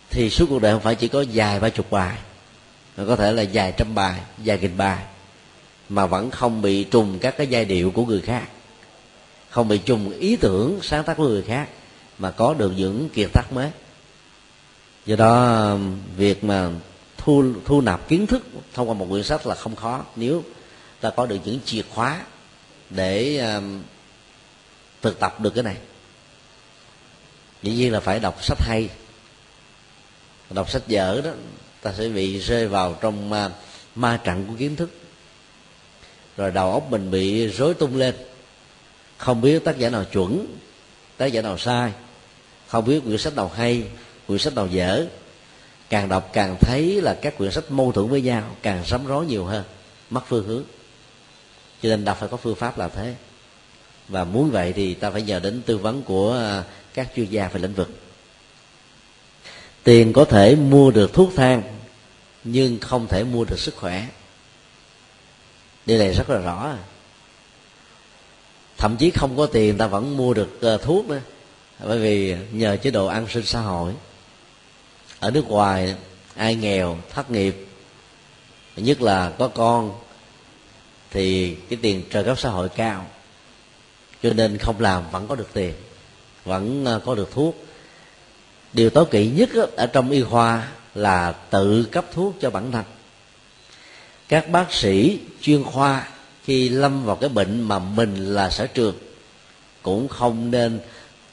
thì 0.09 0.29
suốt 0.29 0.45
cuộc 0.49 0.61
đời 0.61 0.73
không 0.73 0.81
phải 0.81 0.95
chỉ 0.95 1.07
có 1.07 1.23
vài 1.33 1.59
ba 1.59 1.69
chục 1.69 1.91
bài 1.91 2.17
có 3.07 3.15
thể 3.15 3.31
là 3.31 3.45
vài 3.53 3.73
trăm 3.77 3.95
bài 3.95 4.21
vài 4.37 4.59
nghìn 4.59 4.77
bài 4.77 5.05
mà 5.89 6.05
vẫn 6.05 6.31
không 6.31 6.61
bị 6.61 6.83
trùng 6.83 7.19
các 7.19 7.37
cái 7.37 7.47
giai 7.47 7.65
điệu 7.65 7.91
của 7.91 8.05
người 8.05 8.21
khác. 8.21 8.43
Không 9.49 9.67
bị 9.67 9.77
trùng 9.77 10.09
ý 10.19 10.35
tưởng 10.35 10.79
sáng 10.81 11.03
tác 11.03 11.17
của 11.17 11.27
người 11.27 11.41
khác 11.41 11.69
mà 12.17 12.31
có 12.31 12.53
được 12.53 12.71
những 12.77 13.09
kiệt 13.09 13.29
tác 13.33 13.53
mới. 13.53 13.71
Do 15.05 15.15
đó 15.15 15.77
việc 16.17 16.43
mà 16.43 16.69
thu 17.17 17.43
thu 17.65 17.81
nạp 17.81 18.07
kiến 18.07 18.27
thức 18.27 18.47
thông 18.73 18.89
qua 18.89 18.93
một 18.93 19.07
quyển 19.09 19.23
sách 19.23 19.47
là 19.47 19.55
không 19.55 19.75
khó. 19.75 20.05
Nếu 20.15 20.43
ta 21.01 21.09
có 21.09 21.25
được 21.25 21.37
những 21.45 21.59
chìa 21.65 21.81
khóa 21.81 22.21
để 22.89 23.37
um, 23.37 23.81
thực 25.01 25.19
tập 25.19 25.39
được 25.39 25.53
cái 25.55 25.63
này 25.63 25.77
dĩ 27.63 27.71
nhiên 27.71 27.93
là 27.93 27.99
phải 27.99 28.19
đọc 28.19 28.43
sách 28.43 28.59
hay. 28.61 28.89
Đọc 30.49 30.69
sách 30.69 30.87
dở 30.87 31.21
đó 31.23 31.31
ta 31.81 31.93
sẽ 31.97 32.09
bị 32.09 32.39
rơi 32.39 32.67
vào 32.67 32.97
trong 33.01 33.29
ma, 33.29 33.49
ma 33.95 34.19
trận 34.23 34.45
của 34.47 34.53
kiến 34.59 34.75
thức. 34.75 34.89
Rồi 36.37 36.51
đầu 36.51 36.71
óc 36.71 36.91
mình 36.91 37.11
bị 37.11 37.47
rối 37.47 37.73
tung 37.73 37.95
lên. 37.95 38.15
Không 39.17 39.41
biết 39.41 39.63
tác 39.63 39.77
giả 39.77 39.89
nào 39.89 40.03
chuẩn 40.03 40.47
tác 41.17 41.25
giả 41.25 41.41
nào 41.41 41.57
sai. 41.57 41.91
Không 42.67 42.85
biết 42.85 42.99
quyển 43.05 43.17
sách 43.17 43.35
nào 43.35 43.51
hay 43.55 43.83
quyển 44.27 44.39
sách 44.39 44.53
nào 44.55 44.67
dở. 44.67 45.05
Càng 45.89 46.09
đọc 46.09 46.29
càng 46.33 46.57
thấy 46.61 47.01
là 47.01 47.17
các 47.21 47.37
quyển 47.37 47.51
sách 47.51 47.71
mâu 47.71 47.91
thuẫn 47.91 48.07
với 48.07 48.21
nhau 48.21 48.55
càng 48.61 48.85
sắm 48.85 49.05
rối 49.05 49.25
nhiều 49.25 49.45
hơn 49.45 49.63
mất 50.09 50.21
phương 50.27 50.47
hướng. 50.47 50.63
Cho 51.81 51.89
nên 51.89 52.05
đọc 52.05 52.17
phải 52.19 52.29
có 52.29 52.37
phương 52.37 52.55
pháp 52.55 52.77
là 52.77 52.89
thế. 52.89 53.15
Và 54.07 54.23
muốn 54.23 54.51
vậy 54.51 54.73
thì 54.73 54.93
ta 54.93 55.11
phải 55.11 55.21
nhờ 55.21 55.39
đến 55.39 55.61
tư 55.65 55.77
vấn 55.77 56.01
của 56.01 56.33
à, 56.33 56.63
các 56.93 57.07
chuyên 57.15 57.29
gia 57.29 57.47
về 57.47 57.59
lĩnh 57.59 57.73
vực 57.73 57.89
tiền 59.89 60.13
có 60.13 60.25
thể 60.25 60.55
mua 60.55 60.91
được 60.91 61.13
thuốc 61.13 61.29
thang, 61.35 61.63
nhưng 62.43 62.79
không 62.79 63.07
thể 63.07 63.23
mua 63.23 63.45
được 63.45 63.59
sức 63.59 63.75
khỏe. 63.75 64.07
Điều 65.85 65.97
này 65.99 66.13
rất 66.13 66.29
là 66.29 66.39
rõ. 66.39 66.75
Thậm 68.77 68.97
chí 68.97 69.09
không 69.09 69.37
có 69.37 69.45
tiền 69.45 69.77
ta 69.77 69.87
vẫn 69.87 70.17
mua 70.17 70.33
được 70.33 70.61
ờ, 70.61 70.77
thuốc 70.77 71.05
nữa. 71.05 71.21
Bởi 71.79 71.99
vì 71.99 72.35
nhờ 72.51 72.77
chế 72.77 72.91
độ 72.91 73.07
an 73.07 73.27
sinh 73.27 73.45
xã 73.45 73.59
hội. 73.61 73.93
Ở 75.19 75.31
nước 75.31 75.47
ngoài, 75.47 75.95
ai 76.35 76.55
nghèo, 76.55 76.97
thất 77.13 77.31
nghiệp, 77.31 77.67
nhất 78.75 79.01
là 79.01 79.29
có 79.29 79.47
con, 79.47 79.99
thì 81.11 81.55
cái 81.69 81.79
tiền 81.81 82.03
trợ 82.09 82.23
cấp 82.23 82.39
xã 82.39 82.49
hội 82.49 82.69
cao. 82.69 83.05
Cho 84.23 84.33
nên 84.33 84.57
không 84.57 84.79
làm, 84.79 85.11
vẫn 85.11 85.27
có 85.27 85.35
được 85.35 85.49
tiền, 85.53 85.73
vẫn 86.45 86.85
ờ, 86.85 87.01
có 87.05 87.15
được 87.15 87.31
thuốc 87.31 87.68
điều 88.73 88.89
tối 88.89 89.05
kỵ 89.11 89.27
nhất 89.27 89.49
ở 89.75 89.87
trong 89.87 90.09
y 90.09 90.21
khoa 90.21 90.67
là 90.95 91.31
tự 91.31 91.87
cấp 91.91 92.05
thuốc 92.13 92.35
cho 92.41 92.49
bản 92.49 92.71
thân. 92.71 92.83
Các 94.27 94.49
bác 94.49 94.73
sĩ 94.73 95.19
chuyên 95.41 95.63
khoa 95.63 96.07
khi 96.43 96.69
lâm 96.69 97.05
vào 97.05 97.15
cái 97.15 97.29
bệnh 97.29 97.61
mà 97.61 97.79
mình 97.79 98.33
là 98.33 98.49
sở 98.49 98.67
trường 98.67 98.95
cũng 99.81 100.07
không 100.07 100.51
nên 100.51 100.79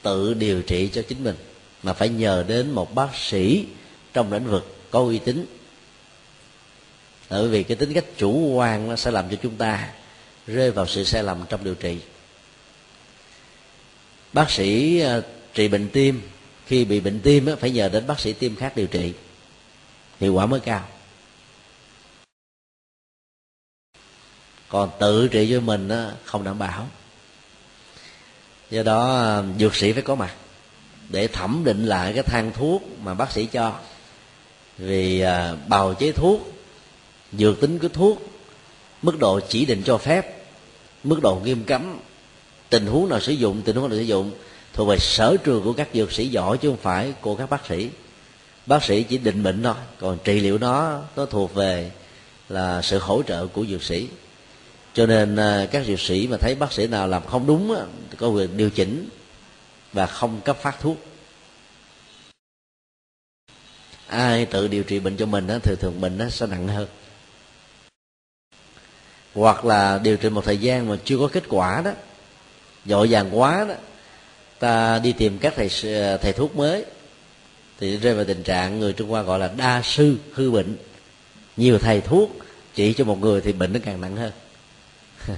tự 0.01 0.33
điều 0.33 0.61
trị 0.61 0.89
cho 0.93 1.01
chính 1.01 1.23
mình, 1.23 1.35
mà 1.83 1.93
phải 1.93 2.09
nhờ 2.09 2.45
đến 2.47 2.71
một 2.71 2.95
bác 2.95 3.15
sĩ 3.15 3.65
trong 4.13 4.33
lĩnh 4.33 4.45
vực 4.45 4.75
có 4.91 4.99
uy 4.99 5.19
tín. 5.19 5.45
Bởi 7.29 7.47
vì 7.47 7.63
cái 7.63 7.77
tính 7.77 7.93
cách 7.93 8.05
chủ 8.17 8.53
quan 8.53 8.89
nó 8.89 8.95
sẽ 8.95 9.11
làm 9.11 9.29
cho 9.29 9.37
chúng 9.43 9.55
ta 9.55 9.89
rơi 10.47 10.71
vào 10.71 10.87
sự 10.87 11.03
sai 11.03 11.23
lầm 11.23 11.45
trong 11.49 11.63
điều 11.63 11.75
trị. 11.75 11.97
Bác 14.33 14.51
sĩ 14.51 14.99
ờ, 14.99 15.21
trị 15.53 15.67
bệnh 15.67 15.89
tim 15.89 16.21
khi 16.67 16.85
bị 16.85 16.99
bệnh 16.99 17.19
tim 17.19 17.47
phải 17.59 17.71
nhờ 17.71 17.89
đến 17.89 18.07
bác 18.07 18.19
sĩ 18.19 18.33
tim 18.33 18.55
khác 18.55 18.73
điều 18.75 18.87
trị. 18.87 19.13
Hiệu 20.19 20.33
quả 20.33 20.45
mới 20.45 20.59
cao. 20.59 20.87
Còn 24.69 24.89
tự 24.99 25.27
trị 25.27 25.47
cho 25.51 25.59
mình 25.59 25.89
không 26.23 26.43
đảm 26.43 26.59
bảo. 26.59 26.87
Do 28.69 28.83
đó, 28.83 29.43
dược 29.59 29.75
sĩ 29.75 29.91
phải 29.91 30.01
có 30.01 30.15
mặt 30.15 30.33
để 31.09 31.27
thẩm 31.27 31.61
định 31.65 31.85
lại 31.85 32.13
cái 32.13 32.23
thang 32.23 32.51
thuốc 32.55 32.83
mà 33.03 33.13
bác 33.13 33.31
sĩ 33.31 33.45
cho. 33.45 33.79
Vì 34.77 35.19
à, 35.21 35.55
bào 35.67 35.93
chế 35.93 36.11
thuốc, 36.11 36.53
dược 37.33 37.61
tính 37.61 37.79
của 37.79 37.87
thuốc, 37.87 38.21
mức 39.01 39.19
độ 39.19 39.39
chỉ 39.49 39.65
định 39.65 39.81
cho 39.85 39.97
phép, 39.97 40.45
mức 41.03 41.19
độ 41.21 41.41
nghiêm 41.43 41.63
cấm, 41.63 41.99
tình 42.69 42.85
huống 42.85 43.09
nào 43.09 43.19
sử 43.19 43.31
dụng, 43.31 43.61
tình 43.65 43.75
huống 43.75 43.89
nào 43.89 43.97
sử 43.97 44.03
dụng 44.03 44.31
thuộc 44.77 44.87
về 44.87 44.97
sở 44.99 45.37
trường 45.43 45.63
của 45.63 45.73
các 45.73 45.87
dược 45.93 46.11
sĩ 46.11 46.27
giỏi 46.27 46.57
chứ 46.57 46.69
không 46.69 46.77
phải 46.77 47.13
của 47.21 47.35
các 47.35 47.49
bác 47.49 47.65
sĩ. 47.65 47.89
Bác 48.65 48.83
sĩ 48.83 49.03
chỉ 49.03 49.17
định 49.17 49.43
bệnh 49.43 49.63
thôi, 49.63 49.75
còn 49.99 50.17
trị 50.23 50.39
liệu 50.39 50.57
nó 50.57 51.01
nó 51.15 51.25
thuộc 51.25 51.53
về 51.53 51.91
là 52.49 52.81
sự 52.81 52.99
hỗ 52.99 53.23
trợ 53.23 53.47
của 53.47 53.65
dược 53.65 53.83
sĩ. 53.83 54.07
Cho 54.93 55.05
nên 55.05 55.35
à, 55.35 55.67
các 55.71 55.85
dược 55.85 55.99
sĩ 55.99 56.27
mà 56.27 56.37
thấy 56.37 56.55
bác 56.55 56.73
sĩ 56.73 56.87
nào 56.87 57.07
làm 57.07 57.25
không 57.25 57.47
đúng 57.47 57.75
thì 58.09 58.17
có 58.17 58.27
quyền 58.27 58.57
điều 58.57 58.69
chỉnh 58.69 59.09
và 59.93 60.05
không 60.05 60.41
cấp 60.41 60.57
phát 60.61 60.79
thuốc. 60.79 60.97
Ai 64.07 64.45
tự 64.45 64.67
điều 64.67 64.83
trị 64.83 64.99
bệnh 64.99 65.17
cho 65.17 65.25
mình 65.25 65.47
thì 65.63 65.75
thường 65.79 66.01
bệnh 66.01 66.17
nó 66.17 66.29
sẽ 66.29 66.47
nặng 66.47 66.67
hơn. 66.67 66.87
Hoặc 69.33 69.65
là 69.65 69.97
điều 70.03 70.17
trị 70.17 70.29
một 70.29 70.45
thời 70.45 70.57
gian 70.57 70.89
mà 70.89 70.97
chưa 71.05 71.17
có 71.17 71.27
kết 71.27 71.43
quả 71.49 71.81
đó, 71.85 71.91
dội 72.85 73.07
vàng 73.09 73.39
quá 73.39 73.65
đó 73.67 73.75
ta 74.59 74.99
đi 74.99 75.11
tìm 75.11 75.37
các 75.37 75.53
thầy 75.55 75.69
thầy 76.17 76.33
thuốc 76.33 76.55
mới. 76.55 76.85
Thì 77.79 77.97
rơi 77.97 78.13
vào 78.13 78.25
tình 78.25 78.43
trạng 78.43 78.79
người 78.79 78.93
trung 78.93 79.09
hoa 79.09 79.21
gọi 79.21 79.39
là 79.39 79.51
đa 79.57 79.81
sư 79.81 80.17
hư 80.33 80.51
bệnh. 80.51 80.77
Nhiều 81.57 81.79
thầy 81.79 82.01
thuốc 82.01 82.37
chỉ 82.75 82.93
cho 82.93 83.03
một 83.03 83.19
người 83.19 83.41
thì 83.41 83.53
bệnh 83.53 83.73
nó 83.73 83.79
càng 83.85 84.01
nặng 84.01 84.15
hơn. 84.15 84.31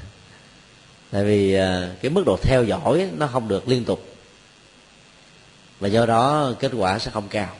Tại 1.12 1.24
vì 1.26 1.54
à, 1.54 1.92
cái 2.02 2.12
mức 2.12 2.24
độ 2.26 2.38
theo 2.42 2.64
dõi 2.64 3.10
nó 3.18 3.28
không 3.28 3.48
được 3.48 3.68
liên 3.68 3.86
tục. 3.86 4.06
Và 5.80 5.88
do 5.88 6.06
đó 6.06 6.54
kết 6.60 6.72
quả 6.78 7.00
sẽ 7.00 7.12
không 7.12 7.28
cao. 7.28 7.56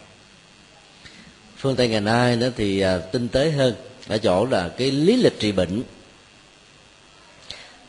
Phương 1.58 1.76
tây 1.76 1.88
ngày 1.88 2.02
nay 2.02 2.36
đó 2.36 2.48
thì 2.56 2.80
à, 2.80 2.98
tinh 2.98 3.28
tế 3.28 3.52
hơn 3.52 3.76
ở 4.08 4.18
chỗ 4.18 4.46
là 4.46 4.70
cái 4.78 4.92
lý 4.92 5.16
lịch 5.16 5.40
trị 5.40 5.52
bệnh 5.52 5.84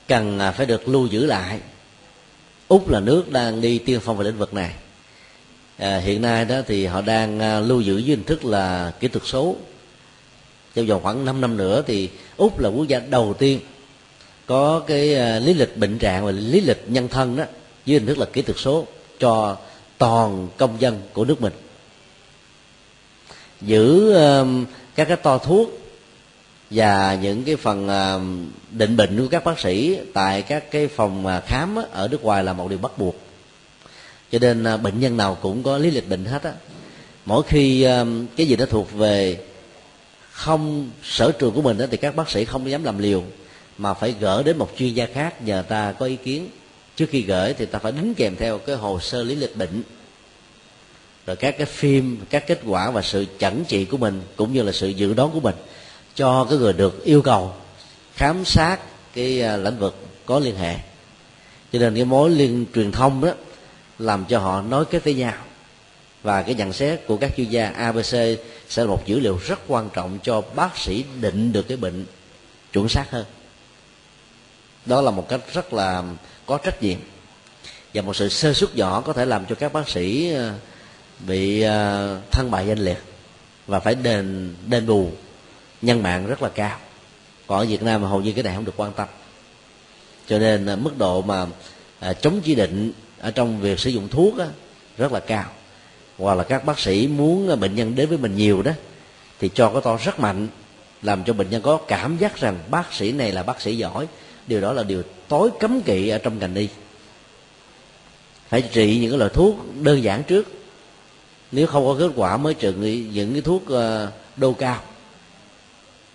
cần 0.08 0.38
à, 0.38 0.52
phải 0.52 0.66
được 0.66 0.88
lưu 0.88 1.06
giữ 1.06 1.26
lại 1.26 1.60
úc 2.70 2.88
là 2.88 3.00
nước 3.00 3.32
đang 3.32 3.60
đi 3.60 3.78
tiên 3.78 4.00
phong 4.02 4.16
về 4.16 4.24
lĩnh 4.24 4.38
vực 4.38 4.54
này. 4.54 4.70
À, 5.78 5.98
hiện 5.98 6.22
nay 6.22 6.44
đó 6.44 6.56
thì 6.66 6.86
họ 6.86 7.00
đang 7.00 7.40
à, 7.40 7.60
lưu 7.60 7.80
giữ 7.80 7.98
dưới 7.98 8.16
hình 8.16 8.24
thức 8.24 8.44
là 8.44 8.92
kỹ 9.00 9.08
thuật 9.08 9.26
số. 9.26 9.56
Trong 10.74 10.86
vòng 10.86 11.02
khoảng 11.02 11.24
5 11.24 11.40
năm 11.40 11.56
nữa 11.56 11.82
thì 11.86 12.10
úc 12.36 12.58
là 12.58 12.68
quốc 12.68 12.88
gia 12.88 12.98
đầu 12.98 13.34
tiên 13.38 13.60
có 14.46 14.80
cái 14.86 15.14
à, 15.14 15.38
lý 15.38 15.54
lịch 15.54 15.76
bệnh 15.76 15.98
trạng 15.98 16.26
và 16.26 16.30
lý 16.30 16.60
lịch 16.60 16.84
nhân 16.88 17.08
thân 17.08 17.36
đó 17.36 17.44
dưới 17.86 17.98
hình 17.98 18.06
thức 18.06 18.18
là 18.18 18.26
kỹ 18.26 18.42
thuật 18.42 18.58
số 18.58 18.86
cho 19.18 19.56
toàn 19.98 20.48
công 20.56 20.80
dân 20.80 21.00
của 21.12 21.24
nước 21.24 21.40
mình. 21.42 21.52
Giữ 23.60 24.14
các 24.94 25.04
cái 25.08 25.16
to 25.16 25.38
thuốc 25.38 25.79
và 26.70 27.18
những 27.22 27.44
cái 27.44 27.56
phần 27.56 27.88
à, 27.88 28.18
định 28.70 28.96
bệnh 28.96 29.18
của 29.18 29.28
các 29.30 29.44
bác 29.44 29.58
sĩ 29.58 29.98
tại 30.14 30.42
các 30.42 30.70
cái 30.70 30.88
phòng 30.88 31.26
à, 31.26 31.40
khám 31.46 31.78
ở 31.92 32.08
nước 32.08 32.24
ngoài 32.24 32.44
là 32.44 32.52
một 32.52 32.70
điều 32.70 32.78
bắt 32.78 32.98
buộc. 32.98 33.16
Cho 34.32 34.38
nên 34.38 34.64
à, 34.64 34.76
bệnh 34.76 35.00
nhân 35.00 35.16
nào 35.16 35.38
cũng 35.42 35.62
có 35.62 35.78
lý 35.78 35.90
lịch 35.90 36.08
bệnh 36.08 36.24
hết 36.24 36.42
á. 36.42 36.52
Mỗi 37.24 37.42
khi 37.48 37.86
cái 38.36 38.46
gì 38.46 38.56
đó 38.56 38.66
thuộc 38.66 38.92
về 38.92 39.38
không 40.30 40.90
sở 41.02 41.32
trường 41.32 41.54
của 41.54 41.62
mình 41.62 41.78
đó, 41.78 41.86
thì 41.90 41.96
các 41.96 42.16
bác 42.16 42.30
sĩ 42.30 42.44
không 42.44 42.70
dám 42.70 42.84
làm 42.84 42.98
liều 42.98 43.22
mà 43.78 43.94
phải 43.94 44.14
gỡ 44.20 44.42
đến 44.42 44.58
một 44.58 44.70
chuyên 44.78 44.94
gia 44.94 45.06
khác 45.06 45.42
nhờ 45.42 45.62
ta 45.68 45.92
có 45.92 46.06
ý 46.06 46.16
kiến. 46.16 46.48
Trước 46.96 47.06
khi 47.10 47.22
gửi 47.22 47.54
thì 47.54 47.66
ta 47.66 47.78
phải 47.78 47.92
đính 47.92 48.14
kèm 48.14 48.36
theo 48.36 48.58
cái 48.58 48.76
hồ 48.76 49.00
sơ 49.00 49.22
lý 49.22 49.34
lịch 49.34 49.56
bệnh 49.56 49.82
rồi 51.26 51.36
các 51.36 51.58
cái 51.58 51.66
phim 51.66 52.18
các 52.30 52.46
kết 52.46 52.60
quả 52.66 52.90
và 52.90 53.02
sự 53.02 53.26
chẩn 53.38 53.64
trị 53.68 53.84
của 53.84 53.96
mình 53.96 54.22
cũng 54.36 54.52
như 54.52 54.62
là 54.62 54.72
sự 54.72 54.88
dự 54.88 55.14
đoán 55.14 55.30
của 55.30 55.40
mình 55.40 55.54
cho 56.20 56.46
cái 56.50 56.58
người 56.58 56.72
được 56.72 57.04
yêu 57.04 57.22
cầu 57.22 57.54
khám 58.14 58.44
sát 58.44 58.78
cái 59.14 59.42
à, 59.42 59.56
lĩnh 59.56 59.78
vực 59.78 59.96
có 60.26 60.38
liên 60.38 60.56
hệ. 60.56 60.76
Cho 61.72 61.78
nên 61.78 61.94
cái 61.94 62.04
mối 62.04 62.30
liên, 62.30 62.66
truyền 62.74 62.92
thông 62.92 63.20
đó 63.20 63.32
làm 63.98 64.24
cho 64.24 64.38
họ 64.38 64.62
nói 64.62 64.84
kết 64.90 65.04
với 65.04 65.14
nhau. 65.14 65.34
Và 66.22 66.42
cái 66.42 66.54
nhận 66.54 66.72
xét 66.72 67.06
của 67.06 67.16
các 67.16 67.32
chuyên 67.36 67.50
gia 67.50 67.68
abc 67.68 68.14
sẽ 68.68 68.82
là 68.82 68.86
một 68.86 69.06
dữ 69.06 69.20
liệu 69.20 69.38
rất 69.46 69.58
quan 69.68 69.88
trọng 69.92 70.18
cho 70.22 70.40
bác 70.40 70.78
sĩ 70.78 71.04
định 71.20 71.52
được 71.52 71.68
cái 71.68 71.76
bệnh 71.76 72.06
chuẩn 72.72 72.88
xác 72.88 73.10
hơn. 73.10 73.24
Đó 74.86 75.00
là 75.00 75.10
một 75.10 75.28
cách 75.28 75.40
rất 75.54 75.72
là 75.72 76.02
có 76.46 76.58
trách 76.58 76.82
nhiệm 76.82 76.98
và 77.94 78.02
một 78.02 78.16
sự 78.16 78.28
sơ 78.28 78.52
suất 78.52 78.76
nhỏ 78.76 79.00
có 79.00 79.12
thể 79.12 79.24
làm 79.24 79.46
cho 79.46 79.54
các 79.54 79.72
bác 79.72 79.88
sĩ 79.88 80.34
à, 80.34 80.54
bị 81.26 81.62
à, 81.62 82.08
thân 82.30 82.50
bại 82.50 82.66
danh 82.66 82.78
liệt 82.78 83.02
và 83.66 83.80
phải 83.80 83.94
đền 83.94 84.54
đền 84.66 84.86
bù 84.86 85.10
nhân 85.82 86.02
mạng 86.02 86.26
rất 86.26 86.42
là 86.42 86.48
cao. 86.48 86.78
Còn 87.46 87.58
ở 87.58 87.64
việt 87.64 87.82
nam 87.82 88.02
mà 88.02 88.08
hầu 88.08 88.20
như 88.20 88.32
cái 88.32 88.44
này 88.44 88.54
không 88.54 88.64
được 88.64 88.74
quan 88.76 88.92
tâm. 88.92 89.08
Cho 90.26 90.38
nên 90.38 90.66
à, 90.66 90.76
mức 90.76 90.98
độ 90.98 91.22
mà 91.22 91.46
à, 92.00 92.12
chống 92.12 92.40
chỉ 92.44 92.54
định 92.54 92.92
ở 93.20 93.30
trong 93.30 93.60
việc 93.60 93.80
sử 93.80 93.90
dụng 93.90 94.08
thuốc 94.08 94.38
á, 94.38 94.46
rất 94.96 95.12
là 95.12 95.20
cao. 95.20 95.44
Hoặc 96.18 96.34
là 96.34 96.44
các 96.44 96.64
bác 96.64 96.78
sĩ 96.78 97.06
muốn 97.06 97.48
à, 97.48 97.56
bệnh 97.56 97.74
nhân 97.74 97.94
đến 97.94 98.08
với 98.08 98.18
mình 98.18 98.36
nhiều 98.36 98.62
đó 98.62 98.72
thì 99.38 99.50
cho 99.54 99.70
cái 99.70 99.82
to 99.84 99.98
rất 100.04 100.20
mạnh 100.20 100.48
làm 101.02 101.24
cho 101.24 101.32
bệnh 101.32 101.50
nhân 101.50 101.62
có 101.62 101.76
cảm 101.76 102.16
giác 102.18 102.40
rằng 102.40 102.58
bác 102.70 102.92
sĩ 102.92 103.12
này 103.12 103.32
là 103.32 103.42
bác 103.42 103.60
sĩ 103.60 103.76
giỏi. 103.76 104.06
Điều 104.46 104.60
đó 104.60 104.72
là 104.72 104.82
điều 104.82 105.02
tối 105.28 105.50
cấm 105.60 105.82
kỵ 105.82 106.08
ở 106.08 106.18
trong 106.18 106.38
ngành 106.38 106.54
y. 106.54 106.68
Phải 108.48 108.62
trị 108.62 108.98
những 109.00 109.10
cái 109.10 109.18
loại 109.18 109.30
thuốc 109.34 109.56
đơn 109.80 110.02
giản 110.02 110.22
trước. 110.22 110.48
Nếu 111.52 111.66
không 111.66 111.84
có 111.86 111.96
kết 111.98 112.12
quả 112.16 112.36
mới 112.36 112.54
trị 112.54 112.72
những 113.12 113.32
cái 113.32 113.42
thuốc 113.42 113.68
à, 113.68 114.08
đô 114.36 114.52
cao 114.52 114.82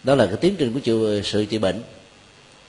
đó 0.06 0.16
là 0.16 0.26
cái 0.26 0.38
tiến 0.38 0.56
trình 0.58 0.74
của 0.74 0.80
chữa, 0.80 1.22
sự 1.22 1.45
trị 1.45 1.58
bệnh. 1.58 1.84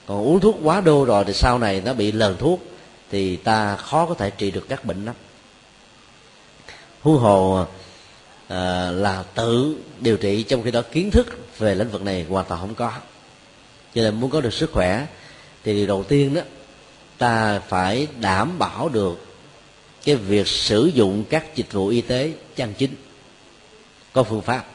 Còn 0.07 0.17
uống 0.17 0.39
thuốc 0.39 0.57
quá 0.63 0.81
đô 0.81 1.05
rồi 1.05 1.23
thì 1.25 1.33
sau 1.33 1.59
này 1.59 1.81
nó 1.85 1.93
bị 1.93 2.11
lờn 2.11 2.37
thuốc 2.37 2.59
thì 3.11 3.35
ta 3.35 3.75
khó 3.75 4.05
có 4.05 4.13
thể 4.13 4.29
trị 4.29 4.51
được 4.51 4.65
các 4.69 4.85
bệnh 4.85 5.05
lắm. 5.05 5.15
Huống 7.01 7.17
hồ 7.17 7.65
à, 8.47 8.91
là 8.91 9.23
tự 9.23 9.75
điều 9.99 10.17
trị 10.17 10.43
trong 10.43 10.63
khi 10.63 10.71
đó 10.71 10.81
kiến 10.91 11.11
thức 11.11 11.57
về 11.57 11.75
lĩnh 11.75 11.89
vực 11.89 12.01
này 12.01 12.25
hoàn 12.29 12.45
toàn 12.45 12.61
không 12.61 12.75
có. 12.75 12.91
Cho 13.95 14.01
nên 14.01 14.15
muốn 14.15 14.29
có 14.31 14.41
được 14.41 14.53
sức 14.53 14.71
khỏe 14.73 15.07
thì 15.63 15.73
điều 15.73 15.87
đầu 15.87 16.03
tiên 16.03 16.33
đó 16.33 16.41
ta 17.17 17.59
phải 17.59 18.07
đảm 18.19 18.59
bảo 18.59 18.89
được 18.89 19.25
cái 20.03 20.15
việc 20.15 20.47
sử 20.47 20.91
dụng 20.93 21.23
các 21.29 21.55
dịch 21.55 21.71
vụ 21.71 21.87
y 21.87 22.01
tế 22.01 22.31
chân 22.55 22.73
chính 22.77 22.95
có 24.13 24.23
phương 24.23 24.41
pháp 24.41 24.65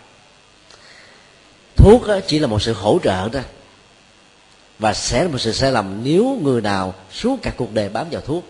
thuốc 1.83 2.03
chỉ 2.27 2.39
là 2.39 2.47
một 2.47 2.63
sự 2.63 2.73
hỗ 2.73 2.99
trợ 3.03 3.29
đó 3.29 3.41
và 4.79 4.95
sẽ 4.95 5.23
là 5.23 5.29
một 5.29 5.39
sự 5.39 5.53
sai 5.53 5.73
lầm 5.73 6.01
nếu 6.05 6.39
người 6.43 6.61
nào 6.61 6.95
suốt 7.13 7.39
cả 7.43 7.53
cuộc 7.57 7.75
đời 7.75 7.89
bám 7.89 8.07
vào 8.11 8.21
thuốc 8.21 8.45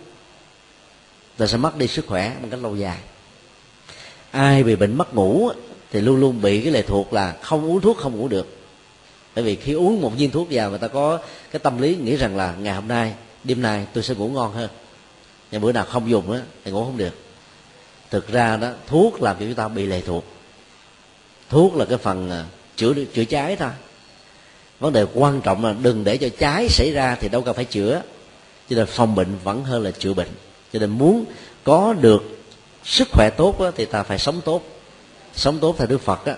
ta 1.37 1.47
sẽ 1.47 1.57
mất 1.57 1.77
đi 1.77 1.87
sức 1.87 2.07
khỏe 2.07 2.33
một 2.43 2.49
cách 2.51 2.61
lâu 2.63 2.77
dài. 2.77 2.99
Ai 4.31 4.63
bị 4.63 4.77
bệnh 4.77 4.99
mất 4.99 5.15
ngủ 5.15 5.51
thì 5.91 6.01
luôn 6.01 6.21
luôn 6.21 6.43
bị 6.43 6.61
cái 6.61 6.73
lệ 6.73 6.83
thuộc 6.83 7.13
là 7.13 7.37
không 7.43 7.65
uống 7.65 7.81
thuốc 7.81 7.97
không 7.97 8.17
ngủ 8.17 8.29
được. 8.29 8.57
Bởi 9.35 9.45
vì 9.45 9.57
khi 9.57 9.73
uống 9.73 10.01
một 10.01 10.13
viên 10.17 10.31
thuốc 10.31 10.49
vào, 10.51 10.71
người 10.71 10.79
ta 10.79 10.89
có 10.89 11.19
cái 11.51 11.61
tâm 11.61 11.81
lý 11.81 11.97
nghĩ 11.97 12.17
rằng 12.17 12.37
là 12.37 12.55
ngày 12.55 12.75
hôm 12.75 12.89
nay, 12.89 13.15
đêm 13.45 13.63
nay 13.63 13.87
tôi 13.93 14.05
sẽ 14.05 14.15
ngủ 14.15 14.29
ngon 14.29 14.53
hơn. 14.53 14.71
Nhưng 15.51 15.61
bữa 15.61 15.73
nào 15.73 15.85
không 15.85 16.11
dùng 16.11 16.33
á, 16.33 16.41
thì 16.65 16.71
ngủ 16.71 16.85
không 16.85 16.97
được. 16.97 17.15
Thực 18.11 18.29
ra 18.29 18.57
đó, 18.57 18.71
thuốc 18.87 19.23
làm 19.23 19.37
cho 19.41 19.45
chúng 19.45 19.55
ta 19.55 19.69
bị 19.69 19.87
lệ 19.87 20.01
thuộc. 20.01 20.25
Thuốc 21.49 21.77
là 21.77 21.85
cái 21.85 21.99
phần 21.99 22.31
à, 22.31 22.45
chữa 22.77 22.95
chữa 23.15 23.25
cháy 23.25 23.57
thôi. 23.57 23.71
Vấn 24.81 24.93
đề 24.93 25.07
quan 25.15 25.41
trọng 25.41 25.65
là 25.65 25.75
đừng 25.83 26.05
để 26.05 26.17
cho 26.17 26.29
cháy 26.39 26.69
xảy 26.69 26.91
ra 26.95 27.17
thì 27.21 27.29
đâu 27.29 27.43
cần 27.43 27.57
phải 27.57 27.65
chữa. 27.65 28.03
Cho 28.71 28.77
nên 28.77 28.87
phòng 28.87 29.15
bệnh 29.15 29.39
vẫn 29.45 29.65
hơn 29.65 29.83
là 29.83 29.91
chữa 29.91 30.15
bệnh. 30.15 30.31
Cho 30.73 30.79
nên 30.79 30.91
muốn 30.91 31.25
có 31.65 31.95
được 32.01 32.23
sức 32.85 33.09
khỏe 33.13 33.31
tốt 33.37 33.61
đó, 33.61 33.71
thì 33.77 33.85
ta 33.85 34.03
phải 34.03 34.19
sống 34.19 34.41
tốt. 34.45 34.63
Sống 35.35 35.59
tốt 35.59 35.75
theo 35.79 35.87
đức 35.87 36.01
phật 36.01 36.27
đó, 36.27 36.33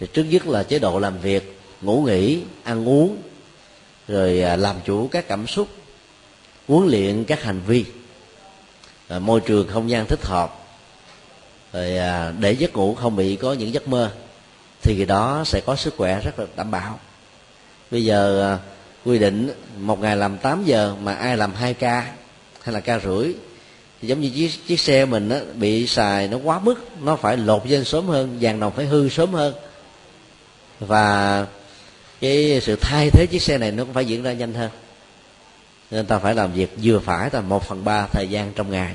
thì 0.00 0.06
trước 0.12 0.24
nhất 0.24 0.46
là 0.46 0.62
chế 0.62 0.78
độ 0.78 0.98
làm 0.98 1.18
việc 1.18 1.60
ngủ 1.80 2.02
nghỉ 2.06 2.40
ăn 2.62 2.88
uống 2.88 3.16
rồi 4.08 4.42
à, 4.42 4.56
làm 4.56 4.76
chủ 4.86 5.08
các 5.08 5.28
cảm 5.28 5.46
xúc 5.46 5.68
huấn 6.68 6.88
luyện 6.88 7.24
các 7.24 7.42
hành 7.42 7.60
vi. 7.66 7.84
À, 9.08 9.18
môi 9.18 9.40
trường 9.40 9.68
không 9.68 9.90
gian 9.90 10.06
thích 10.06 10.22
hợp. 10.22 10.66
Rồi 11.72 11.96
à, 11.96 12.32
để 12.38 12.52
giấc 12.52 12.76
ngủ 12.76 12.94
không 12.94 13.16
bị 13.16 13.36
có 13.36 13.52
những 13.52 13.72
giấc 13.72 13.88
mơ 13.88 14.12
thì 14.88 14.96
cái 14.96 15.06
đó 15.06 15.42
sẽ 15.46 15.60
có 15.60 15.76
sức 15.76 15.94
khỏe 15.96 16.20
rất 16.20 16.38
là 16.38 16.46
đảm 16.56 16.70
bảo. 16.70 16.98
Bây 17.90 18.04
giờ 18.04 18.52
à, 18.52 18.58
quy 19.04 19.18
định 19.18 19.50
một 19.78 20.00
ngày 20.00 20.16
làm 20.16 20.38
8 20.38 20.64
giờ 20.64 20.94
mà 21.02 21.14
ai 21.14 21.36
làm 21.36 21.54
2 21.54 21.74
ca 21.74 22.12
hay 22.62 22.74
là 22.74 22.80
ca 22.80 22.98
rưỡi 22.98 23.32
thì 24.00 24.08
giống 24.08 24.20
như 24.20 24.30
chiếc, 24.30 24.50
chiếc 24.66 24.80
xe 24.80 25.04
mình 25.04 25.28
á, 25.28 25.40
bị 25.54 25.86
xài 25.86 26.28
nó 26.28 26.38
quá 26.44 26.58
mức 26.58 26.74
nó 27.02 27.16
phải 27.16 27.36
lột 27.36 27.66
lên 27.66 27.84
sớm 27.84 28.06
hơn 28.06 28.38
vàng 28.40 28.60
đồng 28.60 28.72
phải 28.72 28.86
hư 28.86 29.08
sớm 29.08 29.32
hơn. 29.32 29.54
Và 30.80 31.46
cái 32.20 32.60
sự 32.62 32.76
thay 32.76 33.10
thế 33.10 33.26
chiếc 33.30 33.42
xe 33.42 33.58
này 33.58 33.72
nó 33.72 33.84
cũng 33.84 33.94
phải 33.94 34.04
diễn 34.04 34.22
ra 34.22 34.32
nhanh 34.32 34.54
hơn. 34.54 34.70
Nên 35.90 36.06
ta 36.06 36.18
phải 36.18 36.34
làm 36.34 36.52
việc 36.52 36.76
vừa 36.82 36.98
phải 36.98 37.30
là 37.32 37.40
một 37.40 37.68
phần 37.68 37.84
ba 37.84 38.06
thời 38.12 38.28
gian 38.28 38.52
trong 38.52 38.70
ngày. 38.70 38.94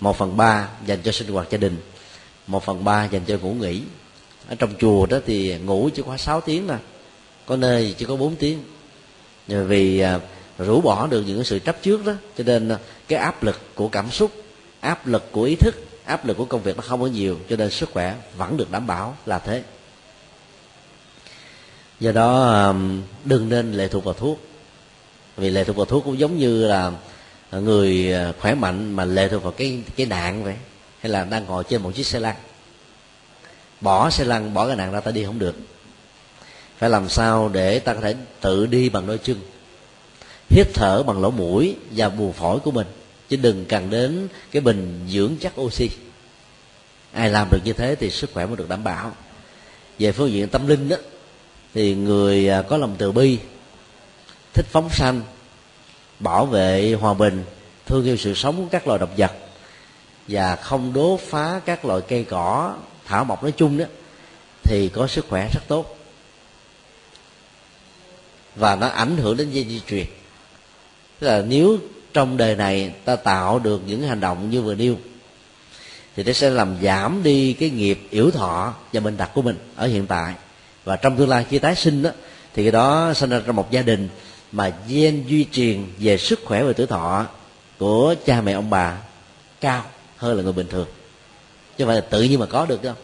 Một 0.00 0.18
phần 0.18 0.36
ba 0.36 0.68
dành 0.86 0.98
cho 1.02 1.12
sinh 1.12 1.28
hoạt 1.28 1.50
gia 1.50 1.58
đình 1.58 1.76
một 2.46 2.64
phần 2.64 2.84
ba 2.84 3.04
dành 3.04 3.22
cho 3.26 3.38
ngủ 3.38 3.52
nghỉ 3.52 3.82
ở 4.48 4.54
trong 4.54 4.74
chùa 4.80 5.06
đó 5.06 5.18
thì 5.26 5.58
ngủ 5.58 5.90
chỉ 5.94 6.02
có 6.06 6.16
6 6.16 6.40
tiếng 6.40 6.66
nè 6.66 6.76
có 7.46 7.56
nơi 7.56 7.94
chỉ 7.98 8.04
có 8.04 8.16
4 8.16 8.36
tiếng. 8.36 8.62
Vì 9.46 10.00
à, 10.00 10.20
rũ 10.58 10.80
bỏ 10.80 11.06
được 11.06 11.22
những 11.26 11.44
sự 11.44 11.58
chấp 11.58 11.82
trước 11.82 12.06
đó 12.06 12.12
cho 12.38 12.44
nên 12.44 12.68
à, 12.68 12.78
cái 13.08 13.18
áp 13.18 13.42
lực 13.42 13.60
của 13.74 13.88
cảm 13.88 14.10
xúc 14.10 14.30
áp 14.80 15.06
lực 15.06 15.32
của 15.32 15.42
ý 15.42 15.56
thức 15.56 15.74
áp 16.04 16.26
lực 16.26 16.36
của 16.36 16.44
công 16.44 16.62
việc 16.62 16.76
nó 16.76 16.82
không 16.82 17.00
có 17.00 17.06
nhiều 17.06 17.38
cho 17.48 17.56
nên 17.56 17.70
sức 17.70 17.90
khỏe 17.92 18.14
vẫn 18.36 18.56
được 18.56 18.70
đảm 18.70 18.86
bảo 18.86 19.16
là 19.26 19.38
thế. 19.38 19.62
Do 22.00 22.12
đó 22.12 22.44
à, 22.44 22.72
đừng 23.24 23.48
nên 23.48 23.72
lệ 23.72 23.88
thuộc 23.88 24.04
vào 24.04 24.14
thuốc. 24.14 24.40
Vì 25.36 25.50
lệ 25.50 25.64
thuộc 25.64 25.76
vào 25.76 25.86
thuốc 25.86 26.04
cũng 26.04 26.18
giống 26.18 26.38
như 26.38 26.66
là 26.66 26.92
người 27.52 28.12
à, 28.12 28.32
khỏe 28.40 28.54
mạnh 28.54 28.92
mà 28.92 29.04
lệ 29.04 29.28
thuộc 29.28 29.42
vào 29.42 29.52
cái 29.52 29.80
cái 29.96 30.06
nạn 30.06 30.44
vậy 30.44 30.54
hay 31.00 31.12
là 31.12 31.24
đang 31.24 31.44
ngồi 31.44 31.64
trên 31.64 31.82
một 31.82 31.90
chiếc 31.94 32.06
xe 32.06 32.20
lăn 32.20 32.36
bỏ 33.80 34.10
xe 34.10 34.24
lăn, 34.24 34.54
bỏ 34.54 34.66
cái 34.66 34.76
nạn 34.76 34.92
ra 34.92 35.00
ta 35.00 35.10
đi 35.10 35.24
không 35.24 35.38
được. 35.38 35.56
Phải 36.78 36.90
làm 36.90 37.08
sao 37.08 37.48
để 37.48 37.78
ta 37.78 37.94
có 37.94 38.00
thể 38.00 38.14
tự 38.40 38.66
đi 38.66 38.88
bằng 38.88 39.06
đôi 39.06 39.18
chân, 39.18 39.40
hít 40.50 40.66
thở 40.74 41.02
bằng 41.02 41.22
lỗ 41.22 41.30
mũi 41.30 41.76
và 41.90 42.08
buồng 42.08 42.32
phổi 42.32 42.58
của 42.58 42.70
mình, 42.70 42.86
chứ 43.28 43.36
đừng 43.36 43.64
cần 43.64 43.90
đến 43.90 44.28
cái 44.50 44.60
bình 44.60 45.06
dưỡng 45.08 45.36
chất 45.36 45.60
oxy. 45.60 45.90
Ai 47.12 47.30
làm 47.30 47.48
được 47.50 47.58
như 47.64 47.72
thế 47.72 47.94
thì 47.94 48.10
sức 48.10 48.30
khỏe 48.34 48.46
mới 48.46 48.56
được 48.56 48.68
đảm 48.68 48.84
bảo. 48.84 49.12
Về 49.98 50.12
phương 50.12 50.32
diện 50.32 50.48
tâm 50.48 50.66
linh 50.66 50.88
đó, 50.88 50.96
thì 51.74 51.94
người 51.94 52.48
à, 52.48 52.62
có 52.62 52.76
lòng 52.76 52.94
từ 52.98 53.12
bi, 53.12 53.38
thích 54.54 54.66
phóng 54.70 54.90
sanh, 54.90 55.22
bảo 56.18 56.46
vệ 56.46 56.96
hòa 57.00 57.14
bình, 57.14 57.44
thương 57.86 58.04
yêu 58.04 58.16
sự 58.16 58.34
sống 58.34 58.56
của 58.56 58.68
các 58.70 58.86
loài 58.86 58.98
động 58.98 59.14
vật 59.16 59.32
và 60.28 60.56
không 60.56 60.92
đốt 60.92 61.20
phá 61.20 61.60
các 61.64 61.84
loại 61.84 62.00
cây 62.08 62.24
cỏ 62.24 62.74
thảo 63.08 63.24
mộc 63.24 63.42
nói 63.42 63.52
chung 63.56 63.78
đó, 63.78 63.84
thì 64.62 64.88
có 64.88 65.06
sức 65.06 65.26
khỏe 65.28 65.48
rất 65.54 65.60
tốt. 65.68 65.98
Và 68.56 68.76
nó 68.76 68.88
ảnh 68.88 69.16
hưởng 69.16 69.36
đến 69.36 69.50
dây 69.50 69.66
di 69.68 69.80
truyền. 69.88 70.06
Tức 71.18 71.26
là 71.26 71.42
nếu 71.42 71.78
trong 72.12 72.36
đời 72.36 72.56
này 72.56 72.92
ta 73.04 73.16
tạo 73.16 73.58
được 73.58 73.82
những 73.86 74.02
hành 74.02 74.20
động 74.20 74.50
như 74.50 74.62
vừa 74.62 74.74
nêu, 74.74 74.96
thì 76.16 76.24
nó 76.24 76.32
sẽ 76.32 76.50
làm 76.50 76.76
giảm 76.82 77.22
đi 77.22 77.52
cái 77.52 77.70
nghiệp 77.70 78.00
yểu 78.10 78.30
thọ 78.30 78.74
và 78.92 79.00
bệnh 79.00 79.16
tật 79.16 79.30
của 79.34 79.42
mình 79.42 79.56
ở 79.76 79.86
hiện 79.86 80.06
tại. 80.06 80.34
Và 80.84 80.96
trong 80.96 81.16
tương 81.16 81.28
lai 81.28 81.46
khi 81.50 81.58
tái 81.58 81.74
sinh 81.74 82.02
đó, 82.02 82.10
thì 82.54 82.62
cái 82.62 82.72
đó 82.72 83.12
sinh 83.14 83.30
ra 83.30 83.40
trong 83.46 83.56
một 83.56 83.70
gia 83.70 83.82
đình 83.82 84.08
mà 84.52 84.72
gen 84.88 85.24
duy 85.26 85.46
truyền 85.52 85.84
về 85.98 86.18
sức 86.18 86.40
khỏe 86.44 86.62
và 86.62 86.72
tuổi 86.72 86.86
thọ 86.86 87.26
của 87.78 88.14
cha 88.26 88.40
mẹ 88.40 88.52
ông 88.52 88.70
bà 88.70 88.98
cao 89.60 89.84
hơn 90.16 90.36
là 90.36 90.42
người 90.42 90.52
bình 90.52 90.66
thường 90.70 90.86
chứ 91.78 91.86
phải 91.86 91.94
là 91.94 92.00
tự 92.00 92.22
nhiên 92.22 92.40
mà 92.40 92.46
có 92.46 92.66
được 92.66 92.82
đâu 92.82 92.94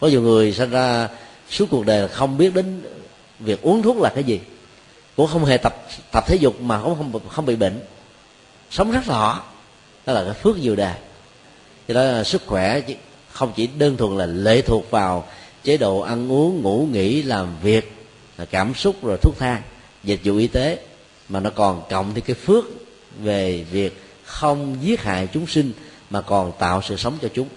có 0.00 0.08
nhiều 0.08 0.22
người 0.22 0.52
sinh 0.52 0.70
ra 0.70 1.08
suốt 1.50 1.66
cuộc 1.70 1.86
đời 1.86 2.00
là 2.00 2.08
không 2.08 2.38
biết 2.38 2.54
đến 2.54 2.82
việc 3.38 3.62
uống 3.62 3.82
thuốc 3.82 3.96
là 3.96 4.12
cái 4.14 4.24
gì. 4.24 4.40
Cũng 5.16 5.26
không 5.26 5.44
hề 5.44 5.56
tập 5.56 5.76
tập 6.12 6.24
thể 6.26 6.36
dục 6.36 6.60
mà 6.60 6.80
cũng 6.82 6.94
không 6.96 7.28
không 7.28 7.46
bị 7.46 7.56
bệnh. 7.56 7.80
Sống 8.70 8.90
rất 8.90 9.00
rõ 9.06 9.42
đó 10.06 10.12
là 10.12 10.24
cái 10.24 10.32
phước 10.32 10.58
nhiều 10.58 10.76
đề 10.76 10.94
cho 11.88 11.94
đó 11.94 12.02
là 12.02 12.24
sức 12.24 12.42
khỏe 12.46 12.80
không 13.32 13.52
chỉ 13.56 13.66
đơn 13.66 13.96
thuần 13.96 14.18
là 14.18 14.26
lệ 14.26 14.62
thuộc 14.62 14.90
vào 14.90 15.26
chế 15.64 15.76
độ 15.76 16.00
ăn 16.00 16.32
uống, 16.32 16.62
ngủ, 16.62 16.88
nghỉ, 16.92 17.22
làm 17.22 17.46
việc 17.62 17.92
cảm 18.50 18.74
xúc 18.74 18.96
rồi 19.02 19.18
thuốc 19.22 19.34
thang, 19.38 19.62
dịch 20.04 20.20
vụ 20.24 20.36
y 20.36 20.46
tế, 20.46 20.78
mà 21.28 21.40
nó 21.40 21.50
còn 21.50 21.82
cộng 21.90 22.14
thêm 22.14 22.24
cái 22.24 22.36
phước 22.36 22.64
về 23.18 23.64
việc 23.70 24.02
không 24.24 24.76
giết 24.80 25.02
hại 25.02 25.28
chúng 25.34 25.46
sinh 25.46 25.72
mà 26.10 26.20
còn 26.20 26.52
tạo 26.58 26.82
sự 26.82 26.96
sống 26.96 27.18
cho 27.22 27.28
chúng 27.34 27.48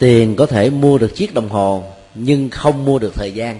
tiền 0.00 0.36
có 0.36 0.46
thể 0.46 0.70
mua 0.70 0.98
được 0.98 1.12
chiếc 1.14 1.34
đồng 1.34 1.48
hồ, 1.48 1.84
nhưng 2.14 2.50
không 2.50 2.84
mua 2.84 2.98
được 2.98 3.12
thời 3.14 3.32
gian. 3.32 3.58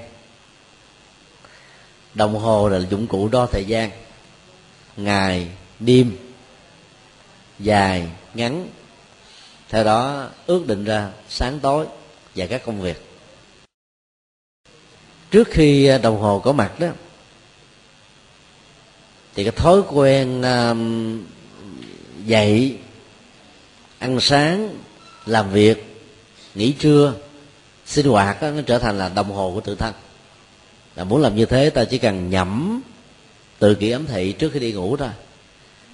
Đồng 2.14 2.34
hồ 2.34 2.68
là 2.68 2.78
dụng 2.78 3.06
cụ 3.06 3.28
đo 3.28 3.46
thời 3.46 3.64
gian. 3.64 3.90
Ngày, 4.96 5.48
đêm, 5.80 6.16
dài, 7.58 8.08
ngắn. 8.34 8.68
Theo 9.68 9.84
đó, 9.84 10.28
ước 10.46 10.66
định 10.66 10.84
ra 10.84 11.10
sáng 11.28 11.60
tối 11.60 11.86
và 12.34 12.46
các 12.46 12.62
công 12.66 12.80
việc. 12.80 13.02
Trước 15.30 15.48
khi 15.50 15.86
à, 15.86 15.98
đồng 15.98 16.20
hồ 16.20 16.38
có 16.38 16.52
mặt 16.52 16.80
đó, 16.80 16.88
thì 19.34 19.44
cái 19.44 19.52
thói 19.52 19.82
quen 19.90 20.42
dậy, 22.26 22.76
ăn 23.98 24.20
sáng, 24.20 24.76
làm 25.26 25.50
việc 25.50 25.89
nghỉ 26.54 26.72
trưa 26.72 27.14
sinh 27.86 28.06
hoạt 28.06 28.42
đó, 28.42 28.50
nó 28.50 28.62
trở 28.66 28.78
thành 28.78 28.98
là 28.98 29.08
đồng 29.08 29.32
hồ 29.32 29.52
của 29.54 29.60
tự 29.60 29.74
thân. 29.74 29.94
Là 30.96 31.04
muốn 31.04 31.20
làm 31.20 31.36
như 31.36 31.46
thế 31.46 31.70
ta 31.70 31.84
chỉ 31.84 31.98
cần 31.98 32.30
nhẩm 32.30 32.82
từ 33.58 33.74
kỷ 33.74 33.90
ấm 33.90 34.06
thị 34.06 34.32
trước 34.32 34.50
khi 34.52 34.60
đi 34.60 34.72
ngủ 34.72 34.96
thôi 34.96 35.08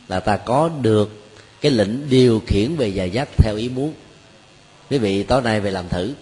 là 0.08 0.20
ta 0.20 0.36
có 0.36 0.70
được 0.82 1.26
cái 1.60 1.72
lệnh 1.72 2.10
điều 2.10 2.42
khiển 2.46 2.76
về 2.76 2.88
giờ 2.88 3.04
giấc 3.04 3.28
theo 3.36 3.56
ý 3.56 3.68
muốn. 3.68 3.94
Quý 4.90 4.98
vị 4.98 5.22
tối 5.22 5.42
nay 5.42 5.60
về 5.60 5.70
làm 5.70 5.88
thử. 5.88 6.14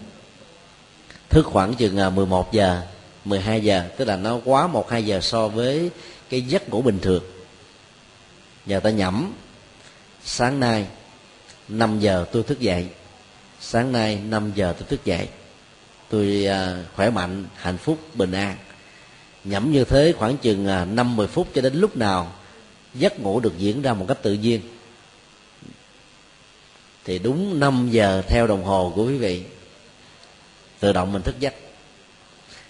Thức 1.29 1.45
khoảng 1.45 1.73
chừng 1.73 1.97
à, 1.97 2.09
11 2.09 2.53
giờ 2.53 2.81
12 3.25 3.61
giờ 3.61 3.83
tức 3.97 4.05
là 4.05 4.15
nó 4.15 4.39
quá 4.45 4.67
một 4.67 4.89
hai 4.89 5.05
giờ 5.05 5.21
so 5.21 5.47
với 5.47 5.89
cái 6.29 6.41
giấc 6.41 6.69
ngủ 6.69 6.81
bình 6.81 6.99
thường. 7.01 7.23
Giờ 8.65 8.79
ta 8.79 8.89
nhẩm 8.89 9.33
sáng 10.23 10.59
nay 10.59 10.85
5 11.67 11.99
giờ 11.99 12.25
tôi 12.31 12.43
thức 12.43 12.59
dậy 12.59 12.87
sáng 13.67 13.91
nay 13.91 14.19
5 14.29 14.51
giờ 14.55 14.73
tôi 14.79 14.87
thức 14.89 15.05
dậy. 15.05 15.27
Tôi 16.09 16.45
à, 16.45 16.83
khỏe 16.95 17.09
mạnh, 17.09 17.45
hạnh 17.55 17.77
phúc, 17.77 17.99
bình 18.13 18.31
an. 18.31 18.57
Nhẩm 19.43 19.71
như 19.71 19.83
thế 19.83 20.13
khoảng 20.17 20.37
chừng 20.37 20.67
à, 20.67 20.85
năm 20.85 21.15
mười 21.15 21.27
phút 21.27 21.47
cho 21.53 21.61
đến 21.61 21.75
lúc 21.75 21.97
nào 21.97 22.31
giấc 22.93 23.19
ngủ 23.19 23.39
được 23.39 23.57
diễn 23.57 23.81
ra 23.81 23.93
một 23.93 24.05
cách 24.07 24.17
tự 24.21 24.33
nhiên. 24.33 24.61
Thì 27.05 27.19
đúng 27.19 27.59
5 27.59 27.87
giờ 27.91 28.21
theo 28.27 28.47
đồng 28.47 28.63
hồ 28.63 28.93
của 28.95 29.05
quý 29.05 29.17
vị, 29.17 29.43
tự 30.79 30.93
động 30.93 31.13
mình 31.13 31.21
thức 31.21 31.35
giấc. 31.39 31.53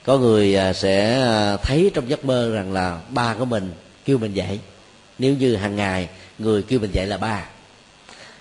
Có 0.04 0.18
người 0.18 0.56
à, 0.56 0.74
sẽ 0.74 1.22
thấy 1.64 1.91
trong 1.93 2.10
giấc 2.10 2.26
mơ 2.26 2.52
rằng 2.54 2.74
là 2.74 3.02
ba 3.10 3.34
của 3.34 3.46
mình 3.46 3.74
kêu 4.06 4.18
mình 4.18 4.34
dậy. 4.34 4.60
Nếu 5.20 5.36
như 5.36 5.56
hàng 5.56 5.76
ngày 5.76 6.10
người 6.39 6.64
kêu 6.64 6.80
mình 6.80 6.91
dậy 6.93 7.08
là 7.08 7.18
ba 7.18 7.46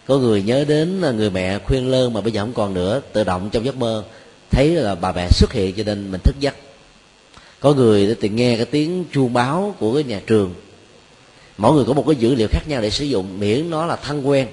có 0.06 0.18
người 0.18 0.42
nhớ 0.42 0.64
đến 0.68 1.02
à, 1.02 1.10
người 1.10 1.30
mẹ 1.30 1.58
khuyên 1.58 1.90
lơn 1.90 2.12
mà 2.12 2.20
bây 2.20 2.32
giờ 2.32 2.40
không 2.40 2.52
còn 2.52 2.74
nữa 2.74 3.00
tự 3.12 3.24
động 3.24 3.48
trong 3.52 3.64
giấc 3.64 3.76
mơ 3.76 4.04
thấy 4.50 4.68
là 4.68 4.94
bà 4.94 5.12
mẹ 5.12 5.28
xuất 5.30 5.52
hiện 5.52 5.74
cho 5.76 5.82
nên 5.86 6.10
mình 6.10 6.20
thức 6.24 6.34
giấc. 6.40 6.54
Có 7.60 7.74
người 7.74 8.16
thì 8.20 8.28
nghe 8.28 8.56
cái 8.56 8.66
tiếng 8.66 9.04
chuông 9.12 9.32
báo 9.32 9.74
của 9.78 9.94
cái 9.94 10.04
nhà 10.04 10.20
trường. 10.26 10.54
Mỗi 11.58 11.74
người 11.74 11.84
có 11.84 11.92
một 11.92 12.04
cái 12.06 12.16
dữ 12.16 12.34
liệu 12.34 12.48
khác 12.50 12.68
nhau 12.68 12.82
để 12.82 12.90
sử 12.90 13.04
dụng 13.04 13.38
miễn 13.38 13.70
nó 13.70 13.86
là 13.86 13.96
thân 13.96 14.28
quen 14.28 14.48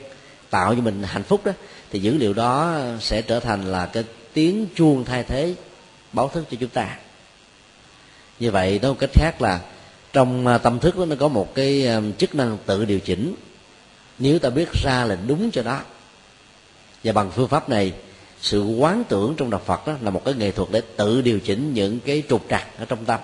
tạo 0.50 0.76
cho 0.76 0.82
mình 0.82 1.04
hạnh 1.04 1.24
phúc 1.24 1.42
đó 1.46 1.52
thì 1.92 2.00
dữ 2.00 2.18
liệu 2.18 2.34
đó 2.34 2.80
sẽ 3.00 3.22
trở 3.22 3.40
thành 3.40 3.72
là 3.72 3.86
cái 3.86 4.04
tiếng 4.34 4.68
chuông 4.76 5.06
thay 5.06 5.24
thế 5.24 5.56
báo 6.14 6.30
thức 6.34 6.46
cho 6.52 6.58
chúng 6.60 6.70
ta. 6.70 6.98
Như 8.40 8.52
vậy 8.52 8.80
nói 8.82 8.92
một 8.92 8.98
cách 9.00 9.10
khác 9.14 9.42
là 9.42 9.60
trong 10.14 10.48
à, 10.48 10.58
tâm 10.58 10.80
thức 10.80 10.98
đó, 10.98 11.06
nó 11.06 11.16
có 11.20 11.28
một 11.28 11.56
cái 11.56 11.88
à, 11.88 12.02
chức 12.18 12.36
năng 12.36 12.58
tự 12.66 12.86
điều 12.86 13.00
chỉnh 13.00 13.36
nếu 14.22 14.40
ta 14.40 14.50
biết 14.50 14.74
ra 14.84 15.06
là 15.06 15.18
đúng 15.28 15.52
cho 15.52 15.64
đó. 15.64 15.82
Và 17.04 17.14
bằng 17.14 17.32
phương 17.32 17.48
pháp 17.48 17.70
này 17.70 17.94
sự 18.42 18.64
quán 18.64 19.04
tưởng 19.10 19.34
trong 19.38 19.50
đạo 19.50 19.62
phật 19.66 19.88
đó 19.88 19.94
là 20.02 20.10
một 20.10 20.22
cái 20.26 20.34
nghệ 20.34 20.52
thuật 20.52 20.70
để 20.72 20.82
tự 20.96 21.22
điều 21.22 21.40
chỉnh 21.40 21.74
những 21.74 22.00
cái 22.00 22.24
trục 22.30 22.46
trặc 22.50 22.68
ở 22.78 22.86
trong 22.86 23.06
tâm. 23.06 23.20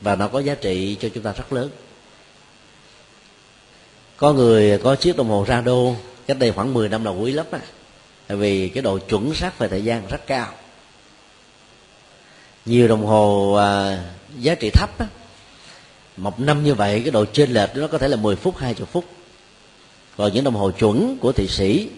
Và 0.00 0.16
nó 0.16 0.28
có 0.28 0.38
giá 0.38 0.54
trị 0.54 0.96
cho 1.00 1.08
chúng 1.14 1.22
ta 1.22 1.32
rất 1.32 1.52
lớn. 1.52 1.70
Có 4.16 4.32
người 4.32 4.78
có 4.78 4.96
chiếc 4.96 5.16
đồng 5.16 5.28
hồ 5.28 5.44
ra 5.48 5.60
đô 5.60 5.96
cách 6.26 6.38
đây 6.38 6.52
khoảng 6.52 6.74
10 6.74 6.88
năm 6.88 7.04
là 7.04 7.10
quý 7.10 7.32
lắm 7.32 7.46
á. 7.50 7.60
Tại 8.26 8.36
vì 8.36 8.68
cái 8.68 8.82
độ 8.82 8.98
chuẩn 8.98 9.34
xác 9.34 9.58
về 9.58 9.68
thời 9.68 9.84
gian 9.84 10.06
rất 10.06 10.26
cao. 10.26 10.52
Nhiều 12.64 12.88
đồng 12.88 13.06
hồ 13.06 13.52
à, 13.52 14.02
giá 14.38 14.54
trị 14.54 14.70
thấp 14.70 14.98
á, 14.98 15.06
một 16.16 16.40
năm 16.40 16.64
như 16.64 16.74
vậy 16.74 17.00
cái 17.00 17.10
độ 17.10 17.24
chênh 17.24 17.50
lệch 17.50 17.76
nó 17.76 17.86
có 17.86 17.98
thể 17.98 18.08
là 18.08 18.16
10 18.16 18.36
phút 18.36 18.56
20 18.56 18.86
phút. 18.92 19.04
Còn 20.16 20.32
những 20.32 20.44
đồng 20.44 20.54
hồ 20.54 20.70
chuẩn 20.70 21.18
của 21.20 21.32
thị 21.32 21.48
sĩ 21.48 21.88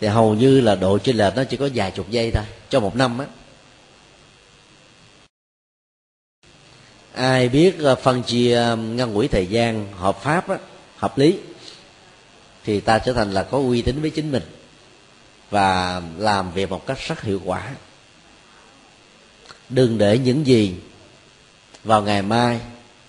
thì 0.00 0.06
hầu 0.06 0.34
như 0.34 0.60
là 0.60 0.74
độ 0.74 0.98
chênh 0.98 1.16
lệch 1.16 1.36
nó 1.36 1.44
chỉ 1.44 1.56
có 1.56 1.68
vài 1.74 1.90
chục 1.90 2.10
giây 2.10 2.30
thôi 2.30 2.44
cho 2.68 2.80
một 2.80 2.96
năm 2.96 3.18
á. 3.18 3.26
Ai 7.12 7.48
biết 7.48 7.78
ờ, 7.78 7.94
phân 7.94 8.22
chia 8.22 8.54
ờ, 8.54 8.76
ngăn 8.76 9.14
quỹ 9.14 9.28
thời 9.28 9.46
gian 9.46 9.92
hợp 9.92 10.22
pháp 10.22 10.48
á, 10.48 10.58
hợp 10.96 11.18
lý 11.18 11.38
thì 12.64 12.80
ta 12.80 12.98
trở 12.98 13.12
thành 13.12 13.32
là 13.32 13.42
có 13.42 13.58
uy 13.58 13.82
tín 13.82 14.00
với 14.00 14.10
chính 14.10 14.32
mình 14.32 14.42
và 15.50 16.02
làm 16.18 16.52
việc 16.52 16.70
một 16.70 16.86
cách 16.86 16.98
rất 17.08 17.22
hiệu 17.22 17.40
quả. 17.44 17.70
Đừng 19.68 19.98
để 19.98 20.18
những 20.18 20.46
gì 20.46 20.74
vào 21.84 22.02
ngày 22.02 22.22
mai 22.22 22.60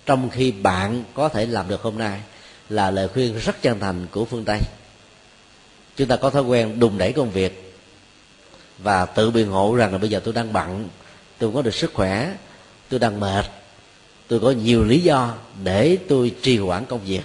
trong 0.06 0.30
khi 0.30 0.52
bạn 0.52 1.04
có 1.14 1.28
thể 1.28 1.46
làm 1.46 1.68
được 1.68 1.82
hôm 1.82 1.98
nay 1.98 2.20
là 2.68 2.90
lời 2.90 3.08
khuyên 3.08 3.38
rất 3.38 3.62
chân 3.62 3.80
thành 3.80 4.06
của 4.10 4.24
phương 4.24 4.44
tây. 4.44 4.60
Chúng 5.96 6.08
ta 6.08 6.16
có 6.16 6.30
thói 6.30 6.42
quen 6.42 6.80
đùng 6.80 6.98
đẩy 6.98 7.12
công 7.12 7.30
việc 7.30 7.74
và 8.78 9.06
tự 9.06 9.30
biện 9.30 9.48
hộ 9.48 9.74
rằng 9.74 9.92
là 9.92 9.98
bây 9.98 10.10
giờ 10.10 10.20
tôi 10.24 10.34
đang 10.34 10.52
bận, 10.52 10.88
tôi 11.38 11.50
có 11.54 11.62
được 11.62 11.74
sức 11.74 11.94
khỏe, 11.94 12.32
tôi 12.88 13.00
đang 13.00 13.20
mệt, 13.20 13.44
tôi 14.28 14.40
có 14.40 14.50
nhiều 14.50 14.84
lý 14.84 15.00
do 15.00 15.34
để 15.64 15.98
tôi 16.08 16.34
trì 16.42 16.58
hoãn 16.58 16.84
công 16.86 17.00
việc. 17.04 17.22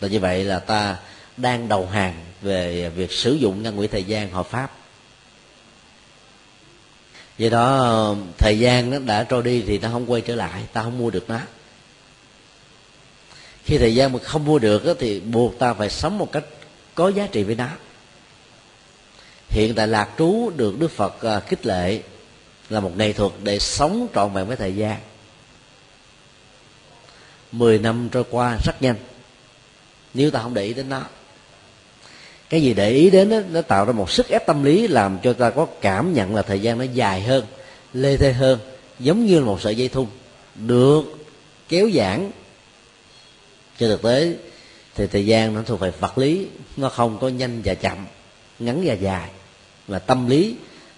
Là 0.00 0.08
như 0.08 0.20
vậy 0.20 0.44
là 0.44 0.58
ta 0.58 0.96
đang 1.36 1.68
đầu 1.68 1.86
hàng 1.86 2.14
về 2.42 2.88
việc 2.88 3.12
sử 3.12 3.32
dụng 3.32 3.62
ngăn 3.62 3.76
quỹ 3.76 3.86
thời 3.86 4.04
gian 4.04 4.30
hợp 4.30 4.46
pháp. 4.46 4.72
Do 7.38 7.48
đó, 7.48 8.14
thời 8.38 8.58
gian 8.58 8.90
nó 8.90 8.98
đã 8.98 9.24
trôi 9.24 9.42
đi 9.42 9.62
thì 9.66 9.78
nó 9.78 9.88
không 9.92 10.10
quay 10.10 10.20
trở 10.20 10.34
lại, 10.34 10.62
ta 10.72 10.82
không 10.82 10.98
mua 10.98 11.10
được 11.10 11.30
nó 11.30 11.40
khi 13.70 13.78
thời 13.78 13.94
gian 13.94 14.12
mà 14.12 14.18
không 14.18 14.44
mua 14.44 14.58
được 14.58 14.96
thì 14.98 15.20
buộc 15.20 15.58
ta 15.58 15.74
phải 15.74 15.90
sống 15.90 16.18
một 16.18 16.32
cách 16.32 16.44
có 16.94 17.08
giá 17.08 17.26
trị 17.32 17.42
với 17.42 17.54
nó. 17.54 17.68
Hiện 19.48 19.74
tại 19.74 19.88
lạc 19.88 20.08
trú 20.18 20.50
được 20.56 20.78
đức 20.78 20.90
phật 20.90 21.22
à, 21.22 21.40
khích 21.40 21.66
lệ 21.66 22.00
là 22.68 22.80
một 22.80 22.96
nghệ 22.96 23.12
thuật 23.12 23.32
để 23.42 23.58
sống 23.58 24.06
trọn 24.14 24.32
vẹn 24.32 24.46
với 24.46 24.56
thời 24.56 24.76
gian. 24.76 24.96
Mười 27.52 27.78
năm 27.78 28.08
trôi 28.12 28.24
qua 28.30 28.58
rất 28.64 28.82
nhanh. 28.82 28.96
Nếu 30.14 30.30
ta 30.30 30.42
không 30.42 30.54
để 30.54 30.64
ý 30.64 30.74
đến 30.74 30.88
nó 30.88 31.02
cái 32.48 32.62
gì 32.62 32.74
để 32.74 32.90
ý 32.90 33.10
đến 33.10 33.28
đó, 33.30 33.40
nó 33.50 33.62
tạo 33.62 33.84
ra 33.84 33.92
một 33.92 34.10
sức 34.10 34.28
ép 34.28 34.46
tâm 34.46 34.64
lý 34.64 34.88
làm 34.88 35.18
cho 35.22 35.32
ta 35.32 35.50
có 35.50 35.66
cảm 35.80 36.14
nhận 36.14 36.34
là 36.34 36.42
thời 36.42 36.60
gian 36.60 36.78
nó 36.78 36.84
dài 36.84 37.22
hơn 37.22 37.44
lê 37.92 38.16
thê 38.16 38.32
hơn 38.32 38.58
giống 38.98 39.26
như 39.26 39.38
là 39.38 39.44
một 39.44 39.60
sợi 39.60 39.76
dây 39.76 39.88
thun 39.88 40.06
được 40.54 41.02
kéo 41.68 41.90
giãn 41.94 42.30
trên 43.80 43.90
thực 43.90 44.02
tế, 44.02 44.34
thì 44.94 45.06
thời 45.06 45.26
gian 45.26 45.54
nó 45.54 45.62
thuộc 45.62 45.80
về 45.80 45.92
vật 46.00 46.18
lý, 46.18 46.46
nó 46.76 46.88
không 46.88 47.18
có 47.18 47.28
nhanh 47.28 47.62
và 47.64 47.74
chậm, 47.74 48.06
ngắn 48.58 48.82
và 48.84 48.94
dài. 48.94 49.30
Mà 49.88 49.98
tâm 49.98 50.28
lý 50.28 50.54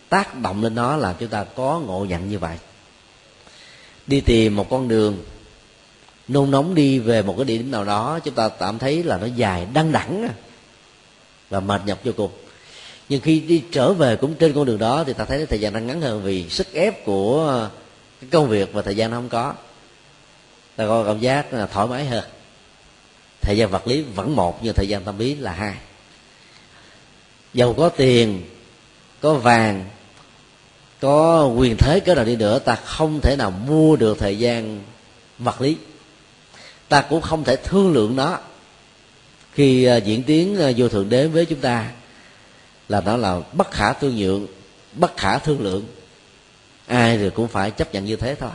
tác 0.09 0.39
động 0.39 0.63
lên 0.63 0.75
nó 0.75 0.97
làm 0.97 1.15
chúng 1.19 1.29
ta 1.29 1.45
có 1.45 1.81
ngộ 1.87 2.05
nhận 2.05 2.29
như 2.29 2.39
vậy. 2.39 2.57
Đi 4.07 4.21
tìm 4.21 4.57
một 4.57 4.67
con 4.71 4.89
đường 4.89 5.25
nôn 6.29 6.51
nóng 6.51 6.75
đi 6.75 6.99
về 6.99 7.23
một 7.23 7.35
cái 7.37 7.45
địa 7.45 7.57
điểm 7.57 7.71
nào 7.71 7.85
đó, 7.85 8.19
chúng 8.25 8.35
ta 8.35 8.49
cảm 8.49 8.79
thấy 8.79 9.03
là 9.03 9.19
nó 9.19 9.27
dài, 9.27 9.67
đăng 9.75 9.93
đẳng 9.93 10.29
và 11.51 11.61
mệt 11.61 11.83
nhọc 11.87 11.99
vô 12.05 12.13
cùng. 12.17 12.31
Nhưng 13.09 13.21
khi 13.21 13.41
đi 13.41 13.63
trở 13.73 13.93
về 13.93 14.17
cũng 14.17 14.35
trên 14.35 14.53
con 14.53 14.65
đường 14.65 14.79
đó, 14.79 15.05
thì 15.07 15.13
ta 15.13 15.25
thấy 15.25 15.47
thời 15.47 15.61
gian 15.61 15.73
đang 15.73 15.87
ngắn 15.87 16.01
hơn 16.01 16.23
vì 16.23 16.49
sức 16.49 16.73
ép 16.73 17.05
của 17.05 17.69
cái 18.21 18.31
công 18.31 18.49
việc 18.49 18.73
và 18.73 18.83
thời 18.83 18.97
gian 18.97 19.11
nó 19.11 19.17
không 19.17 19.29
có. 19.29 19.55
Ta 20.77 20.87
có 20.87 21.05
cảm 21.05 21.21
giác 21.21 21.53
là 21.53 21.67
thoải 21.67 21.87
mái 21.87 22.07
hơn 22.07 22.25
thời 23.43 23.57
gian 23.57 23.71
vật 23.71 23.87
lý 23.87 24.03
vẫn 24.03 24.37
một, 24.37 24.59
nhưng 24.63 24.75
thời 24.75 24.89
gian 24.89 25.05
tâm 25.05 25.19
lý 25.19 25.35
là 25.35 25.53
hai. 25.53 25.75
Giàu 27.55 27.75
có 27.79 27.89
tiền, 27.89 28.43
có 29.21 29.35
vàng, 29.35 29.85
có 31.01 31.47
quyền 31.47 31.77
thế 31.77 32.01
cỡ 32.01 32.15
nào 32.15 32.25
đi 32.25 32.37
nữa, 32.37 32.59
ta 32.59 32.75
không 32.75 33.21
thể 33.23 33.37
nào 33.39 33.51
mua 33.51 33.97
được 33.97 34.19
thời 34.19 34.39
gian 34.39 34.83
vật 35.39 35.61
lý. 35.61 35.77
Ta 36.89 37.01
cũng 37.01 37.21
không 37.21 37.45
thể 37.45 37.57
thương 37.57 37.93
lượng 37.93 38.17
nó. 38.17 38.39
Khi 39.53 39.85
à, 39.85 39.97
diễn 39.97 40.23
tiến 40.23 40.61
à, 40.61 40.71
vô 40.77 40.89
thượng 40.89 41.09
đế 41.09 41.27
với 41.27 41.45
chúng 41.45 41.61
ta, 41.61 41.91
là 42.89 43.01
nó 43.01 43.17
là 43.17 43.41
bất 43.53 43.71
khả 43.71 43.93
tương 43.93 44.17
nhượng, 44.17 44.47
bất 44.93 45.17
khả 45.17 45.39
thương 45.39 45.61
lượng. 45.61 45.87
Ai 46.87 47.19
thì 47.19 47.31
cũng 47.31 47.49
phải 47.49 47.71
chấp 47.71 47.95
nhận 47.95 48.05
như 48.05 48.17
thế 48.17 48.35
thôi 48.35 48.51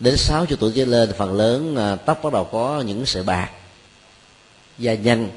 đến 0.00 0.16
sáu 0.16 0.46
chục 0.46 0.60
tuổi 0.60 0.72
trở 0.76 0.84
lên 0.84 1.12
phần 1.18 1.32
lớn 1.32 1.76
à, 1.76 1.96
tóc 1.96 2.22
bắt 2.22 2.32
đầu 2.32 2.44
có 2.44 2.84
những 2.86 3.06
sợi 3.06 3.22
bạc. 3.22 3.50
Da 4.78 4.94
nhanh 4.94 5.28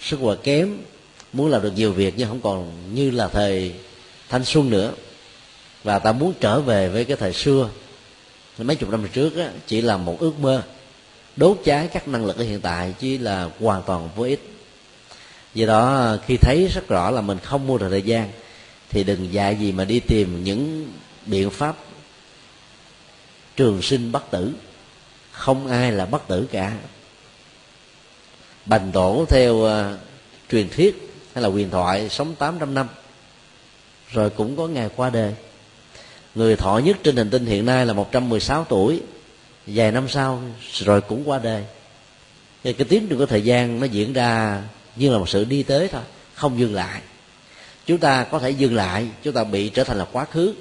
sức 0.00 0.18
khỏe 0.22 0.36
kém 0.42 0.78
muốn 1.32 1.50
làm 1.50 1.62
được 1.62 1.72
nhiều 1.76 1.92
việc 1.92 2.14
nhưng 2.16 2.28
không 2.28 2.40
còn 2.40 2.72
như 2.94 3.10
là 3.10 3.28
thời 3.28 3.74
thanh 4.28 4.44
xuân 4.44 4.70
nữa. 4.70 4.92
Và 5.84 5.98
ta 5.98 6.12
muốn 6.12 6.32
trở 6.40 6.60
về 6.60 6.88
với 6.88 7.04
cái 7.04 7.16
thời 7.16 7.32
xưa. 7.32 7.68
Mấy 8.58 8.76
chục 8.76 8.90
năm 8.90 9.08
trước 9.12 9.36
á, 9.36 9.50
chỉ 9.66 9.80
là 9.80 9.96
một 9.96 10.20
ước 10.20 10.38
mơ. 10.40 10.62
Đốt 11.36 11.58
cháy 11.64 11.88
các 11.92 12.08
năng 12.08 12.26
lực 12.26 12.36
ở 12.36 12.44
hiện 12.44 12.60
tại 12.60 12.94
chỉ 12.98 13.18
là 13.18 13.50
hoàn 13.60 13.82
toàn 13.82 14.08
vô 14.16 14.24
ích. 14.24 14.50
Do 15.54 15.66
đó 15.66 16.16
khi 16.26 16.36
thấy 16.36 16.68
rất 16.74 16.88
rõ 16.88 17.10
là 17.10 17.20
mình 17.20 17.38
không 17.42 17.66
mua 17.66 17.78
được 17.78 17.86
thời 17.90 18.02
gian 18.02 18.30
thì 18.90 19.04
đừng 19.04 19.32
dạy 19.32 19.56
gì 19.56 19.72
mà 19.72 19.84
đi 19.84 20.00
tìm 20.00 20.44
những 20.44 20.92
biện 21.26 21.50
pháp 21.50 21.76
trường 23.56 23.82
sinh 23.82 24.12
bất 24.12 24.30
tử. 24.30 24.52
Không 25.30 25.66
ai 25.66 25.92
là 25.92 26.06
bất 26.06 26.28
tử 26.28 26.46
cả. 26.52 26.76
Bành 28.66 28.90
tổ 28.92 29.24
theo 29.28 29.54
uh, 29.54 29.98
truyền 30.50 30.68
thuyết 30.68 31.10
hay 31.34 31.42
là 31.42 31.48
huyền 31.48 31.70
thoại 31.70 32.08
sống 32.08 32.34
800 32.34 32.74
năm 32.74 32.88
rồi 34.10 34.30
cũng 34.30 34.56
có 34.56 34.66
ngày 34.66 34.88
qua 34.96 35.10
đời. 35.10 35.34
Người 36.34 36.56
thọ 36.56 36.78
nhất 36.78 36.96
trên 37.02 37.16
hành 37.16 37.30
tinh 37.30 37.46
hiện 37.46 37.66
nay 37.66 37.86
là 37.86 37.92
116 37.92 38.64
tuổi. 38.64 39.00
Vài 39.66 39.92
năm 39.92 40.08
sau 40.08 40.42
rồi 40.72 41.00
cũng 41.00 41.22
qua 41.28 41.38
đời. 41.38 41.64
Thì 42.64 42.72
cái 42.72 42.86
tiến 42.90 43.06
trình 43.08 43.18
của 43.18 43.26
thời 43.26 43.42
gian 43.42 43.80
nó 43.80 43.86
diễn 43.86 44.12
ra 44.12 44.62
như 44.96 45.12
là 45.12 45.18
một 45.18 45.28
sự 45.28 45.44
đi 45.44 45.62
tới 45.62 45.88
thôi 45.88 46.02
không 46.34 46.58
dừng 46.58 46.74
lại. 46.74 47.00
Chúng 47.86 47.98
ta 47.98 48.24
có 48.24 48.38
thể 48.38 48.50
dừng 48.50 48.74
lại 48.74 49.06
chúng 49.22 49.34
ta 49.34 49.44
bị 49.44 49.68
trở 49.68 49.84
thành 49.84 49.98
là 49.98 50.06
quá 50.12 50.24
khứ 50.24 50.54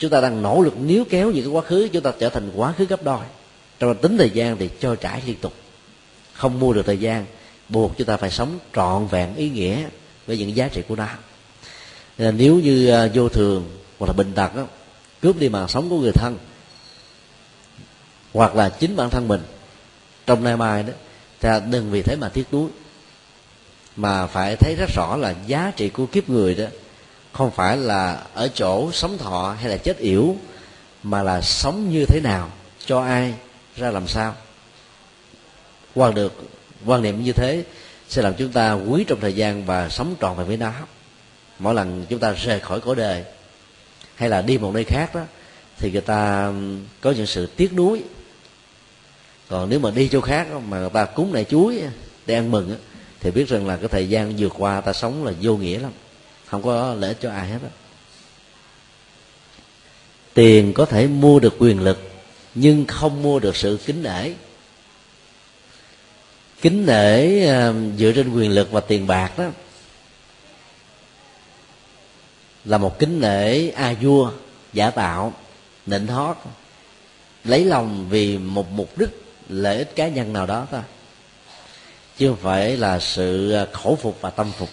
chúng 0.00 0.10
ta 0.10 0.20
đang 0.20 0.42
nỗ 0.42 0.60
lực 0.60 0.78
níu 0.80 1.04
kéo 1.10 1.30
những 1.30 1.44
cái 1.44 1.52
quá 1.52 1.62
khứ 1.62 1.88
chúng 1.92 2.02
ta 2.02 2.12
trở 2.18 2.28
thành 2.28 2.50
quá 2.56 2.72
khứ 2.78 2.84
gấp 2.84 3.02
đôi. 3.02 3.24
Trong 3.78 3.94
tính 3.94 4.18
thời 4.18 4.30
gian 4.30 4.56
thì 4.56 4.70
trôi 4.80 4.96
trải 4.96 5.22
liên 5.26 5.36
tục. 5.40 5.52
Không 6.32 6.60
mua 6.60 6.72
được 6.72 6.86
thời 6.86 6.98
gian 6.98 7.26
buộc 7.68 7.98
chúng 7.98 8.06
ta 8.06 8.16
phải 8.16 8.30
sống 8.30 8.58
trọn 8.74 9.06
vẹn 9.06 9.34
ý 9.34 9.48
nghĩa 9.48 9.84
với 10.26 10.38
những 10.38 10.56
giá 10.56 10.68
trị 10.68 10.82
của 10.88 10.96
nó. 10.96 11.06
Nên 12.18 12.36
nếu 12.36 12.54
như 12.54 12.88
ờ, 12.88 13.08
vô 13.14 13.28
thường 13.28 13.78
hoặc 13.98 14.06
là 14.06 14.12
bệnh 14.12 14.32
tật 14.32 14.56
đó, 14.56 14.66
cướp 15.22 15.38
đi 15.38 15.48
mạng 15.48 15.68
sống 15.68 15.90
của 15.90 15.98
người 15.98 16.12
thân 16.12 16.38
hoặc 18.32 18.56
là 18.56 18.68
chính 18.68 18.96
bản 18.96 19.10
thân 19.10 19.28
mình 19.28 19.40
trong 20.26 20.44
nay 20.44 20.56
mai 20.56 20.82
đó 20.82 20.92
ta 21.40 21.60
đừng 21.70 21.90
vì 21.90 22.02
thế 22.02 22.16
mà 22.16 22.28
tiếc 22.28 22.52
nuối 22.52 22.70
mà 23.96 24.26
phải 24.26 24.56
thấy 24.56 24.74
rất 24.78 24.90
rõ 24.94 25.16
là 25.16 25.34
giá 25.46 25.72
trị 25.76 25.88
của 25.88 26.06
kiếp 26.06 26.28
người 26.28 26.54
đó 26.54 26.64
không 27.32 27.50
phải 27.50 27.76
là 27.76 28.22
ở 28.34 28.48
chỗ 28.48 28.92
sống 28.92 29.18
thọ 29.18 29.56
hay 29.60 29.70
là 29.70 29.76
chết 29.76 29.98
yểu, 29.98 30.36
mà 31.02 31.22
là 31.22 31.40
sống 31.40 31.90
như 31.90 32.04
thế 32.08 32.20
nào, 32.20 32.50
cho 32.86 33.00
ai, 33.00 33.34
ra 33.76 33.90
làm 33.90 34.08
sao. 34.08 34.34
Quan 35.94 36.14
được, 36.14 36.32
quan 36.86 37.02
niệm 37.02 37.24
như 37.24 37.32
thế 37.32 37.64
sẽ 38.08 38.22
làm 38.22 38.34
chúng 38.34 38.52
ta 38.52 38.72
quý 38.72 39.04
trong 39.08 39.20
thời 39.20 39.32
gian 39.32 39.66
và 39.66 39.88
sống 39.88 40.14
trọn 40.20 40.36
vẹn 40.36 40.46
với 40.46 40.56
nó. 40.56 40.72
Mỗi 41.58 41.74
lần 41.74 42.06
chúng 42.08 42.18
ta 42.18 42.32
rời 42.32 42.60
khỏi 42.60 42.80
cõi 42.80 42.96
đời, 42.96 43.24
hay 44.14 44.28
là 44.28 44.42
đi 44.42 44.58
một 44.58 44.74
nơi 44.74 44.84
khác 44.84 45.14
đó, 45.14 45.22
thì 45.78 45.90
người 45.90 46.00
ta 46.00 46.52
có 47.00 47.10
những 47.10 47.26
sự 47.26 47.46
tiếc 47.46 47.72
nuối. 47.72 48.02
Còn 49.48 49.68
nếu 49.68 49.78
mà 49.78 49.90
đi 49.90 50.08
chỗ 50.08 50.20
khác 50.20 50.46
mà 50.68 50.78
người 50.78 50.90
ta 50.90 51.04
cúng 51.04 51.32
này 51.32 51.44
chuối 51.44 51.82
để 52.26 52.34
ăn 52.34 52.50
mừng 52.50 52.76
thì 53.20 53.30
biết 53.30 53.48
rằng 53.48 53.66
là 53.66 53.76
cái 53.76 53.88
thời 53.88 54.08
gian 54.08 54.36
vừa 54.38 54.48
qua 54.48 54.80
ta 54.80 54.92
sống 54.92 55.24
là 55.24 55.32
vô 55.40 55.56
nghĩa 55.56 55.78
lắm 55.78 55.92
không 56.50 56.62
có 56.62 56.94
lợi 56.94 57.08
ích 57.08 57.18
cho 57.20 57.30
ai 57.30 57.48
hết 57.48 57.58
đó 57.62 57.68
tiền 60.34 60.72
có 60.72 60.84
thể 60.84 61.06
mua 61.06 61.38
được 61.38 61.56
quyền 61.58 61.80
lực, 61.80 62.10
nhưng 62.54 62.86
không 62.86 63.22
mua 63.22 63.38
được 63.38 63.56
sự 63.56 63.78
kính 63.86 64.02
nể. 64.02 64.30
Kính 66.62 66.86
nể 66.86 67.46
à, 67.46 67.72
dựa 67.98 68.12
trên 68.12 68.32
quyền 68.32 68.50
lực 68.50 68.72
và 68.72 68.80
tiền 68.80 69.06
bạc 69.06 69.38
đó, 69.38 69.44
là 72.64 72.78
một 72.78 72.98
kính 72.98 73.20
nể 73.20 73.68
a 73.68 73.94
vua, 74.00 74.32
giả 74.72 74.90
tạo, 74.90 75.32
nịnh 75.86 76.06
hót, 76.06 76.36
lấy 77.44 77.64
lòng 77.64 78.06
vì 78.10 78.38
một 78.38 78.70
mục 78.70 78.98
đích 78.98 79.22
lợi 79.48 79.78
ích 79.78 79.96
cá 79.96 80.08
nhân 80.08 80.32
nào 80.32 80.46
đó 80.46 80.66
thôi. 80.70 80.80
Chứ 82.16 82.28
không 82.28 82.38
phải 82.42 82.76
là 82.76 82.98
sự 82.98 83.52
à, 83.52 83.66
khổ 83.72 83.98
phục 84.02 84.20
và 84.20 84.30
tâm 84.30 84.52
phục 84.58 84.68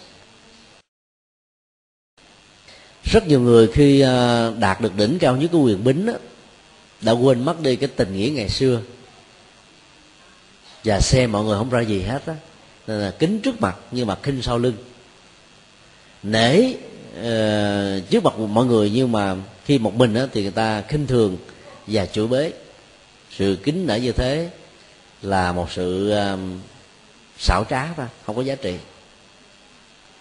rất 3.11 3.27
nhiều 3.27 3.39
người 3.39 3.67
khi 3.67 4.01
à, 4.01 4.49
đạt 4.59 4.81
được 4.81 4.95
đỉnh 4.95 5.19
cao 5.19 5.35
nhất 5.35 5.49
của 5.51 5.59
quyền 5.59 5.83
bính 5.83 6.05
đó, 6.05 6.13
đã 7.01 7.11
quên 7.11 7.45
mất 7.45 7.61
đi 7.61 7.75
cái 7.75 7.89
tình 7.95 8.17
nghĩa 8.17 8.29
ngày 8.29 8.49
xưa. 8.49 8.81
Và 10.83 10.99
xem 10.99 11.31
mọi 11.31 11.43
người 11.43 11.57
không 11.57 11.69
ra 11.69 11.81
gì 11.81 12.01
hết 12.01 12.25
á. 12.25 12.35
Nên 12.87 12.99
là 12.99 13.11
kính 13.19 13.39
trước 13.39 13.61
mặt 13.61 13.77
nhưng 13.91 14.07
mà 14.07 14.15
khinh 14.23 14.41
sau 14.41 14.57
lưng. 14.57 14.73
Nể 16.23 16.59
uh, 16.69 18.09
trước 18.09 18.23
mặt 18.23 18.39
mọi 18.39 18.65
người 18.65 18.89
nhưng 18.89 19.11
mà 19.11 19.35
khi 19.65 19.79
một 19.79 19.95
mình 19.95 20.13
á, 20.13 20.27
thì 20.33 20.41
người 20.41 20.51
ta 20.51 20.81
khinh 20.81 21.07
thường 21.07 21.37
và 21.87 22.05
chửi 22.05 22.27
bế. 22.27 22.51
Sự 23.37 23.57
kính 23.63 23.87
nể 23.87 23.99
như 23.99 24.11
thế 24.11 24.49
là 25.21 25.51
một 25.51 25.71
sự 25.71 26.13
uh, 26.33 26.39
xảo 27.39 27.65
trá 27.69 27.93
thôi 27.93 28.05
không 28.25 28.35
có 28.35 28.41
giá 28.41 28.55
trị 28.55 28.75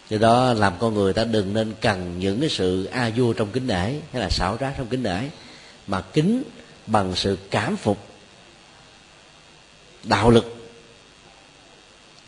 do 0.09 0.19
đó 0.19 0.53
làm 0.53 0.73
con 0.79 0.95
người 0.95 1.13
ta 1.13 1.25
đừng 1.25 1.55
nên 1.55 1.75
cần 1.81 2.19
những 2.19 2.41
cái 2.41 2.49
sự 2.49 2.85
a 2.85 3.11
vua 3.17 3.33
trong 3.33 3.51
kính 3.53 3.67
nể 3.67 3.91
hay 4.13 4.23
là 4.23 4.31
xảo 4.31 4.57
trá 4.61 4.71
trong 4.71 4.87
kính 4.87 5.03
nể, 5.03 5.21
mà 5.87 6.01
kính 6.01 6.43
bằng 6.87 7.13
sự 7.17 7.39
cảm 7.51 7.77
phục, 7.77 7.99
đạo 10.05 10.31
lực, 10.31 10.71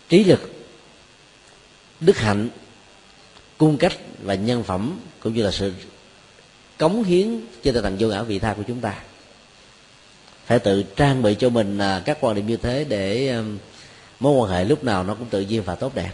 trí 0.08 0.24
lực, 0.24 0.52
đức 2.00 2.18
hạnh, 2.18 2.48
cung 3.58 3.78
cách 3.78 3.92
và 4.22 4.34
nhân 4.34 4.64
phẩm 4.64 5.00
cũng 5.20 5.34
như 5.34 5.42
là 5.42 5.50
sự 5.50 5.72
cống 6.78 7.04
hiến 7.04 7.40
cho 7.62 7.72
tinh 7.72 7.82
thần 7.82 7.96
vô 7.98 8.08
ngã 8.08 8.22
vị 8.22 8.38
tha 8.38 8.54
của 8.54 8.62
chúng 8.68 8.80
ta. 8.80 8.94
Phải 10.46 10.58
tự 10.58 10.82
trang 10.82 11.22
bị 11.22 11.36
cho 11.38 11.48
mình 11.48 11.78
à, 11.78 12.02
các 12.04 12.18
quan 12.20 12.36
điểm 12.36 12.46
như 12.46 12.56
thế 12.56 12.84
để 12.84 13.34
mối 14.20 14.32
quan 14.32 14.50
hệ 14.50 14.64
lúc 14.64 14.84
nào 14.84 15.04
nó 15.04 15.14
cũng 15.14 15.28
tự 15.30 15.40
nhiên 15.40 15.62
và 15.62 15.74
tốt 15.74 15.94
đẹp 15.94 16.12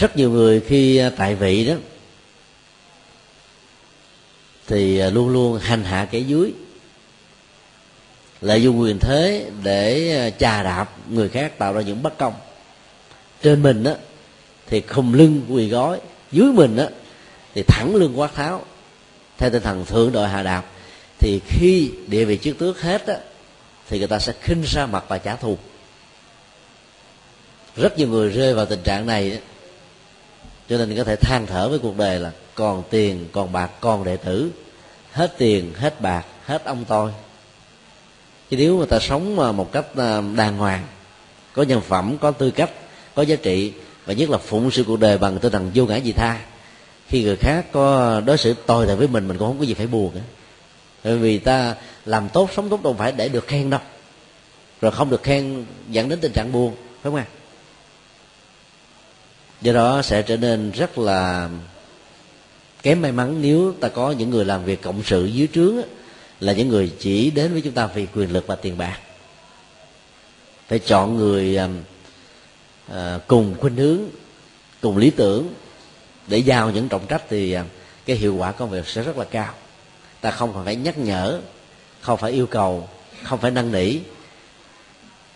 rất 0.00 0.16
nhiều 0.16 0.30
người 0.30 0.60
khi 0.60 0.96
à, 0.96 1.10
tại 1.16 1.34
vị 1.34 1.66
đó, 1.66 1.74
thì 4.66 4.98
à, 4.98 5.10
luôn 5.10 5.28
luôn 5.28 5.58
hành 5.58 5.84
hạ 5.84 6.08
kẻ 6.10 6.18
dưới, 6.18 6.52
lợi 8.40 8.62
dụng 8.62 8.80
quyền 8.80 8.98
thế 8.98 9.50
để 9.62 10.16
à, 10.18 10.30
chà 10.30 10.62
đạp 10.62 10.92
người 11.10 11.28
khác, 11.28 11.58
tạo 11.58 11.72
ra 11.72 11.80
những 11.80 12.02
bất 12.02 12.18
công. 12.18 12.34
Trên 13.42 13.62
mình 13.62 13.84
á, 13.84 13.94
thì 14.66 14.80
khum 14.80 15.12
lưng 15.12 15.42
quỳ 15.48 15.68
gói 15.68 16.00
dưới 16.32 16.52
mình 16.52 16.76
á, 16.76 16.88
thì 17.54 17.62
thẳng 17.62 17.94
lưng 17.94 18.20
quát 18.20 18.34
tháo. 18.34 18.64
Theo 19.38 19.50
tinh 19.50 19.62
thần 19.62 19.84
thượng 19.84 20.12
đội 20.12 20.28
hạ 20.28 20.42
đạp, 20.42 20.64
thì 21.18 21.40
khi 21.48 21.90
địa 22.06 22.24
vị 22.24 22.36
trước 22.36 22.58
tước 22.58 22.80
hết 22.80 23.06
á, 23.06 23.16
thì 23.88 23.98
người 23.98 24.08
ta 24.08 24.18
sẽ 24.18 24.32
khinh 24.40 24.62
ra 24.62 24.86
mặt 24.86 25.04
và 25.08 25.18
trả 25.18 25.36
thù. 25.36 25.58
Rất 27.76 27.98
nhiều 27.98 28.08
người 28.08 28.28
rơi 28.28 28.54
vào 28.54 28.66
tình 28.66 28.82
trạng 28.82 29.06
này 29.06 29.40
cho 30.68 30.78
nên 30.78 30.96
có 30.96 31.04
thể 31.04 31.16
than 31.16 31.46
thở 31.46 31.68
với 31.68 31.78
cuộc 31.78 31.96
đời 31.96 32.18
là 32.18 32.32
còn 32.54 32.82
tiền, 32.90 33.28
còn 33.32 33.52
bạc, 33.52 33.70
còn 33.80 34.04
đệ 34.04 34.16
tử. 34.16 34.50
Hết 35.12 35.34
tiền, 35.38 35.72
hết 35.74 36.00
bạc, 36.00 36.24
hết 36.44 36.64
ông 36.64 36.84
tôi. 36.88 37.12
Chứ 38.50 38.56
nếu 38.56 38.76
người 38.76 38.86
ta 38.86 38.98
sống 38.98 39.36
một 39.56 39.72
cách 39.72 39.86
à, 39.96 40.22
đàng 40.36 40.56
hoàng, 40.56 40.86
có 41.52 41.62
nhân 41.62 41.80
phẩm, 41.80 42.16
có 42.20 42.30
tư 42.30 42.50
cách, 42.50 42.70
có 43.14 43.22
giá 43.22 43.36
trị, 43.36 43.72
và 44.04 44.12
nhất 44.12 44.30
là 44.30 44.38
phụng 44.38 44.70
sự 44.70 44.84
cuộc 44.84 45.00
đời 45.00 45.18
bằng 45.18 45.38
tinh 45.38 45.52
thần 45.52 45.70
vô 45.74 45.84
ngã 45.84 45.96
gì 45.96 46.12
tha, 46.12 46.40
khi 47.08 47.22
người 47.22 47.36
khác 47.36 47.66
có 47.72 48.20
đối 48.26 48.38
xử 48.38 48.54
tồi 48.66 48.86
tệ 48.86 48.94
với 48.94 49.08
mình 49.08 49.28
mình 49.28 49.38
cũng 49.38 49.48
không 49.48 49.58
có 49.58 49.64
gì 49.64 49.74
phải 49.74 49.86
buồn 49.86 50.12
bởi 51.06 51.18
vì 51.18 51.38
ta 51.38 51.74
làm 52.04 52.28
tốt, 52.28 52.50
sống 52.56 52.68
tốt 52.68 52.82
đâu 52.82 52.94
phải 52.98 53.12
để 53.12 53.28
được 53.28 53.46
khen 53.46 53.70
đâu. 53.70 53.80
Rồi 54.80 54.92
không 54.92 55.10
được 55.10 55.22
khen, 55.22 55.64
dẫn 55.90 56.08
đến 56.08 56.18
tình 56.22 56.32
trạng 56.32 56.52
buồn, 56.52 56.74
phải 56.74 57.02
không 57.02 57.14
ạ? 57.14 57.26
Do 59.60 59.72
đó 59.72 60.02
sẽ 60.02 60.22
trở 60.22 60.36
nên 60.36 60.70
rất 60.70 60.98
là 60.98 61.48
kém 62.82 63.02
may 63.02 63.12
mắn 63.12 63.42
nếu 63.42 63.74
ta 63.80 63.88
có 63.88 64.10
những 64.10 64.30
người 64.30 64.44
làm 64.44 64.64
việc 64.64 64.82
cộng 64.82 65.02
sự 65.02 65.24
dưới 65.24 65.48
trướng 65.54 65.76
là 66.40 66.52
những 66.52 66.68
người 66.68 66.92
chỉ 66.98 67.30
đến 67.30 67.52
với 67.52 67.60
chúng 67.60 67.72
ta 67.72 67.86
vì 67.86 68.06
quyền 68.14 68.32
lực 68.32 68.46
và 68.46 68.56
tiền 68.56 68.78
bạc. 68.78 68.98
Phải 70.68 70.78
chọn 70.78 71.16
người 71.16 71.56
um, 71.56 71.76
à, 72.92 73.18
cùng 73.26 73.54
khuynh 73.60 73.76
hướng 73.76 74.00
cùng 74.80 74.96
lý 74.96 75.10
tưởng 75.10 75.54
để 76.26 76.38
giao 76.38 76.70
những 76.70 76.88
trọng 76.88 77.06
trách 77.06 77.22
thì 77.28 77.52
à, 77.52 77.64
cái 78.06 78.16
hiệu 78.16 78.36
quả 78.36 78.52
công 78.52 78.70
việc 78.70 78.86
sẽ 78.86 79.02
rất 79.02 79.18
là 79.18 79.24
cao. 79.24 79.54
Ta 80.20 80.30
không 80.30 80.52
còn 80.52 80.64
phải 80.64 80.76
nhắc 80.76 80.98
nhở 80.98 81.40
không 82.00 82.18
phải 82.18 82.32
yêu 82.32 82.46
cầu 82.46 82.88
không 83.22 83.38
phải 83.40 83.50
năn 83.50 83.72
nỉ 83.72 83.98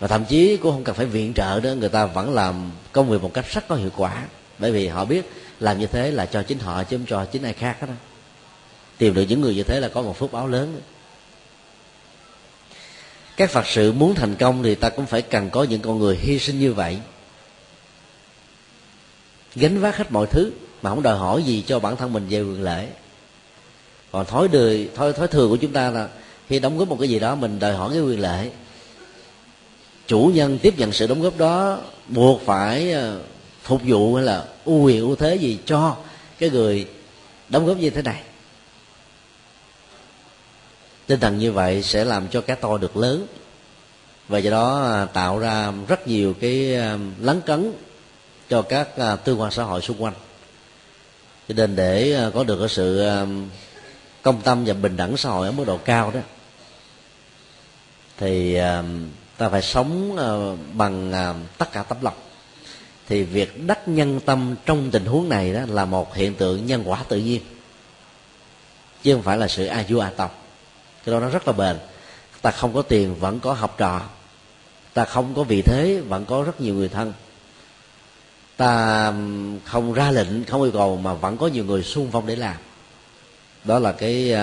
và 0.01 0.09
thậm 0.09 0.25
chí 0.25 0.57
cũng 0.57 0.73
không 0.73 0.85
cần 0.85 0.95
phải 0.95 1.07
viện 1.07 1.35
trợ 1.35 1.61
nữa, 1.63 1.75
người 1.75 1.89
ta 1.89 2.07
vẫn 2.07 2.35
làm 2.35 2.71
công 2.93 3.09
việc 3.09 3.23
một 3.23 3.35
cách 3.35 3.45
rất 3.53 3.69
có 3.69 3.75
hiệu 3.75 3.91
quả. 3.97 4.23
Bởi 4.59 4.73
vì 4.73 4.89
họ 4.89 5.05
biết 5.05 5.31
làm 5.61 5.79
như 5.79 5.87
thế 5.87 6.11
là 6.11 6.27
cho 6.27 6.43
chính 6.43 6.59
họ 6.59 6.85
chứ 6.85 6.97
không 6.97 7.07
cho 7.07 7.25
chính 7.25 7.43
ai 7.43 7.53
khác 7.53 7.77
hết 7.81 7.87
đó 7.87 7.95
tìm 8.99 9.15
được 9.15 9.23
những 9.29 9.41
người 9.41 9.55
như 9.55 9.63
thế 9.63 9.81
là 9.81 9.89
có 9.89 10.03
một 10.03 10.19
phước 10.19 10.33
báo 10.33 10.47
lớn. 10.47 10.81
Các 13.37 13.51
phật 13.51 13.67
sự 13.67 13.93
muốn 13.93 14.15
thành 14.15 14.35
công 14.35 14.63
thì 14.63 14.75
ta 14.75 14.89
cũng 14.89 15.07
phải 15.07 15.23
cần 15.23 15.51
có 15.51 15.63
những 15.63 15.81
con 15.81 15.99
người 15.99 16.17
hy 16.17 16.39
sinh 16.39 16.59
như 16.59 16.73
vậy. 16.73 16.99
Gánh 19.55 19.81
vác 19.81 19.97
hết 19.97 20.13
mọi 20.13 20.27
thứ 20.27 20.53
mà 20.83 20.91
không 20.91 21.03
đòi 21.03 21.19
hỏi 21.19 21.43
gì 21.43 21.65
cho 21.67 21.79
bản 21.79 21.97
thân 21.97 22.13
mình 22.13 22.27
về 22.29 22.41
quyền 22.41 22.63
lễ. 22.63 22.89
Còn 24.13 24.27
thói 24.27 24.49
đời, 24.49 24.89
thói 24.95 25.13
thói 25.13 25.29
thường 25.29 25.51
của 25.51 25.57
chúng 25.57 25.73
ta 25.73 25.91
là 25.91 26.09
khi 26.49 26.59
đóng 26.59 26.79
góp 26.79 26.89
một 26.89 26.97
cái 27.01 27.09
gì 27.09 27.19
đó 27.19 27.35
mình 27.35 27.59
đòi 27.59 27.75
hỏi 27.75 27.91
cái 27.93 28.01
quyền 28.03 28.21
lệ 28.21 28.51
chủ 30.11 30.31
nhân 30.35 30.59
tiếp 30.59 30.75
nhận 30.79 30.93
sự 30.93 31.07
đóng 31.07 31.23
góp 31.23 31.39
đó 31.39 31.79
buộc 32.09 32.41
phải 32.45 32.93
ờ, 32.93 33.21
phục 33.63 33.81
vụ 33.85 34.15
hay 34.15 34.25
là 34.25 34.45
ưu 34.65 34.83
quyền 34.83 35.01
ưu 35.01 35.17
thế 35.17 35.35
gì 35.35 35.59
cho 35.67 35.97
cái 36.39 36.51
người 36.51 36.89
đóng 37.49 37.67
góp 37.67 37.77
như 37.77 37.91
thế 37.91 38.03
này. 38.03 38.23
Tinh 41.07 41.21
thần 41.21 41.39
như 41.39 41.53
vậy 41.53 41.83
sẽ 41.83 42.05
làm 42.05 42.29
cho 42.29 42.41
cái 42.41 42.57
to 42.57 42.79
được 42.79 42.97
lớn. 42.97 43.27
Và 44.29 44.39
do 44.39 44.51
đó 44.51 44.83
ờ, 44.83 45.07
tạo 45.13 45.39
ra 45.39 45.73
rất 45.89 46.09
nhiều 46.09 46.35
cái 46.41 46.75
ờ, 46.75 46.99
lấn 47.21 47.41
cấn 47.41 47.73
cho 48.49 48.63
các 48.63 48.89
tương 49.25 49.41
quan 49.41 49.51
xã 49.51 49.63
hội 49.63 49.81
xung 49.81 50.03
quanh. 50.03 50.15
Cho 51.49 51.55
nên 51.55 51.77
để 51.77 52.31
có 52.35 52.45
được 52.45 52.59
cái 52.59 52.69
sự 52.69 53.09
công 54.23 54.43
tâm 54.43 54.65
và 54.65 54.75
bình 54.75 54.97
đẳng 54.97 55.17
xã 55.17 55.29
hội 55.29 55.47
ở 55.47 55.53
mức 55.53 55.65
độ 55.67 55.77
cao 55.77 56.11
đó, 56.11 56.21
thì 58.19 58.59
ta 59.41 59.49
phải 59.49 59.63
sống 59.63 60.17
ờ, 60.17 60.57
bằng 60.73 61.13
ờ, 61.13 61.35
tất 61.59 61.73
cả 61.73 61.83
tấm 61.83 61.99
lòng. 62.03 62.15
Thì 63.09 63.23
việc 63.23 63.67
đắc 63.67 63.89
nhân 63.89 64.21
tâm 64.21 64.55
trong 64.67 64.91
tình 64.91 65.05
huống 65.05 65.29
này 65.29 65.53
đó 65.53 65.61
là 65.69 65.85
một 65.85 66.15
hiện 66.15 66.35
tượng 66.35 66.67
nhân 66.67 66.83
quả 66.85 67.05
tự 67.09 67.19
nhiên, 67.19 67.41
chứ 69.03 69.15
không 69.15 69.23
phải 69.23 69.39
là 69.39 69.49
sự 69.49 69.67
a 69.67 69.85
du 69.89 69.99
a 69.99 70.11
tộc 70.11 70.43
cái 71.05 71.13
đó 71.13 71.21
nó 71.21 71.29
rất 71.29 71.47
là 71.47 71.53
bền. 71.53 71.77
Ta 72.43 72.51
không 72.51 72.75
có 72.75 72.83
tiền, 72.83 73.15
vẫn 73.15 73.41
có 73.41 73.53
học 73.53 73.75
trò. 73.79 74.01
Ta 74.95 75.05
không 75.05 75.35
có 75.35 75.43
vị 75.43 75.63
thế, 75.63 76.01
vẫn 76.09 76.25
có 76.25 76.43
rất 76.43 76.61
nhiều 76.61 76.75
người 76.75 76.89
thân. 76.89 77.13
Ta 78.57 79.13
không 79.65 79.93
ra 79.93 80.11
lệnh, 80.11 80.45
không 80.45 80.63
yêu 80.63 80.73
cầu 80.73 80.97
mà 80.97 81.15
vẫn 81.15 81.37
có 81.37 81.47
nhiều 81.47 81.65
người 81.65 81.83
xung 81.83 82.11
phong 82.11 82.27
để 82.27 82.37
làm. 82.37 82.57
Đó 83.65 83.79
là 83.79 83.93
cái 83.93 84.35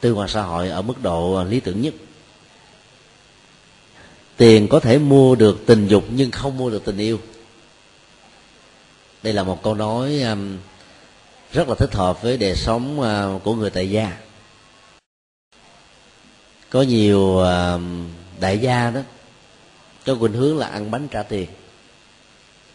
tư 0.00 0.12
hòa 0.12 0.28
xã 0.28 0.42
hội 0.42 0.68
ở 0.68 0.82
mức 0.82 1.02
độ 1.02 1.34
ờ, 1.34 1.44
lý 1.44 1.60
tưởng 1.60 1.82
nhất 1.82 1.94
tiền 4.36 4.68
có 4.68 4.80
thể 4.80 4.98
mua 4.98 5.34
được 5.34 5.62
tình 5.66 5.86
dục 5.86 6.04
nhưng 6.10 6.30
không 6.30 6.56
mua 6.56 6.70
được 6.70 6.84
tình 6.84 6.98
yêu. 6.98 7.20
Đây 9.22 9.32
là 9.32 9.42
một 9.42 9.62
câu 9.62 9.74
nói 9.74 10.20
um, 10.20 10.58
rất 11.52 11.68
là 11.68 11.74
thích 11.74 11.94
hợp 11.94 12.22
với 12.22 12.36
đời 12.36 12.56
sống 12.56 13.00
uh, 13.00 13.42
của 13.42 13.54
người 13.54 13.70
tại 13.70 13.90
gia. 13.90 14.16
Có 16.70 16.82
nhiều 16.82 17.38
um, 17.38 18.08
đại 18.40 18.58
gia 18.58 18.90
đó 18.90 19.00
có 20.06 20.16
khuynh 20.20 20.32
hướng 20.32 20.58
là 20.58 20.66
ăn 20.66 20.90
bánh 20.90 21.08
trả 21.08 21.22
tiền. 21.22 21.48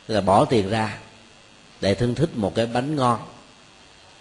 Tức 0.07 0.15
là 0.15 0.21
bỏ 0.21 0.45
tiền 0.45 0.69
ra 0.69 0.97
để 1.81 1.95
thưởng 1.95 2.15
thức 2.15 2.37
một 2.37 2.55
cái 2.55 2.65
bánh 2.65 2.95
ngon. 2.95 3.19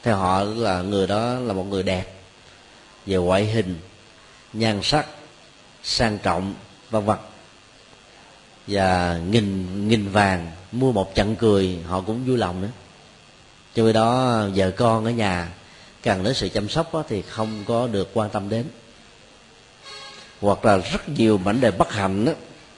Theo 0.03 0.17
họ 0.17 0.43
là 0.43 0.83
người 0.83 1.07
đó 1.07 1.35
là 1.35 1.53
một 1.53 1.65
người 1.65 1.83
đẹp 1.83 2.15
về 3.07 3.17
ngoại 3.17 3.47
hình 3.47 3.79
nhan 4.53 4.81
sắc 4.83 5.07
sang 5.83 6.19
trọng 6.19 6.55
vân 6.91 7.05
vân. 7.05 7.17
Và 8.67 9.19
nghìn 9.31 9.89
nghìn 9.89 10.09
vàng 10.09 10.51
mua 10.73 10.93
một 10.93 11.15
trận 11.15 11.37
cười 11.37 11.79
họ 11.87 12.01
cũng 12.01 12.25
vui 12.25 12.37
lòng 12.37 12.61
nữa. 12.61 12.71
Cho 13.75 13.85
vì 13.85 13.93
đó 13.93 14.43
vợ 14.55 14.71
con 14.71 15.05
ở 15.05 15.11
nhà 15.11 15.49
cần 16.03 16.25
đến 16.25 16.35
sự 16.35 16.49
chăm 16.49 16.69
sóc 16.69 16.95
đó, 16.95 17.05
thì 17.09 17.23
không 17.23 17.65
có 17.67 17.87
được 17.87 18.11
quan 18.15 18.31
tâm 18.31 18.49
đến. 18.49 18.65
Hoặc 20.41 20.65
là 20.65 20.77
rất 20.77 21.09
nhiều 21.09 21.39
mảnh 21.39 21.61
đề 21.61 21.71
bất 21.71 21.93
hạnh 21.93 22.25
đó, 22.25 22.33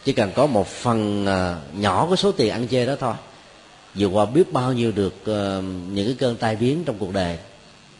chỉ 0.04 0.12
cần 0.12 0.32
có 0.34 0.46
một 0.46 0.68
phần 0.68 1.26
à, 1.26 1.56
nhỏ 1.72 2.06
của 2.10 2.16
số 2.16 2.32
tiền 2.32 2.52
ăn 2.52 2.66
chơi 2.66 2.86
đó 2.86 2.96
thôi 3.00 3.14
vượt 3.94 4.08
qua 4.08 4.26
biết 4.26 4.52
bao 4.52 4.72
nhiêu 4.72 4.92
được 4.92 5.14
ờ, 5.24 5.62
những 5.92 6.06
cái 6.06 6.16
cơn 6.18 6.36
tai 6.36 6.56
biến 6.56 6.84
trong 6.84 6.98
cuộc 6.98 7.12
đời. 7.12 7.38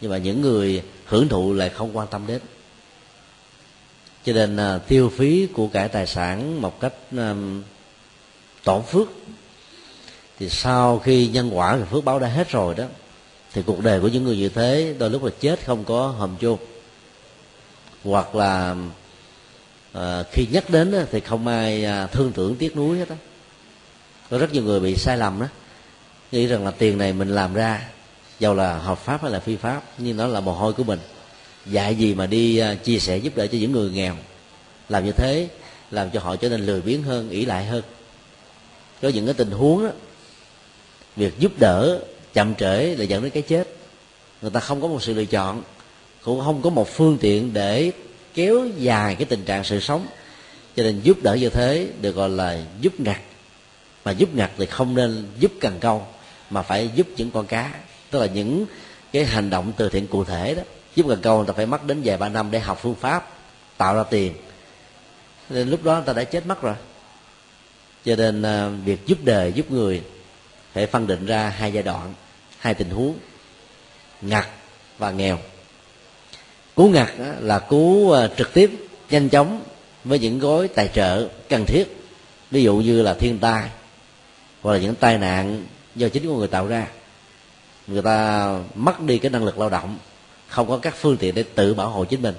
Nhưng 0.01 0.11
mà 0.11 0.17
những 0.17 0.41
người 0.41 0.83
hưởng 1.05 1.27
thụ 1.27 1.53
lại 1.53 1.69
không 1.69 1.97
quan 1.97 2.07
tâm 2.07 2.27
đến 2.27 2.41
cho 4.25 4.33
nên 4.33 4.55
uh, 4.55 4.87
tiêu 4.87 5.11
phí 5.17 5.47
của 5.53 5.67
cải 5.67 5.87
tài 5.87 6.07
sản 6.07 6.61
một 6.61 6.79
cách 6.79 6.93
à, 7.17 7.29
um, 7.29 7.63
tổn 8.63 8.83
phước 8.83 9.07
thì 10.39 10.49
sau 10.49 10.99
khi 10.99 11.27
nhân 11.27 11.49
quả 11.53 11.75
và 11.75 11.85
phước 11.85 12.05
báo 12.05 12.19
đã 12.19 12.27
hết 12.27 12.49
rồi 12.49 12.75
đó 12.75 12.85
thì 13.53 13.61
cuộc 13.65 13.83
đời 13.83 13.99
của 13.99 14.07
những 14.07 14.23
người 14.23 14.37
như 14.37 14.49
thế 14.49 14.95
đôi 14.99 15.09
lúc 15.09 15.23
là 15.23 15.31
chết 15.39 15.65
không 15.65 15.83
có 15.83 16.07
hầm 16.07 16.37
chôn. 16.41 16.57
Hoặc 18.03 18.35
là 18.35 18.75
à, 19.93 20.23
khi 20.31 20.47
nhắc 20.51 20.69
đến 20.69 20.91
đó, 20.91 20.99
thì 21.11 21.19
không 21.19 21.47
ai 21.47 21.85
à, 21.85 22.07
thương 22.07 22.31
tưởng 22.31 22.55
tiếc 22.55 22.75
nuối 22.75 22.97
hết 22.97 23.09
đó 23.09 23.15
có 24.29 24.37
rất 24.37 24.53
nhiều 24.53 24.63
người 24.63 24.79
bị 24.79 24.95
sai 24.95 25.17
lầm 25.17 25.39
đó 25.39 25.47
nghĩ 26.31 26.47
rằng 26.47 26.65
là 26.65 26.71
tiền 26.71 26.97
này 26.97 27.13
mình 27.13 27.35
làm 27.35 27.53
ra 27.53 27.81
dầu 28.39 28.53
là 28.53 28.77
hợp 28.77 28.97
pháp 28.97 29.21
hay 29.21 29.31
là 29.31 29.39
phi 29.39 29.55
pháp 29.55 29.81
nhưng 29.97 30.17
nó 30.17 30.27
là 30.27 30.39
mồ 30.39 30.53
hôi 30.53 30.73
của 30.73 30.83
mình 30.83 30.99
dạy 31.65 31.95
gì 31.95 32.13
mà 32.13 32.25
đi 32.25 32.57
à, 32.57 32.75
chia 32.75 32.99
sẻ 32.99 33.17
giúp 33.17 33.35
đỡ 33.35 33.47
cho 33.47 33.57
những 33.57 33.71
người 33.71 33.91
nghèo. 33.91 34.15
Làm 34.89 35.05
như 35.05 35.11
thế 35.11 35.47
làm 35.91 36.09
cho 36.11 36.19
họ 36.19 36.35
trở 36.35 36.49
nên 36.49 36.65
lười 36.65 36.81
biếng 36.81 37.03
hơn, 37.03 37.29
ỷ 37.29 37.45
lại 37.45 37.65
hơn. 37.65 37.83
Có 39.01 39.09
những 39.09 39.25
cái 39.25 39.33
tình 39.33 39.51
huống 39.51 39.83
đó 39.83 39.91
việc 41.15 41.39
giúp 41.39 41.51
đỡ, 41.59 41.99
chậm 42.33 42.55
trễ 42.55 42.95
là 42.95 43.03
dẫn 43.03 43.23
đến 43.23 43.31
cái 43.31 43.43
chết. 43.43 43.67
Người 44.41 44.51
ta 44.51 44.59
không 44.59 44.81
có 44.81 44.87
một 44.87 45.03
sự 45.03 45.13
lựa 45.13 45.25
chọn, 45.25 45.63
cũng 46.23 46.41
không 46.41 46.61
có 46.61 46.69
một 46.69 46.89
phương 46.89 47.17
tiện 47.21 47.53
để 47.53 47.91
kéo 48.33 48.67
dài 48.77 49.15
cái 49.15 49.25
tình 49.25 49.43
trạng 49.45 49.63
sự 49.63 49.79
sống. 49.79 50.07
Cho 50.75 50.83
nên 50.83 50.99
giúp 51.03 51.17
đỡ 51.23 51.33
như 51.35 51.49
thế 51.49 51.87
được 52.01 52.15
gọi 52.15 52.29
là 52.29 52.63
giúp 52.81 52.99
ngặt. 52.99 53.19
Mà 54.05 54.11
giúp 54.11 54.35
ngặt 54.35 54.51
thì 54.57 54.65
không 54.65 54.95
nên 54.95 55.27
giúp 55.39 55.51
cần 55.59 55.77
câu, 55.79 56.07
mà 56.49 56.61
phải 56.61 56.89
giúp 56.95 57.07
những 57.17 57.31
con 57.31 57.45
cá. 57.45 57.73
Tức 58.11 58.19
là 58.19 58.25
những 58.25 58.65
cái 59.11 59.25
hành 59.25 59.49
động 59.49 59.73
từ 59.77 59.89
thiện 59.89 60.07
cụ 60.07 60.23
thể 60.23 60.55
đó 60.55 60.63
giúp 60.95 61.05
cần 61.09 61.21
câu 61.21 61.37
người 61.37 61.47
ta 61.47 61.53
phải 61.53 61.65
mất 61.65 61.85
đến 61.85 62.01
vài 62.03 62.17
ba 62.17 62.29
năm 62.29 62.51
để 62.51 62.59
học 62.59 62.79
phương 62.81 62.95
pháp, 62.95 63.27
tạo 63.77 63.95
ra 63.95 64.03
tiền. 64.03 64.33
Nên 65.49 65.69
lúc 65.69 65.83
đó 65.83 65.95
người 65.95 66.03
ta 66.05 66.13
đã 66.13 66.23
chết 66.23 66.45
mất 66.45 66.61
rồi. 66.61 66.75
Cho 68.05 68.15
nên 68.15 68.41
à, 68.41 68.67
việc 68.67 69.05
giúp 69.05 69.17
đời, 69.23 69.53
giúp 69.53 69.71
người 69.71 70.03
phải 70.73 70.87
phân 70.87 71.07
định 71.07 71.25
ra 71.25 71.49
hai 71.49 71.73
giai 71.73 71.83
đoạn, 71.83 72.13
hai 72.57 72.73
tình 72.73 72.89
huống, 72.89 73.17
ngặt 74.21 74.47
và 74.97 75.11
nghèo. 75.11 75.39
Cứu 76.75 76.89
ngặt 76.89 77.09
là 77.39 77.59
cứu 77.59 78.11
à, 78.11 78.27
trực 78.37 78.53
tiếp, 78.53 78.71
nhanh 79.09 79.29
chóng 79.29 79.63
với 80.03 80.19
những 80.19 80.39
gói 80.39 80.67
tài 80.67 80.87
trợ 80.87 81.27
cần 81.49 81.65
thiết. 81.65 81.85
Ví 82.51 82.63
dụ 82.63 82.75
như 82.77 83.01
là 83.01 83.13
thiên 83.13 83.39
tai, 83.39 83.69
hoặc 84.61 84.71
là 84.71 84.79
những 84.79 84.95
tai 84.95 85.17
nạn 85.17 85.65
do 85.95 86.09
chính 86.09 86.27
của 86.27 86.37
người 86.37 86.47
tạo 86.47 86.67
ra. 86.67 86.87
Người 87.87 88.01
ta 88.01 88.49
mất 88.75 89.01
đi 89.01 89.17
cái 89.17 89.31
năng 89.31 89.43
lực 89.43 89.59
lao 89.59 89.69
động 89.69 89.97
không 90.51 90.67
có 90.67 90.77
các 90.77 90.95
phương 90.97 91.17
tiện 91.17 91.35
để 91.35 91.43
tự 91.55 91.73
bảo 91.73 91.89
hộ 91.89 92.05
chính 92.05 92.21
mình, 92.21 92.35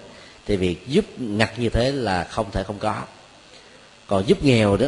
thì 0.47 0.57
việc 0.57 0.89
giúp 0.89 1.05
ngặt 1.19 1.59
như 1.59 1.69
thế 1.69 1.93
là 1.93 2.25
không 2.25 2.51
thể 2.53 2.63
không 2.63 2.79
có. 2.79 3.03
Còn 4.07 4.25
giúp 4.27 4.45
nghèo 4.45 4.77
đó, 4.77 4.87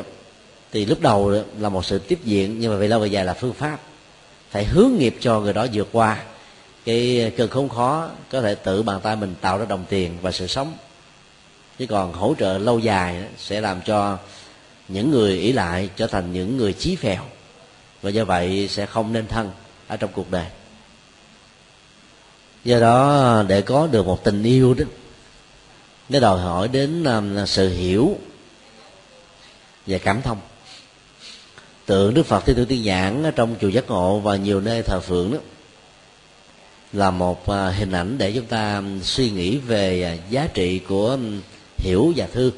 thì 0.73 0.85
lúc 0.85 1.01
đầu 1.01 1.33
đó 1.33 1.39
là 1.59 1.69
một 1.69 1.85
sự 1.85 1.99
tiếp 1.99 2.19
diện, 2.25 2.61
nhưng 2.61 2.73
mà 2.73 2.79
về 2.79 2.89
lâu 2.89 3.01
về 3.01 3.09
dài 3.09 3.25
là 3.25 3.35
phương 3.35 3.55
pháp. 3.55 3.79
Phải 4.51 4.65
hướng 4.65 4.91
nghiệp 4.99 5.17
cho 5.21 5.41
người 5.41 5.53
đó 5.53 5.67
vượt 5.73 5.89
qua 5.93 6.23
cái 6.85 7.33
cơn 7.37 7.51
khốn 7.51 7.69
khó, 7.69 8.11
có 8.31 8.41
thể 8.41 8.55
tự 8.55 8.83
bàn 8.83 9.01
tay 9.03 9.17
mình 9.17 9.35
tạo 9.41 9.59
ra 9.59 9.65
đồng 9.65 9.85
tiền 9.89 10.17
và 10.23 10.31
sự 10.33 10.47
sống. 10.47 10.73
Chứ 11.79 11.87
còn 11.87 12.13
hỗ 12.13 12.35
trợ 12.39 12.59
lâu 12.59 12.79
dài 12.79 13.25
sẽ 13.39 13.61
làm 13.61 13.81
cho 13.83 14.19
những 14.89 15.11
người 15.11 15.39
ỷ 15.39 15.53
lại 15.53 15.89
trở 15.97 16.07
thành 16.07 16.33
những 16.33 16.57
người 16.57 16.73
chí 16.73 16.97
phèo. 16.97 17.23
Và 18.03 18.11
do 18.11 18.25
vậy 18.25 18.69
sẽ 18.71 18.87
không 18.87 19.13
nên 19.13 19.27
thân 19.27 19.51
ở 19.89 19.97
trong 19.97 20.11
cuộc 20.15 20.31
đời 20.31 20.47
do 22.65 22.81
đó, 22.81 23.45
để 23.49 23.63
có 23.63 23.87
được 23.87 24.07
một 24.07 24.25
tình 24.25 24.43
yêu 24.43 24.75
đó, 24.75 24.85
nó 26.09 26.21
đòi 26.21 26.41
hỏi 26.41 26.69
đến 26.69 27.05
um, 27.05 27.45
sự 27.47 27.69
hiểu 27.69 28.19
và 29.87 29.99
cảm 29.99 30.23
thông. 30.23 30.39
Tượng 31.87 32.15
đức 32.15 32.27
phật 32.27 32.47
thiên 32.47 32.57
tử 32.57 32.65
tiên 32.65 32.85
giảng 32.85 33.33
trong 33.37 33.57
chùa 33.61 33.69
giác 33.69 33.89
ngộ 33.89 34.19
và 34.19 34.37
nhiều 34.37 34.61
nơi 34.61 34.83
thờ 34.83 35.01
phượng 35.01 35.33
đó, 35.33 35.39
là 36.93 37.11
một 37.11 37.49
à, 37.49 37.71
hình 37.71 37.93
ảnh 37.93 38.19
để 38.19 38.33
chúng 38.33 38.47
ta 38.47 38.77
um, 38.77 39.01
suy 39.03 39.31
nghĩ 39.31 39.59
về 39.59 40.03
à, 40.03 40.17
giá 40.31 40.49
trị 40.55 40.79
của 40.79 41.11
um, 41.11 41.41
hiểu 41.79 42.13
và 42.17 42.27
thương. 42.33 42.53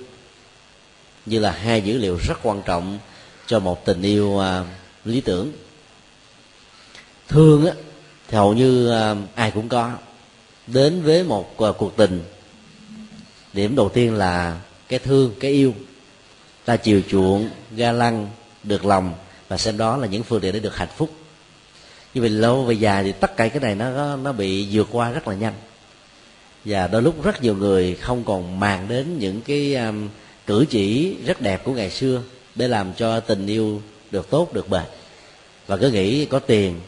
Như 1.26 1.38
là 1.38 1.50
hai 1.50 1.82
dữ 1.82 1.98
liệu 1.98 2.18
rất 2.28 2.38
quan 2.42 2.62
trọng 2.62 2.98
cho 3.46 3.59
một 3.59 3.84
tình 3.84 4.02
yêu 4.02 4.38
à, 4.38 4.64
lý 5.04 5.20
tưởng. 5.20 5.52
Thương 7.28 7.66
á 7.66 7.72
thì 8.29 8.37
hầu 8.37 8.55
như 8.55 8.91
à, 8.91 9.14
ai 9.35 9.51
cũng 9.51 9.68
có. 9.68 9.93
Đến 10.66 11.03
với 11.03 11.24
một 11.24 11.59
à, 11.59 11.68
cuộc 11.79 11.97
tình 11.97 12.22
điểm 13.53 13.77
đầu 13.77 13.89
tiên 13.89 14.14
là 14.14 14.61
cái 14.89 14.99
thương 14.99 15.35
cái 15.41 15.51
yêu. 15.51 15.74
Ta 16.64 16.77
chiều 16.77 17.01
chuộng 17.11 17.49
ga 17.77 17.93
lăng 17.93 18.29
được 18.62 18.85
lòng 18.85 19.12
và 19.49 19.59
xem 19.59 19.77
đó 19.77 19.97
là 19.97 20.07
những 20.07 20.22
phương 20.22 20.41
tiện 20.41 20.53
để 20.53 20.61
được 20.61 20.77
hạnh 20.77 20.89
phúc. 20.97 21.11
Nhưng 22.14 22.24
vì 22.24 22.29
lâu 22.29 22.64
về 22.64 22.74
dài 22.74 23.05
thì 23.05 23.12
tất 23.12 23.37
cả 23.37 23.49
cái 23.49 23.61
này 23.61 23.74
nó 23.74 24.16
nó 24.16 24.33
bị 24.33 24.68
vượt 24.72 24.89
qua 24.91 25.11
rất 25.11 25.29
là 25.29 25.35
nhanh. 25.35 25.55
Và 26.64 26.87
đôi 26.87 27.03
lúc 27.03 27.24
rất 27.24 27.43
nhiều 27.43 27.55
người 27.55 27.95
không 27.95 28.24
còn 28.24 28.61
màng 28.61 28.89
đến 28.89 29.18
những 29.18 29.41
cái 29.41 29.74
um, 29.74 30.09
cử 30.47 30.64
chỉ 30.70 31.16
rất 31.27 31.41
đẹp 31.41 31.64
của 31.64 31.72
ngày 31.72 31.91
xưa 31.91 32.22
để 32.55 32.68
làm 32.68 32.93
cho 32.95 33.20
tình 33.20 33.47
yêu 33.47 33.83
được 34.11 34.31
tốt 34.31 34.55
được 34.55 34.68
bền. 34.68 34.85
Và 35.66 35.77
cứ 35.77 35.91
nghĩ 35.91 36.24
có 36.24 36.39
tiền 36.39 36.81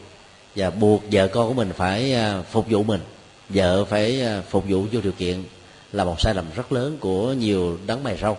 và 0.55 0.69
buộc 0.69 1.03
vợ 1.11 1.27
con 1.27 1.47
của 1.47 1.53
mình 1.53 1.71
phải 1.77 2.13
à, 2.13 2.41
phục 2.51 2.65
vụ 2.69 2.83
mình. 2.83 3.01
Vợ 3.49 3.85
phải 3.85 4.21
à, 4.21 4.41
phục 4.49 4.65
vụ 4.67 4.85
vô 4.91 5.01
điều 5.01 5.11
kiện 5.11 5.43
là 5.91 6.03
một 6.03 6.21
sai 6.21 6.33
lầm 6.33 6.45
rất 6.55 6.71
lớn 6.71 6.97
của 6.99 7.33
nhiều 7.33 7.77
đấng 7.85 8.03
mày 8.03 8.17
râu. 8.17 8.37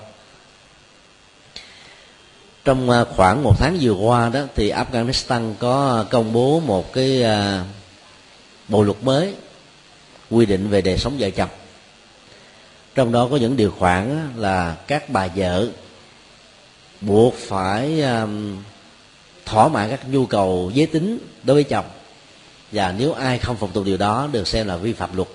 Trong 2.65 2.91
à, 2.91 3.05
khoảng 3.05 3.43
một 3.43 3.55
tháng 3.59 3.79
vừa 3.81 3.93
qua 3.93 4.29
đó 4.29 4.41
thì 4.55 4.71
Afghanistan 4.71 5.55
có 5.59 6.05
công 6.11 6.33
bố 6.33 6.61
một 6.61 6.93
cái 6.93 7.25
bộ 8.69 8.83
luật 8.83 9.03
mới 9.03 9.35
quy 10.31 10.47
định 10.47 10.69
về 10.69 10.81
đời 10.81 10.99
sống 10.99 11.17
vợ 11.19 11.31
chồng. 11.31 11.51
Trong 12.95 13.13
đó 13.13 13.29
có 13.31 13.37
những 13.37 13.57
điều 13.57 13.71
khoản 13.71 14.33
là 14.37 14.77
các 14.87 15.11
bà 15.11 15.27
vợ 15.37 15.69
buộc 17.01 17.35
phải 17.35 18.03
thỏa 19.47 19.69
mãn 19.69 19.91
các 19.91 20.09
nhu 20.09 20.27
cầu 20.27 20.71
giới 20.75 20.87
tính 20.87 21.19
đối 21.43 21.55
với 21.55 21.65
chồng 21.65 21.85
và 22.73 22.95
nếu 22.99 23.13
ai 23.13 23.39
không 23.39 23.57
phục 23.57 23.75
tùng 23.75 23.85
điều 23.85 23.97
đó, 23.97 24.29
được 24.33 24.49
xem 24.49 24.67
là 24.67 24.77
vi 24.77 24.93
phạm 24.93 25.17
luật. 25.17 25.29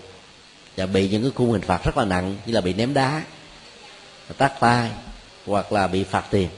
Và 0.77 0.85
bị 0.85 1.09
những 1.09 1.21
cái 1.21 1.31
khung 1.35 1.51
hình 1.51 1.61
phạt 1.61 1.83
rất 1.83 1.97
là 1.97 2.05
nặng, 2.05 2.35
như 2.45 2.53
là 2.53 2.61
bị 2.61 2.73
ném 2.73 2.93
đá, 2.93 3.23
tát 4.37 4.59
tay 4.59 4.89
hoặc 5.45 5.71
là 5.71 5.87
bị 5.87 6.03
phạt 6.03 6.25
tiền. 6.31 6.49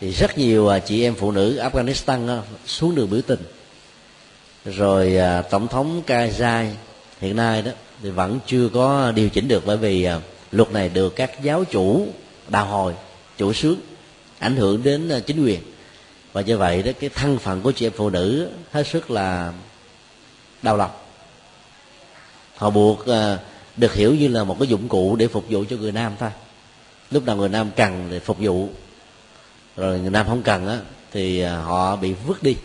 Thì 0.00 0.10
rất 0.10 0.38
nhiều 0.38 0.68
à, 0.68 0.78
chị 0.78 1.02
em 1.02 1.14
phụ 1.14 1.32
nữ 1.32 1.60
Afghanistan 1.62 2.28
à, 2.28 2.42
xuống 2.66 2.94
đường 2.94 3.10
biểu 3.10 3.20
tình. 3.22 3.40
Rồi 4.64 5.16
à, 5.16 5.42
tổng 5.42 5.68
thống 5.68 6.02
Karzai 6.06 6.70
hiện 7.20 7.36
nay 7.36 7.62
đó, 7.62 7.70
thì 8.02 8.10
vẫn 8.10 8.38
chưa 8.46 8.68
có 8.68 9.12
điều 9.12 9.28
chỉnh 9.28 9.48
được 9.48 9.66
bởi 9.66 9.76
vì 9.76 10.08
luật 10.52 10.72
này 10.72 10.88
được 10.88 11.16
các 11.16 11.42
giáo 11.42 11.64
chủ 11.64 12.06
đào 12.48 12.66
hồi, 12.66 12.94
chủ 13.38 13.52
sướng 13.52 13.80
ảnh 14.38 14.56
hưởng 14.56 14.82
đến 14.82 15.10
chính 15.26 15.44
quyền 15.44 15.60
và 16.32 16.40
như 16.40 16.58
vậy 16.58 16.82
đó, 16.82 16.92
cái 17.00 17.10
thân 17.10 17.38
phận 17.38 17.62
của 17.62 17.72
chị 17.72 17.86
em 17.86 17.92
phụ 17.96 18.10
nữ 18.10 18.50
hết 18.70 18.86
sức 18.86 19.10
là 19.10 19.52
đau 20.62 20.76
lòng. 20.76 20.90
Họ 22.56 22.70
buộc 22.70 23.06
à, 23.06 23.38
được 23.76 23.94
hiểu 23.94 24.14
như 24.14 24.28
là 24.28 24.44
một 24.44 24.56
cái 24.58 24.68
dụng 24.68 24.88
cụ 24.88 25.16
để 25.16 25.28
phục 25.28 25.44
vụ 25.48 25.64
cho 25.70 25.76
người 25.76 25.92
nam 25.92 26.12
thôi 26.18 26.30
lúc 27.10 27.26
nào 27.26 27.36
người 27.36 27.48
nam 27.48 27.70
cần 27.76 28.08
thì 28.10 28.18
phục 28.18 28.36
vụ. 28.40 28.68
Rồi 29.76 30.00
người 30.00 30.10
nam 30.10 30.26
không 30.26 30.42
cần 30.42 30.68
á, 30.68 30.78
thì 31.12 31.40
à, 31.40 31.56
họ 31.56 31.96
bị 31.96 32.14
vứt 32.26 32.42
đi. 32.42 32.56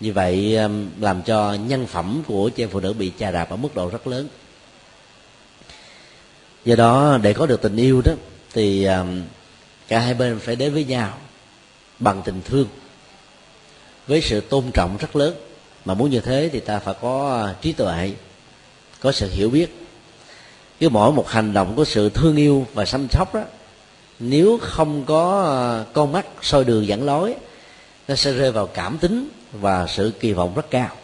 Như 0.00 0.12
vậy 0.12 0.56
à, 0.56 0.68
làm 1.00 1.22
cho 1.22 1.54
nhân 1.54 1.86
phẩm 1.86 2.22
của 2.26 2.48
chị 2.48 2.62
em 2.62 2.68
phụ 2.68 2.80
nữ 2.80 2.92
bị 2.92 3.12
chà 3.18 3.30
đạp 3.30 3.50
ở 3.50 3.56
mức 3.56 3.74
độ 3.74 3.90
rất 3.90 4.06
lớn. 4.06 4.28
Do 6.64 6.76
đó, 6.76 7.18
để 7.22 7.32
có 7.32 7.46
được 7.46 7.62
tình 7.62 7.76
yêu 7.76 8.02
đó, 8.04 8.12
thì 8.52 8.88
cả 9.88 9.98
hai 9.98 10.14
bên 10.14 10.38
phải 10.38 10.56
đến 10.56 10.72
với 10.74 10.84
nhau 10.84 11.18
bằng 11.98 12.22
tình 12.24 12.40
thương. 12.44 12.66
Với 14.06 14.20
sự 14.20 14.40
tôn 14.40 14.64
trọng 14.74 14.96
rất 14.96 15.16
lớn, 15.16 15.34
mà 15.84 15.94
muốn 15.94 16.10
như 16.10 16.20
thế 16.20 16.50
thì 16.52 16.60
ta 16.60 16.78
phải 16.78 16.94
có 17.00 17.42
à, 17.46 17.54
trí 17.60 17.72
tuệ, 17.72 18.12
có 19.00 19.12
sự 19.12 19.30
hiểu 19.30 19.50
biết. 19.50 19.86
Cứ 20.80 20.88
mỗi 20.88 21.12
một 21.12 21.28
hành 21.28 21.52
động 21.52 21.74
có 21.76 21.84
sự 21.84 22.08
thương 22.08 22.36
yêu 22.36 22.66
và 22.74 22.84
chăm 22.84 23.08
sóc 23.10 23.34
đó, 23.34 23.42
nếu 24.18 24.58
không 24.62 25.04
có 25.04 25.42
à, 25.42 25.92
con 25.92 26.12
mắt 26.12 26.26
soi 26.42 26.64
đường 26.64 26.86
dẫn 26.86 27.04
lối, 27.04 27.34
nó 28.08 28.14
sẽ 28.14 28.32
rơi 28.32 28.52
vào 28.52 28.66
cảm 28.66 28.98
tính 28.98 29.28
và 29.52 29.86
sự 29.86 30.12
kỳ 30.20 30.32
vọng 30.32 30.52
rất 30.54 30.70
cao. 30.70 30.96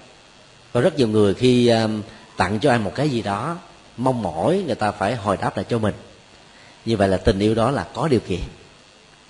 Có 0.72 0.80
rất 0.80 0.98
nhiều 0.98 1.08
người 1.08 1.34
khi 1.34 1.66
à, 1.66 1.88
tặng 2.36 2.58
cho 2.60 2.70
ai 2.70 2.78
một 2.78 2.92
cái 2.94 3.08
gì 3.08 3.22
đó, 3.22 3.56
mong 3.96 4.22
mỏi 4.22 4.62
người 4.66 4.74
ta 4.74 4.90
phải 4.90 5.16
hồi 5.16 5.36
đáp 5.36 5.56
lại 5.56 5.66
cho 5.68 5.78
mình. 5.78 5.94
Như 6.84 6.96
vậy 6.96 7.08
là 7.08 7.16
tình 7.16 7.38
yêu 7.38 7.54
đó 7.54 7.70
là 7.70 7.86
có 7.94 8.08
điều 8.08 8.20
kiện. 8.20 8.40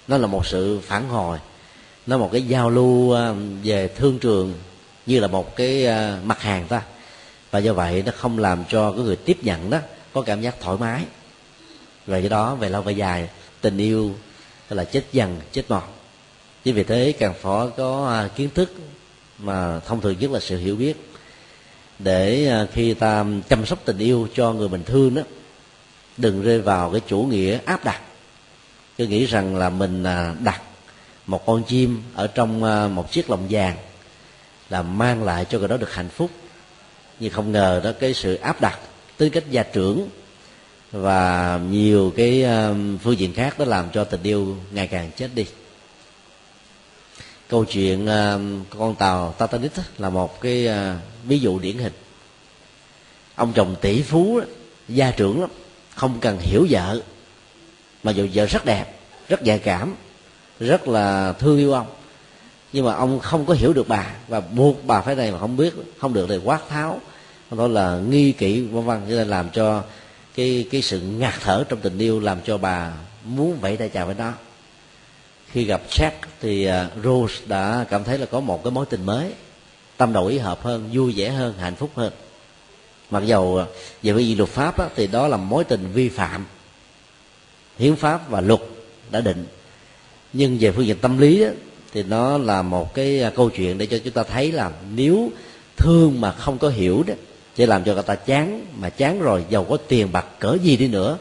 Nó 0.08 0.18
là 0.18 0.26
một 0.26 0.46
sự 0.46 0.80
phản 0.80 1.08
hồi 1.08 1.38
nó 2.06 2.18
một 2.18 2.28
cái 2.32 2.42
giao 2.42 2.70
lưu 2.70 3.12
à, 3.12 3.32
về 3.64 3.88
thương 3.88 4.18
trường 4.18 4.54
như 5.06 5.20
là 5.20 5.26
một 5.26 5.56
cái 5.56 5.86
à, 5.86 6.18
mặt 6.24 6.42
hàng 6.42 6.66
ta. 6.68 6.82
Và 7.50 7.58
do 7.58 7.72
vậy 7.72 8.02
nó 8.06 8.12
không 8.16 8.38
làm 8.38 8.64
cho 8.68 8.92
cái 8.92 9.00
người 9.00 9.16
tiếp 9.16 9.38
nhận 9.42 9.70
đó 9.70 9.78
có 10.12 10.22
cảm 10.22 10.40
giác 10.40 10.60
thoải 10.60 10.76
mái. 10.80 11.04
Và 12.06 12.18
do 12.18 12.28
đó, 12.28 12.54
về 12.54 12.68
lâu 12.68 12.82
về 12.82 12.92
dài, 12.92 13.28
tình 13.60 13.78
yêu 13.78 14.14
là 14.70 14.84
chết 14.84 15.04
dần, 15.12 15.40
chết 15.52 15.62
mòn. 15.68 15.82
Chính 16.64 16.74
vì 16.74 16.82
thế 16.82 17.12
càng 17.18 17.34
phải 17.40 17.66
có 17.76 18.08
à, 18.08 18.28
kiến 18.36 18.48
thức 18.54 18.74
mà 19.38 19.80
thông 19.80 20.00
thường 20.00 20.16
nhất 20.18 20.30
là 20.30 20.40
sự 20.40 20.58
hiểu 20.58 20.76
biết 20.76 20.96
để 21.98 22.50
khi 22.72 22.94
ta 22.94 23.24
chăm 23.48 23.66
sóc 23.66 23.78
tình 23.84 23.98
yêu 23.98 24.28
cho 24.34 24.52
người 24.52 24.68
mình 24.68 24.84
thương 24.84 25.14
đó, 25.14 25.22
đừng 26.16 26.42
rơi 26.42 26.60
vào 26.60 26.90
cái 26.90 27.00
chủ 27.06 27.22
nghĩa 27.22 27.58
áp 27.64 27.84
đặt. 27.84 28.00
Cứ 28.98 29.06
nghĩ 29.06 29.26
rằng 29.26 29.56
là 29.56 29.70
mình 29.70 30.04
đặt 30.44 30.62
một 31.30 31.46
con 31.46 31.62
chim 31.62 32.02
ở 32.14 32.26
trong 32.26 32.64
ờ, 32.64 32.88
một 32.88 33.12
chiếc 33.12 33.30
lồng 33.30 33.46
vàng 33.50 33.76
là 34.70 34.82
mang 34.82 35.24
lại 35.24 35.46
cho 35.50 35.58
người 35.58 35.68
đó 35.68 35.76
được 35.76 35.94
hạnh 35.94 36.08
phúc. 36.08 36.30
Nhưng 37.20 37.32
không 37.32 37.52
ngờ 37.52 37.80
đó 37.84 37.92
cái 38.00 38.14
sự 38.14 38.34
áp 38.34 38.60
đặt 38.60 38.78
tính 39.16 39.32
cách 39.32 39.44
gia 39.50 39.62
trưởng 39.62 40.08
và 40.92 41.60
nhiều 41.70 42.12
cái 42.16 42.42
ờ, 42.42 42.74
phương 43.02 43.18
diện 43.18 43.34
khác 43.34 43.58
đó 43.58 43.64
làm 43.64 43.90
cho 43.92 44.04
tình 44.04 44.22
yêu 44.22 44.56
ngày 44.70 44.86
càng 44.86 45.10
chết 45.16 45.30
đi. 45.34 45.46
Câu 47.48 47.64
chuyện 47.64 48.06
ờ, 48.06 48.40
con 48.78 48.94
tàu 48.94 49.34
Titanic 49.38 49.72
là 49.98 50.10
một 50.10 50.40
cái 50.40 50.68
ví 51.24 51.38
dụ 51.38 51.58
điển 51.58 51.78
hình. 51.78 51.92
Ông 53.34 53.52
chồng 53.52 53.76
tỷ 53.80 54.02
phú 54.02 54.40
gia 54.88 55.10
trưởng 55.10 55.40
lắm, 55.40 55.50
không 55.94 56.20
cần 56.20 56.38
hiểu 56.40 56.66
vợ, 56.70 57.00
mà 58.02 58.12
dù 58.12 58.28
vợ 58.34 58.46
rất 58.46 58.64
đẹp, 58.64 58.86
rất 59.28 59.42
nhạy 59.42 59.58
cảm 59.58 59.94
rất 60.60 60.88
là 60.88 61.32
thương 61.32 61.58
yêu 61.58 61.72
ông. 61.72 61.86
Nhưng 62.72 62.84
mà 62.84 62.94
ông 62.94 63.18
không 63.18 63.46
có 63.46 63.54
hiểu 63.54 63.72
được 63.72 63.88
bà 63.88 64.06
và 64.28 64.40
buộc 64.40 64.84
bà 64.84 65.00
phải 65.00 65.14
này 65.14 65.32
mà 65.32 65.38
không 65.38 65.56
biết 65.56 65.74
không 65.98 66.14
được 66.14 66.26
thì 66.28 66.38
quát 66.44 66.60
tháo. 66.68 67.00
Đó 67.50 67.66
là 67.66 67.98
nghi 67.98 68.32
kỵ 68.32 68.60
vân 68.60 68.84
vân 68.84 69.00
cho 69.00 69.14
nên 69.14 69.28
làm 69.28 69.50
cho 69.50 69.82
cái 70.34 70.68
cái 70.70 70.82
sự 70.82 71.00
ngạt 71.00 71.34
thở 71.40 71.64
trong 71.68 71.80
tình 71.80 71.98
yêu 71.98 72.20
làm 72.20 72.38
cho 72.44 72.58
bà 72.58 72.92
muốn 73.24 73.60
vẫy 73.60 73.76
tay 73.76 73.88
chào 73.88 74.06
với 74.06 74.14
nó 74.18 74.32
khi 75.52 75.64
gặp 75.64 75.80
Jack 75.90 76.10
thì 76.40 76.64
à, 76.64 76.88
Rose 77.04 77.34
đã 77.46 77.86
cảm 77.90 78.04
thấy 78.04 78.18
là 78.18 78.26
có 78.26 78.40
một 78.40 78.64
cái 78.64 78.70
mối 78.70 78.86
tình 78.90 79.06
mới. 79.06 79.32
Tâm 79.96 80.12
đầu 80.12 80.26
ý 80.26 80.38
hợp 80.38 80.62
hơn 80.62 80.90
vui 80.92 81.12
vẻ 81.16 81.30
hơn 81.30 81.54
hạnh 81.58 81.74
phúc 81.74 81.90
hơn. 81.94 82.12
Mặc 83.10 83.22
dầu 83.26 83.58
à, 83.58 83.66
về 84.02 84.12
cái 84.16 84.34
luật 84.34 84.50
pháp 84.50 84.78
á, 84.78 84.88
thì 84.96 85.06
đó 85.06 85.28
là 85.28 85.36
mối 85.36 85.64
tình 85.64 85.92
vi 85.92 86.08
phạm. 86.08 86.46
Hiến 87.78 87.96
pháp 87.96 88.30
và 88.30 88.40
luật 88.40 88.60
đã 89.10 89.20
định 89.20 89.46
nhưng 90.32 90.58
về 90.60 90.72
phương 90.72 90.86
diện 90.86 90.98
tâm 90.98 91.18
lý 91.18 91.44
đó, 91.44 91.50
thì 91.92 92.02
nó 92.02 92.38
là 92.38 92.62
một 92.62 92.94
cái 92.94 93.22
à, 93.22 93.30
câu 93.30 93.50
chuyện 93.50 93.78
để 93.78 93.86
cho 93.86 93.98
chúng 94.04 94.12
ta 94.12 94.22
thấy 94.22 94.52
là 94.52 94.70
nếu 94.94 95.30
thương 95.76 96.20
mà 96.20 96.32
không 96.32 96.58
có 96.58 96.68
hiểu 96.68 97.04
đó 97.06 97.14
sẽ 97.56 97.66
làm 97.66 97.84
cho 97.84 97.94
người 97.94 98.02
ta 98.02 98.14
chán 98.14 98.66
mà 98.78 98.90
chán 98.90 99.20
rồi 99.20 99.44
giàu 99.50 99.64
có 99.64 99.76
tiền 99.88 100.12
bạc 100.12 100.26
cỡ 100.38 100.56
gì 100.62 100.76
đi 100.76 100.88
nữa 100.88 101.18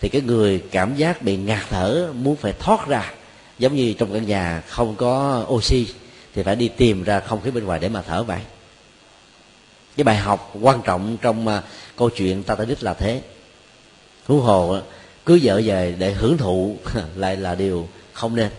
thì 0.00 0.08
cái 0.08 0.22
người 0.22 0.62
cảm 0.70 0.96
giác 0.96 1.22
bị 1.22 1.36
ngạt 1.36 1.62
thở 1.70 2.08
muốn 2.22 2.36
phải 2.36 2.52
thoát 2.58 2.88
ra 2.88 3.12
giống 3.58 3.74
như 3.74 3.92
trong 3.92 4.12
căn 4.12 4.26
nhà 4.26 4.62
không 4.68 4.94
có 4.96 5.46
oxy 5.48 5.86
thì 6.34 6.42
phải 6.42 6.56
đi 6.56 6.68
tìm 6.68 7.04
ra 7.04 7.20
không 7.20 7.40
khí 7.40 7.50
bên 7.50 7.64
ngoài 7.64 7.78
để 7.80 7.88
mà 7.88 8.02
thở 8.02 8.22
vậy. 8.22 8.40
Cái 9.96 10.04
bài 10.04 10.16
học 10.16 10.52
quan 10.60 10.82
trọng 10.84 11.16
trong 11.22 11.48
à, 11.48 11.62
câu 11.96 12.10
chuyện 12.10 12.42
ta 12.42 12.54
ta 12.54 12.64
đích 12.64 12.82
là 12.82 12.94
thế. 12.94 13.22
Hú 14.26 14.40
hồ 14.40 14.78
cưới 15.24 15.40
vợ 15.42 15.60
về 15.64 15.94
để 15.98 16.12
hưởng 16.12 16.38
thụ 16.38 16.76
lại 17.16 17.36
là 17.36 17.54
điều 17.54 17.88
không 18.12 18.36
nên. 18.36 18.50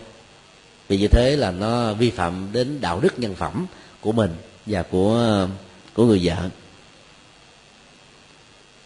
Vì 0.88 0.98
như 0.98 1.08
thế 1.08 1.36
là 1.36 1.50
nó 1.50 1.92
vi 1.92 2.10
phạm 2.10 2.48
đến 2.52 2.80
đạo 2.80 3.00
đức 3.00 3.18
nhân 3.18 3.34
phẩm 3.34 3.66
của 4.00 4.12
mình 4.12 4.34
và 4.66 4.82
của 4.82 5.48
của 5.94 6.04
người 6.04 6.20
vợ. 6.22 6.48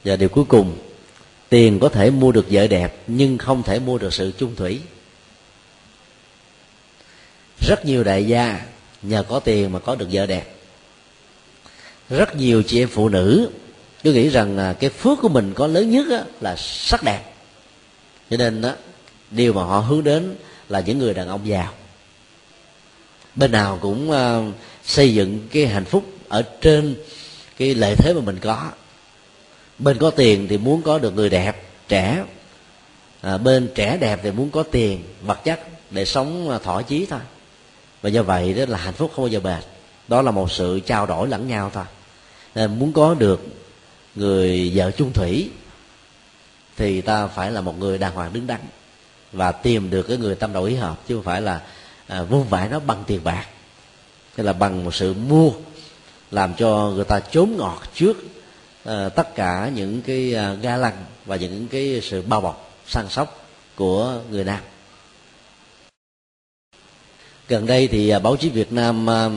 Và 0.04 0.16
điều 0.16 0.28
cuối 0.28 0.44
cùng, 0.44 0.78
tiền 1.48 1.78
có 1.80 1.88
thể 1.88 2.10
mua 2.10 2.32
được 2.32 2.46
vợ 2.50 2.66
đẹp 2.66 3.02
nhưng 3.06 3.38
không 3.38 3.62
thể 3.62 3.78
mua 3.78 3.98
được 3.98 4.14
sự 4.14 4.32
chung 4.38 4.56
thủy. 4.56 4.80
Rất 7.60 7.84
nhiều 7.84 8.04
đại 8.04 8.26
gia 8.26 8.66
nhờ 9.02 9.22
có 9.28 9.40
tiền 9.40 9.72
mà 9.72 9.78
có 9.78 9.94
được 9.94 10.08
vợ 10.12 10.26
đẹp. 10.26 10.54
Rất 12.08 12.36
nhiều 12.36 12.62
chị 12.62 12.82
em 12.82 12.88
phụ 12.88 13.08
nữ, 13.08 13.50
cứ 14.02 14.12
nghĩ 14.12 14.28
rằng 14.28 14.74
cái 14.80 14.90
phước 14.90 15.18
của 15.22 15.28
mình 15.28 15.52
có 15.54 15.66
lớn 15.66 15.90
nhất 15.90 16.06
là 16.40 16.56
sắc 16.56 17.02
đẹp. 17.04 17.22
Cho 18.30 18.36
nên 18.36 18.60
đó, 18.60 18.72
điều 19.30 19.52
mà 19.52 19.64
họ 19.64 19.80
hướng 19.80 20.04
đến 20.04 20.36
là 20.68 20.80
những 20.80 20.98
người 20.98 21.14
đàn 21.14 21.28
ông 21.28 21.48
giàu. 21.48 21.72
Bên 23.34 23.52
nào 23.52 23.78
cũng 23.82 24.10
uh, 24.10 24.54
xây 24.84 25.14
dựng 25.14 25.48
cái 25.52 25.66
hạnh 25.66 25.84
phúc 25.84 26.04
ở 26.28 26.42
trên 26.60 26.96
cái 27.56 27.74
lợi 27.74 27.94
thế 27.96 28.14
mà 28.14 28.20
mình 28.20 28.38
có. 28.38 28.70
Bên 29.78 29.98
có 29.98 30.10
tiền 30.10 30.46
thì 30.48 30.58
muốn 30.58 30.82
có 30.82 30.98
được 30.98 31.14
người 31.14 31.30
đẹp 31.30 31.62
trẻ. 31.88 32.24
À, 33.20 33.38
bên 33.38 33.68
trẻ 33.74 33.98
đẹp 34.00 34.20
thì 34.22 34.30
muốn 34.30 34.50
có 34.50 34.62
tiền 34.62 35.02
vật 35.22 35.44
chất 35.44 35.60
để 35.90 36.04
sống 36.04 36.48
ờ, 36.50 36.58
thỏa 36.58 36.82
chí 36.82 37.06
thôi. 37.10 37.20
Và 38.02 38.10
do 38.10 38.22
vậy 38.22 38.54
đó 38.54 38.64
là 38.68 38.78
hạnh 38.78 38.94
phúc 38.94 39.12
không 39.14 39.24
bao 39.24 39.28
giờ 39.28 39.40
bền. 39.40 39.60
Đó 40.08 40.22
là 40.22 40.30
một 40.30 40.52
sự 40.52 40.80
trao 40.80 41.06
đổi 41.06 41.28
lẫn 41.28 41.48
nhau 41.48 41.70
thôi. 41.74 41.84
Nên 42.54 42.78
muốn 42.78 42.92
có 42.92 43.14
được 43.14 43.46
người 44.14 44.72
vợ 44.74 44.90
chung 44.90 45.12
thủy 45.12 45.50
thì 46.76 47.00
ta 47.00 47.26
phải 47.26 47.50
là 47.50 47.60
một 47.60 47.78
người 47.78 47.98
đàng 47.98 48.14
hoàng 48.14 48.32
đứng 48.32 48.46
đắn 48.46 48.60
và 49.32 49.52
tìm 49.52 49.90
được 49.90 50.02
cái 50.02 50.16
người 50.16 50.34
tâm 50.34 50.52
đầu 50.52 50.64
ý 50.64 50.74
hợp 50.74 51.00
chứ 51.08 51.14
không 51.14 51.24
phải 51.24 51.40
là 51.40 51.60
à, 52.06 52.22
vung 52.22 52.48
vãi 52.48 52.68
nó 52.68 52.80
bằng 52.80 53.04
tiền 53.06 53.20
bạc. 53.24 53.46
Hay 54.36 54.46
là 54.46 54.52
bằng 54.52 54.84
một 54.84 54.94
sự 54.94 55.14
mua 55.14 55.50
làm 56.30 56.54
cho 56.54 56.92
người 56.94 57.04
ta 57.04 57.20
trốn 57.20 57.56
ngọt 57.56 57.82
trước 57.94 58.16
à, 58.84 59.08
tất 59.08 59.34
cả 59.34 59.70
những 59.74 60.02
cái 60.02 60.34
à, 60.34 60.54
ga 60.54 60.76
lăng 60.76 61.04
và 61.26 61.36
những 61.36 61.68
cái 61.68 62.00
sự 62.02 62.22
bao 62.22 62.40
bọc 62.40 62.70
săn 62.86 63.08
sóc 63.10 63.48
của 63.76 64.20
người 64.30 64.44
nam. 64.44 64.60
Gần 67.48 67.66
đây 67.66 67.88
thì 67.88 68.08
à, 68.08 68.18
báo 68.18 68.36
chí 68.36 68.48
việt 68.48 68.72
nam 68.72 69.10
à, 69.10 69.28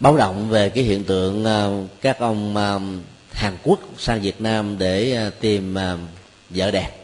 báo 0.00 0.16
động 0.16 0.48
về 0.48 0.68
cái 0.68 0.84
hiện 0.84 1.04
tượng 1.04 1.44
à, 1.44 1.68
các 2.00 2.18
ông 2.18 2.56
à, 2.56 2.78
hàn 3.32 3.56
quốc 3.62 3.80
sang 3.98 4.20
việt 4.20 4.40
nam 4.40 4.78
để 4.78 5.16
à, 5.16 5.30
tìm 5.40 5.78
à, 5.78 5.96
vợ 6.50 6.70
đẹp 6.70 6.99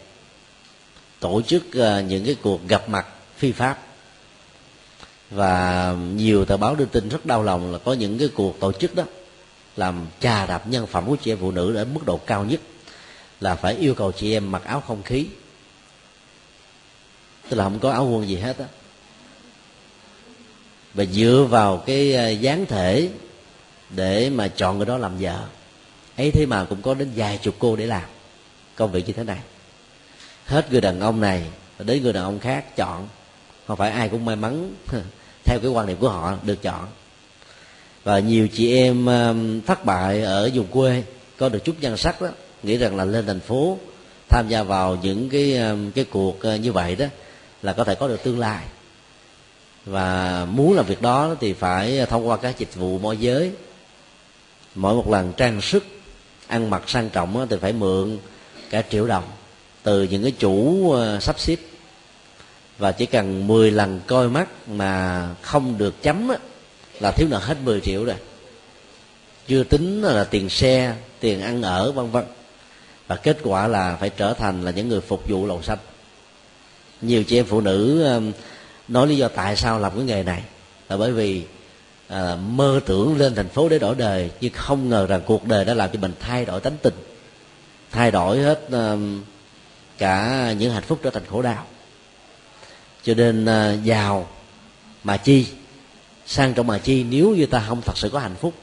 tổ 1.21 1.43
chức 1.43 1.75
ờ, 1.75 2.01
những 2.01 2.25
cái 2.25 2.37
cuộc 2.43 2.69
gặp 2.69 2.89
mặt 2.89 3.07
phi 3.37 3.53
pháp. 3.53 3.79
Và 5.31 5.95
nhiều 6.14 6.45
tờ 6.45 6.57
báo 6.57 6.75
đưa 6.75 6.85
tin 6.85 7.09
rất 7.09 7.27
đau 7.27 7.43
lòng 7.43 7.73
là 7.73 7.79
có 7.79 7.93
những 7.93 8.19
cái 8.19 8.29
cuộc 8.35 8.61
tổ 8.61 8.73
chức 8.73 8.95
đó 8.95 9.05
làm 9.77 10.07
trà 10.21 10.47
đạp 10.47 10.67
nhân 10.67 10.87
phẩm 10.87 11.07
của 11.07 11.17
chị 11.17 11.33
em 11.33 11.39
phụ 11.41 11.51
nữ 11.51 11.73
đến 11.73 11.95
mức 11.95 12.01
độ 12.07 12.21
cao 12.27 12.45
nhất 12.45 12.61
là 13.41 13.55
phải 13.55 13.75
yêu 13.75 13.95
cầu 13.95 14.12
chị 14.12 14.33
em 14.33 14.53
mặc 14.53 14.64
áo 14.64 14.83
không 14.87 15.03
khí. 15.03 15.27
Tức 17.49 17.57
là 17.57 17.64
không 17.64 17.79
có 17.79 17.93
áo 17.93 18.05
quần 18.05 18.29
gì 18.29 18.37
hết 18.37 18.59
á. 18.59 18.67
Và 20.95 21.05
dựa 21.05 21.47
vào 21.51 21.83
cái 21.87 22.12
ờ, 22.12 22.31
dáng 22.31 22.67
thể 22.67 23.09
để 23.91 24.31
mà 24.31 24.49
chọn 24.49 24.77
người 24.77 24.87
đó 24.87 24.99
làm 24.99 25.19
vợ. 25.19 25.45
Ấy 26.17 26.31
thế 26.31 26.47
mà 26.47 26.64
cũng 26.64 26.83
có 26.83 26.95
đến 26.95 27.11
vài 27.17 27.39
chục 27.39 27.55
cô 27.59 27.77
để 27.77 27.87
làm. 27.87 28.05
Công 28.75 28.93
việc 28.93 29.07
như 29.07 29.12
thế 29.12 29.25
này 29.25 29.39
hết 30.47 30.73
người 30.73 30.81
đàn 30.81 31.01
ông 31.01 31.21
này, 31.21 31.43
đến 31.79 32.03
người 32.03 32.13
đàn 32.13 32.25
ông 32.25 32.39
khác 32.39 32.77
chọn. 32.77 33.09
Không 33.67 33.77
phải 33.77 33.91
ai 33.91 34.09
cũng 34.09 34.25
may 34.25 34.37
mắn, 34.37 34.75
theo 35.45 35.59
cái 35.59 35.71
quan 35.71 35.87
niệm 35.87 35.97
của 36.01 36.09
họ, 36.09 36.35
được 36.43 36.63
chọn. 36.63 36.87
Và 38.05 38.19
nhiều 38.19 38.49
chị 38.49 38.77
em 38.77 39.07
um, 39.07 39.61
thất 39.61 39.85
bại 39.85 40.23
ở 40.23 40.51
vùng 40.55 40.67
quê, 40.67 41.03
có 41.37 41.49
được 41.49 41.65
chút 41.65 41.77
nhan 41.81 41.97
sắc 41.97 42.23
đó, 42.23 42.29
nghĩ 42.63 42.77
rằng 42.77 42.97
là 42.97 43.05
lên 43.05 43.27
thành 43.27 43.41
phố, 43.41 43.79
tham 44.29 44.47
gia 44.49 44.63
vào 44.63 44.99
những 45.03 45.29
cái 45.31 45.59
um, 45.59 45.91
cái 45.91 46.05
cuộc 46.05 46.37
uh, 46.55 46.61
như 46.61 46.73
vậy 46.73 46.97
đó, 46.97 47.07
là 47.63 47.73
có 47.73 47.85
thể 47.85 47.95
có 47.95 48.09
được 48.09 48.23
tương 48.23 48.39
lai. 48.39 48.65
Và 49.85 50.45
muốn 50.51 50.75
làm 50.75 50.87
việc 50.87 51.03
đó 51.03 51.35
thì 51.41 51.53
phải 51.53 52.07
thông 52.07 52.29
qua 52.29 52.37
các 52.37 52.59
dịch 52.59 52.75
vụ 52.75 52.99
môi 52.99 53.17
giới. 53.17 53.53
Mỗi 54.75 54.95
một 54.95 55.11
lần 55.11 55.33
trang 55.37 55.61
sức, 55.61 55.85
ăn 56.47 56.71
mặc 56.71 56.83
sang 56.87 57.11
trọng 57.11 57.47
thì 57.51 57.57
phải 57.61 57.73
mượn 57.73 58.19
cả 58.71 58.83
triệu 58.91 59.07
đồng 59.07 59.25
từ 59.87 60.03
những 60.03 60.22
cái 60.22 60.32
chủ 60.39 60.91
ờ, 60.93 61.20
sắp 61.20 61.41
xếp. 61.41 61.57
Và 62.78 62.93
chỉ 62.93 63.07
cần 63.07 63.47
10 63.47 63.70
lần 63.70 64.01
coi 64.07 64.28
mắt 64.28 64.49
mà 64.68 65.28
không 65.43 65.78
được 65.78 66.03
chấm 66.03 66.30
là 67.01 67.11
thiếu 67.11 67.28
nợ 67.30 67.39
hết 67.39 67.57
10 67.64 67.80
triệu 67.80 68.05
rồi. 68.05 68.16
Chưa 69.49 69.64
tính 69.64 70.03
là 70.03 70.24
tiền 70.24 70.49
xe 70.49 70.95
tiền 71.20 71.41
ăn 71.41 71.62
ở 71.62 71.93
vân 71.93 72.11
vân. 72.11 72.24
Và 73.07 73.16
kết 73.16 73.39
quả 73.43 73.68
là 73.68 73.97
phải 74.01 74.11
trở 74.11 74.34
thành 74.34 74.62
là 74.62 74.70
những 74.70 74.89
người 74.89 75.01
phục 75.01 75.28
vụ 75.28 75.47
lầu 75.47 75.62
xanh. 75.62 75.78
Nhiều 77.01 77.24
chị 77.24 77.39
em 77.39 77.45
phụ 77.45 77.61
nữ 77.61 78.07
nói 78.89 79.07
lý 79.07 79.16
do 79.16 79.28
tại 79.28 79.57
sao 79.57 79.80
làm 79.80 79.93
cái 79.97 80.05
nghề 80.05 80.22
này 80.22 80.43
là 80.89 80.97
bởi 80.97 81.12
vì 81.12 81.43
à, 82.09 82.37
mơ 82.37 82.80
tưởng 82.87 83.16
lên 83.18 83.34
thành 83.34 83.49
phố 83.49 83.68
để 83.68 83.78
đổi 83.78 83.95
đời 83.95 84.30
nhưng 84.41 84.53
không 84.53 84.89
ngờ 84.89 85.07
rằng 85.07 85.20
cuộc 85.26 85.47
đời 85.47 85.64
đã 85.64 85.74
làm 85.74 85.91
cho 85.93 85.99
mình 86.01 86.12
thay 86.20 86.45
đổi 86.45 86.61
tánh 86.61 86.76
tình 86.82 86.95
thay 87.91 88.11
đổi 88.11 88.39
hết 88.39 88.61
à, 88.72 88.97
cả 89.99 90.53
những 90.59 90.73
hạnh 90.73 90.83
phúc 90.83 90.99
trở 91.03 91.11
thành 91.11 91.27
khổ 91.31 91.43
đau. 91.43 91.67
Cho 93.03 93.15
nên 93.15 93.47
giàu 93.85 94.29
mà 95.05 95.17
chi, 95.17 95.47
sang 96.27 96.55
trọng 96.55 96.67
mà 96.67 96.79
chi, 96.79 97.05
nếu 97.05 97.35
như 97.35 97.47
ta 97.47 97.65
không 97.69 97.83
thật 97.83 97.99
sự 97.99 98.09
có 98.09 98.19
hạnh 98.19 98.37
phúc, 98.41 98.55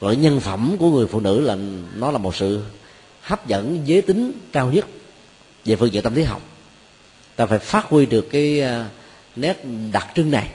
rồi 0.00 0.16
nhân 0.16 0.40
phẩm 0.40 0.76
của 0.78 0.90
người 0.90 1.06
phụ 1.06 1.20
nữ 1.20 1.40
là 1.40 1.56
nó 1.94 2.10
là 2.10 2.18
một 2.18 2.36
sự 2.36 2.64
hấp 3.22 3.46
dẫn, 3.46 3.82
giới 3.84 4.02
tính 4.02 4.32
cao 4.52 4.72
nhất 4.72 4.86
về 5.64 5.76
phương 5.76 5.92
diện 5.92 6.02
tâm 6.02 6.14
lý 6.14 6.22
học. 6.22 6.42
Ta 7.36 7.46
phải 7.46 7.58
phát 7.58 7.86
huy 7.86 8.06
được 8.06 8.28
cái 8.30 8.60
à, 8.60 8.88
nét 9.36 9.64
đặc 9.92 10.06
trưng 10.14 10.30
này 10.30 10.50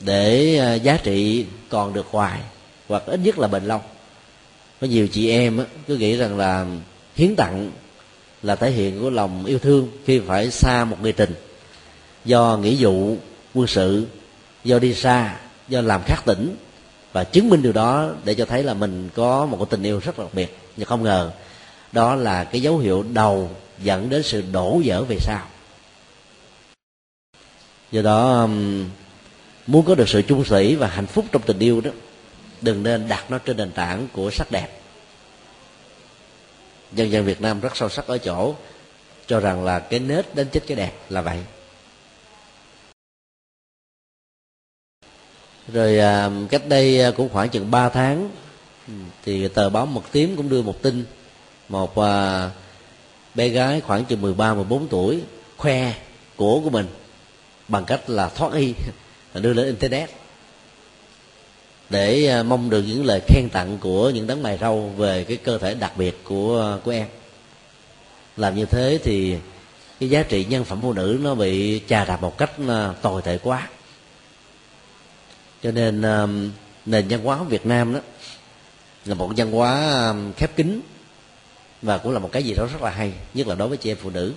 để 0.00 0.58
à, 0.58 0.74
giá 0.74 0.96
trị 0.96 1.46
còn 1.68 1.92
được 1.92 2.06
hoài, 2.10 2.40
hoặc 2.88 3.02
ít 3.06 3.20
nhất 3.20 3.38
là 3.38 3.48
bền 3.48 3.64
lâu. 3.64 3.80
Có 4.80 4.86
nhiều 4.86 5.08
chị 5.08 5.30
em 5.30 5.64
cứ 5.86 5.96
nghĩ 5.96 6.16
rằng 6.16 6.38
là 6.38 6.66
hiến 7.14 7.36
tặng 7.36 7.70
là 8.42 8.56
thể 8.56 8.70
hiện 8.70 9.00
của 9.00 9.10
lòng 9.10 9.44
yêu 9.44 9.58
thương 9.58 9.88
khi 10.04 10.20
phải 10.26 10.50
xa 10.50 10.84
một 10.84 10.96
người 11.02 11.12
tình. 11.12 11.34
Do 12.24 12.56
nghĩa 12.56 12.76
vụ 12.78 13.16
quân 13.54 13.66
sự, 13.66 14.06
do 14.64 14.78
đi 14.78 14.94
xa, 14.94 15.36
do 15.68 15.80
làm 15.80 16.02
khác 16.06 16.22
tỉnh. 16.26 16.56
Và 17.12 17.24
chứng 17.24 17.50
minh 17.50 17.62
điều 17.62 17.72
đó 17.72 18.10
để 18.24 18.34
cho 18.34 18.44
thấy 18.44 18.62
là 18.62 18.74
mình 18.74 19.08
có 19.14 19.46
một 19.46 19.56
cái 19.56 19.66
tình 19.70 19.82
yêu 19.82 20.00
rất 20.04 20.18
đặc 20.18 20.28
biệt. 20.32 20.58
Nhưng 20.76 20.86
không 20.86 21.02
ngờ, 21.02 21.30
đó 21.92 22.14
là 22.14 22.44
cái 22.44 22.62
dấu 22.62 22.78
hiệu 22.78 23.04
đầu 23.12 23.50
dẫn 23.82 24.10
đến 24.10 24.22
sự 24.22 24.42
đổ 24.52 24.80
vỡ 24.84 25.04
về 25.04 25.16
sau. 25.20 25.46
Do 27.92 28.02
đó 28.02 28.48
muốn 29.66 29.84
có 29.84 29.94
được 29.94 30.08
sự 30.08 30.22
chung 30.22 30.44
thủy 30.44 30.76
và 30.76 30.86
hạnh 30.86 31.06
phúc 31.06 31.24
trong 31.32 31.42
tình 31.46 31.58
yêu 31.58 31.80
đó, 31.80 31.90
đừng 32.60 32.82
nên 32.82 33.08
đặt 33.08 33.30
nó 33.30 33.38
trên 33.38 33.56
nền 33.56 33.70
tảng 33.70 34.08
của 34.12 34.30
sắc 34.30 34.50
đẹp 34.50 34.68
dân 36.94 37.10
dân 37.10 37.24
việt 37.24 37.40
nam 37.40 37.60
rất 37.60 37.76
sâu 37.76 37.88
sắc 37.88 38.06
ở 38.06 38.18
chỗ 38.18 38.54
cho 39.26 39.40
rằng 39.40 39.64
là 39.64 39.78
cái 39.78 40.00
nết 40.00 40.34
đến 40.34 40.48
chết 40.52 40.60
cái 40.66 40.76
đẹp 40.76 40.92
là 41.08 41.22
vậy. 41.22 41.38
Rồi 45.72 45.98
à, 45.98 46.30
cách 46.50 46.62
đây 46.68 47.00
à, 47.00 47.10
cũng 47.16 47.28
khoảng 47.28 47.48
chừng 47.48 47.70
3 47.70 47.88
tháng 47.88 48.30
thì 49.24 49.48
tờ 49.48 49.70
báo 49.70 49.86
mật 49.86 50.02
tím 50.12 50.36
cũng 50.36 50.48
đưa 50.48 50.62
một 50.62 50.82
tin. 50.82 51.04
Một 51.68 51.98
à, 51.98 52.50
bé 53.34 53.48
gái 53.48 53.80
khoảng 53.80 54.04
chừng 54.04 54.20
13 54.20 54.54
14 54.54 54.88
tuổi 54.88 55.22
khoe 55.56 55.92
cổ 56.36 56.60
của 56.64 56.70
mình 56.70 56.86
bằng 57.68 57.84
cách 57.84 58.10
là 58.10 58.28
thoát 58.28 58.52
y 58.52 58.74
đưa 59.34 59.52
lên 59.52 59.66
internet 59.66 60.10
để 61.90 62.26
à, 62.26 62.42
mong 62.42 62.70
được 62.70 62.82
những 62.82 63.06
lời 63.06 63.20
khen 63.26 63.48
tặng 63.52 63.78
của 63.78 64.10
những 64.10 64.26
đấng 64.26 64.42
mày 64.42 64.58
râu 64.58 64.88
về 64.96 65.24
cái 65.24 65.36
cơ 65.36 65.58
thể 65.58 65.74
đặc 65.74 65.92
biệt 65.96 66.24
của 66.24 66.78
của 66.84 66.90
em. 66.90 67.06
Làm 68.36 68.54
như 68.54 68.64
thế 68.64 68.98
thì 69.04 69.36
cái 70.00 70.10
giá 70.10 70.22
trị 70.22 70.44
nhân 70.44 70.64
phẩm 70.64 70.78
phụ 70.82 70.92
nữ 70.92 71.18
nó 71.22 71.34
bị 71.34 71.80
chà 71.88 72.04
đạp 72.04 72.22
một 72.22 72.38
cách 72.38 72.50
à, 72.68 72.92
tồi 73.02 73.22
tệ 73.22 73.38
quá. 73.38 73.68
Cho 75.62 75.70
nên 75.70 76.02
à, 76.02 76.26
nền 76.86 77.08
văn 77.08 77.24
hóa 77.24 77.42
Việt 77.42 77.66
Nam 77.66 77.92
đó 77.92 78.00
là 79.04 79.14
một 79.14 79.30
văn 79.36 79.52
hóa 79.52 80.14
khép 80.36 80.56
kín 80.56 80.80
và 81.82 81.98
cũng 81.98 82.12
là 82.12 82.18
một 82.18 82.32
cái 82.32 82.42
gì 82.42 82.54
đó 82.54 82.66
rất 82.72 82.82
là 82.82 82.90
hay, 82.90 83.12
nhất 83.34 83.46
là 83.46 83.54
đối 83.54 83.68
với 83.68 83.76
chị 83.76 83.90
em 83.90 83.96
phụ 84.02 84.10
nữ. 84.10 84.32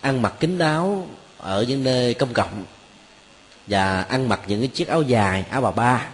Ăn 0.00 0.22
mặc 0.22 0.34
kín 0.40 0.58
đáo 0.58 1.08
ở 1.38 1.64
những 1.68 1.84
nơi 1.84 2.14
công 2.14 2.32
cộng 2.32 2.64
và 3.66 4.02
ăn 4.02 4.28
mặc 4.28 4.40
những 4.46 4.60
cái 4.60 4.68
chiếc 4.68 4.88
áo 4.88 5.02
dài 5.02 5.44
áo 5.50 5.60
bà 5.60 5.70
ba 5.70 6.08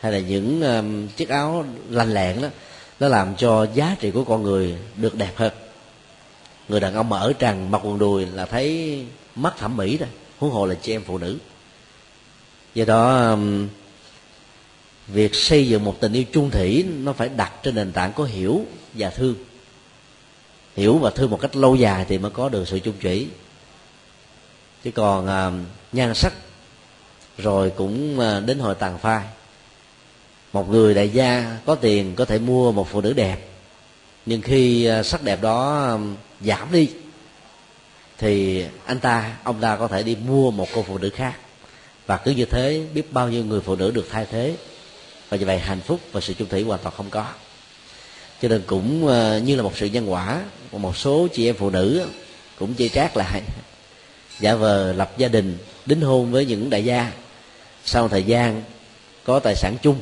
hay 0.00 0.12
là 0.12 0.18
những 0.18 0.62
um, 0.62 1.06
chiếc 1.16 1.28
áo 1.28 1.64
lanh 1.88 2.12
lẹn 2.12 2.42
đó 2.42 2.48
nó 3.00 3.08
làm 3.08 3.36
cho 3.36 3.66
giá 3.74 3.96
trị 4.00 4.10
của 4.10 4.24
con 4.24 4.42
người 4.42 4.76
được 4.96 5.14
đẹp 5.14 5.32
hơn. 5.36 5.52
Người 6.68 6.80
đàn 6.80 6.94
ông 6.94 7.08
mà 7.08 7.18
ở 7.18 7.32
trần 7.32 7.70
mặc 7.70 7.80
quần 7.84 7.98
đùi 7.98 8.26
là 8.26 8.46
thấy 8.46 8.98
mắt 9.34 9.54
thẩm 9.58 9.76
mỹ 9.76 9.96
rồi 9.96 10.08
huống 10.38 10.50
hồ 10.50 10.66
là 10.66 10.74
chị 10.74 10.92
em 10.92 11.02
phụ 11.06 11.18
nữ. 11.18 11.38
Do 12.74 12.84
đó 12.84 13.30
um, 13.30 13.68
việc 15.06 15.34
xây 15.34 15.68
dựng 15.68 15.84
một 15.84 15.96
tình 16.00 16.12
yêu 16.12 16.24
chung 16.32 16.50
thủy 16.50 16.84
nó 16.98 17.12
phải 17.12 17.28
đặt 17.28 17.52
trên 17.62 17.74
nền 17.74 17.92
tảng 17.92 18.12
có 18.12 18.24
hiểu 18.24 18.64
và 18.94 19.10
thương. 19.10 19.34
Hiểu 20.76 20.98
và 20.98 21.10
thương 21.10 21.30
một 21.30 21.40
cách 21.40 21.56
lâu 21.56 21.76
dài 21.76 22.06
thì 22.08 22.18
mới 22.18 22.30
có 22.30 22.48
được 22.48 22.68
sự 22.68 22.78
chung 22.78 22.94
thủy. 23.00 23.28
Chứ 24.84 24.90
còn 24.90 25.26
nhan 25.92 26.14
sắc 26.14 26.32
rồi 27.42 27.72
cũng 27.76 28.20
à, 28.20 28.40
đến 28.40 28.58
hồi 28.58 28.74
tàn 28.74 28.98
phai. 28.98 29.24
Một 30.52 30.70
người 30.70 30.94
đại 30.94 31.08
gia 31.08 31.56
có 31.66 31.74
tiền 31.74 32.14
có 32.14 32.24
thể 32.24 32.38
mua 32.38 32.72
một 32.72 32.88
phụ 32.90 33.00
nữ 33.00 33.12
đẹp. 33.12 33.48
Nhưng 34.26 34.42
khi 34.42 34.84
à, 34.84 35.02
sắc 35.02 35.22
đẹp 35.22 35.42
đó 35.42 35.84
à, 35.84 35.98
giảm 36.40 36.72
đi, 36.72 36.88
thì 38.18 38.64
anh 38.84 39.00
ta, 39.00 39.36
ông 39.44 39.60
ta 39.60 39.76
có 39.76 39.88
thể 39.88 40.02
đi 40.02 40.16
mua 40.26 40.50
một 40.50 40.68
cô 40.74 40.82
phụ 40.82 40.98
nữ 40.98 41.10
khác. 41.10 41.34
Và 42.06 42.16
cứ 42.16 42.30
như 42.30 42.44
thế, 42.44 42.86
biết 42.94 43.12
bao 43.12 43.28
nhiêu 43.28 43.44
người 43.44 43.60
phụ 43.60 43.76
nữ 43.76 43.90
được 43.90 44.06
thay 44.10 44.26
thế. 44.30 44.56
Và 45.28 45.36
như 45.36 45.46
vậy 45.46 45.58
hạnh 45.58 45.80
phúc 45.80 46.00
và 46.12 46.20
sự 46.20 46.34
chung 46.34 46.48
thủy 46.48 46.62
hoàn 46.62 46.80
toàn 46.82 46.94
không 46.96 47.10
có. 47.10 47.26
Cho 48.42 48.48
nên 48.48 48.62
cũng 48.66 49.06
như 49.44 49.56
là 49.56 49.62
một 49.62 49.72
sự 49.76 49.86
nhân 49.86 50.12
quả, 50.12 50.42
một 50.72 50.96
số 50.96 51.28
chị 51.32 51.48
em 51.48 51.54
phụ 51.58 51.70
nữ 51.70 52.06
cũng 52.58 52.74
chê 52.74 52.88
trác 52.88 53.16
lại. 53.16 53.42
Giả 54.40 54.54
vờ 54.54 54.92
lập 54.92 55.12
gia 55.16 55.28
đình, 55.28 55.58
đính 55.86 56.00
hôn 56.00 56.32
với 56.32 56.46
những 56.46 56.70
đại 56.70 56.84
gia 56.84 57.12
sau 57.90 58.08
thời 58.08 58.22
gian 58.22 58.62
có 59.24 59.38
tài 59.38 59.54
sản 59.56 59.76
chung 59.82 60.00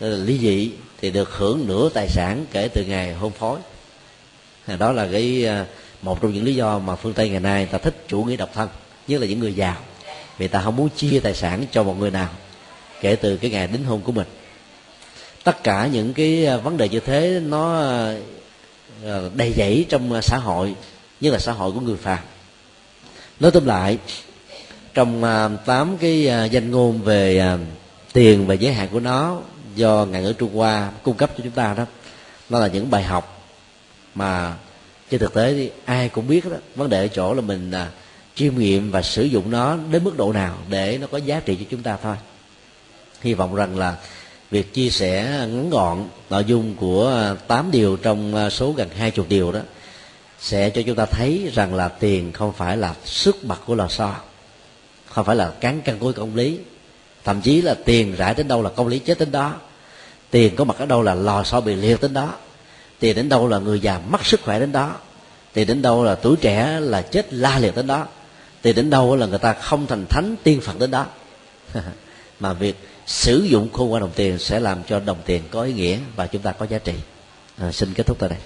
là 0.00 0.08
lý 0.08 0.38
dị 0.38 0.70
thì 1.00 1.10
được 1.10 1.30
hưởng 1.30 1.66
nửa 1.66 1.88
tài 1.88 2.08
sản 2.08 2.44
kể 2.52 2.68
từ 2.68 2.84
ngày 2.84 3.14
hôn 3.14 3.32
phối. 3.32 3.58
Đó 4.78 4.92
là 4.92 5.08
cái 5.12 5.46
à, 5.46 5.66
một 6.02 6.22
trong 6.22 6.32
những 6.32 6.44
lý 6.44 6.54
do 6.54 6.78
mà 6.78 6.96
phương 6.96 7.12
tây 7.14 7.28
ngày 7.28 7.40
nay 7.40 7.66
ta 7.66 7.78
thích 7.78 8.04
chủ 8.08 8.22
nghĩa 8.22 8.36
độc 8.36 8.50
thân, 8.54 8.68
nhất 9.08 9.20
là 9.20 9.26
những 9.26 9.38
người 9.38 9.54
giàu. 9.54 9.76
Vì 10.38 10.48
ta 10.48 10.62
không 10.64 10.76
muốn 10.76 10.88
chia 10.96 11.20
tài 11.20 11.34
sản 11.34 11.64
cho 11.72 11.82
một 11.82 11.98
người 11.98 12.10
nào 12.10 12.28
kể 13.00 13.16
từ 13.16 13.36
cái 13.36 13.50
ngày 13.50 13.66
đính 13.66 13.84
hôn 13.84 14.00
của 14.00 14.12
mình. 14.12 14.26
Tất 15.44 15.64
cả 15.64 15.88
những 15.92 16.14
cái 16.14 16.46
à, 16.46 16.56
vấn 16.56 16.76
đề 16.76 16.88
như 16.88 17.00
thế 17.00 17.40
nó 17.44 17.80
à, 17.80 18.14
đầy 19.34 19.52
dẫy 19.52 19.86
trong 19.88 20.22
xã 20.22 20.36
hội, 20.36 20.74
nhất 21.20 21.32
là 21.32 21.38
xã 21.38 21.52
hội 21.52 21.72
của 21.72 21.80
người 21.80 21.96
phàm. 21.96 22.18
Nói 23.40 23.50
tóm 23.50 23.66
lại 23.66 23.98
trong 24.98 25.24
à, 25.24 25.48
tám 25.48 25.96
cái 26.00 26.28
à, 26.28 26.44
danh 26.44 26.70
ngôn 26.70 27.02
về 27.02 27.38
à, 27.38 27.58
tiền 28.12 28.46
và 28.46 28.54
giới 28.54 28.72
hạn 28.72 28.88
của 28.92 29.00
nó 29.00 29.40
do 29.74 30.06
ngài 30.10 30.22
ngữ 30.22 30.32
trung 30.32 30.54
hoa 30.54 30.90
cung 31.02 31.16
cấp 31.16 31.30
cho 31.36 31.44
chúng 31.44 31.52
ta 31.52 31.74
đó, 31.74 31.86
nó 32.48 32.58
là 32.58 32.66
những 32.66 32.90
bài 32.90 33.02
học 33.02 33.42
mà 34.14 34.54
trên 35.10 35.20
thực 35.20 35.34
tế 35.34 35.52
thì 35.52 35.70
ai 35.84 36.08
cũng 36.08 36.28
biết 36.28 36.50
đó. 36.50 36.56
Vấn 36.74 36.90
đề 36.90 36.98
ở 37.04 37.08
chỗ 37.08 37.34
là 37.34 37.40
mình 37.40 37.72
chiêm 38.34 38.58
nghiệm 38.58 38.90
và 38.90 39.02
sử 39.02 39.24
dụng 39.24 39.50
nó 39.50 39.76
đến 39.90 40.04
mức 40.04 40.16
độ 40.16 40.32
nào 40.32 40.58
để 40.68 40.98
nó 41.00 41.06
có 41.06 41.18
giá 41.18 41.40
trị 41.40 41.56
cho 41.56 41.64
chúng 41.70 41.82
ta 41.82 41.96
thôi. 42.02 42.16
Hy 43.20 43.34
vọng 43.34 43.54
rằng 43.54 43.78
là 43.78 43.96
việc 44.50 44.74
chia 44.74 44.90
sẻ 44.90 45.24
ngắn 45.38 45.70
gọn 45.70 46.08
nội 46.30 46.44
dung 46.44 46.74
của 46.74 47.34
tám 47.48 47.70
điều 47.70 47.96
trong 47.96 48.50
số 48.50 48.72
gần 48.72 48.88
hai 48.96 49.10
chục 49.10 49.26
điều 49.28 49.52
đó 49.52 49.60
sẽ 50.40 50.70
cho 50.70 50.82
chúng 50.86 50.96
ta 50.96 51.06
thấy 51.06 51.50
rằng 51.54 51.74
là 51.74 51.88
tiền 51.88 52.32
không 52.32 52.52
phải 52.52 52.76
là 52.76 52.94
sức 53.04 53.36
bật 53.42 53.58
của 53.66 53.74
lò 53.74 53.88
xo 53.88 54.14
không 55.08 55.24
phải 55.24 55.36
là 55.36 55.50
cán 55.60 55.80
cân 55.80 55.98
cuối 55.98 56.12
công 56.12 56.36
lý. 56.36 56.58
Thậm 57.24 57.40
chí 57.40 57.62
là 57.62 57.74
tiền 57.84 58.14
rải 58.16 58.34
đến 58.34 58.48
đâu 58.48 58.62
là 58.62 58.70
công 58.70 58.88
lý 58.88 58.98
chết 58.98 59.18
đến 59.18 59.32
đó. 59.32 59.54
Tiền 60.30 60.56
có 60.56 60.64
mặt 60.64 60.78
ở 60.78 60.86
đâu 60.86 61.02
là 61.02 61.14
lò 61.14 61.42
xo 61.42 61.60
bị 61.60 61.74
liệt 61.74 62.00
đến 62.02 62.14
đó. 62.14 62.34
Tiền 62.98 63.16
đến 63.16 63.28
đâu 63.28 63.48
là 63.48 63.58
người 63.58 63.80
già 63.80 64.00
mất 64.10 64.26
sức 64.26 64.40
khỏe 64.42 64.60
đến 64.60 64.72
đó. 64.72 64.94
Tiền 65.52 65.66
đến 65.66 65.82
đâu 65.82 66.04
là 66.04 66.14
tuổi 66.14 66.36
trẻ 66.36 66.80
là 66.80 67.02
chết 67.02 67.32
la 67.32 67.58
liệt 67.58 67.76
đến 67.76 67.86
đó. 67.86 68.06
Tiền 68.62 68.76
đến 68.76 68.90
đâu 68.90 69.16
là 69.16 69.26
người 69.26 69.38
ta 69.38 69.52
không 69.52 69.86
thành 69.86 70.06
thánh 70.06 70.36
tiên 70.42 70.60
phật 70.60 70.78
đến 70.78 70.90
đó. 70.90 71.06
Mà 72.40 72.52
việc 72.52 72.76
sử 73.06 73.46
dụng 73.48 73.68
khôn 73.72 73.92
qua 73.92 74.00
đồng 74.00 74.12
tiền 74.14 74.38
sẽ 74.38 74.60
làm 74.60 74.82
cho 74.88 75.00
đồng 75.00 75.18
tiền 75.24 75.42
có 75.50 75.62
ý 75.62 75.72
nghĩa 75.72 75.98
và 76.16 76.26
chúng 76.26 76.42
ta 76.42 76.52
có 76.52 76.66
giá 76.66 76.78
trị. 76.78 76.94
À, 77.58 77.72
xin 77.72 77.94
kết 77.94 78.06
thúc 78.06 78.16
tại 78.20 78.28
đây. 78.28 78.38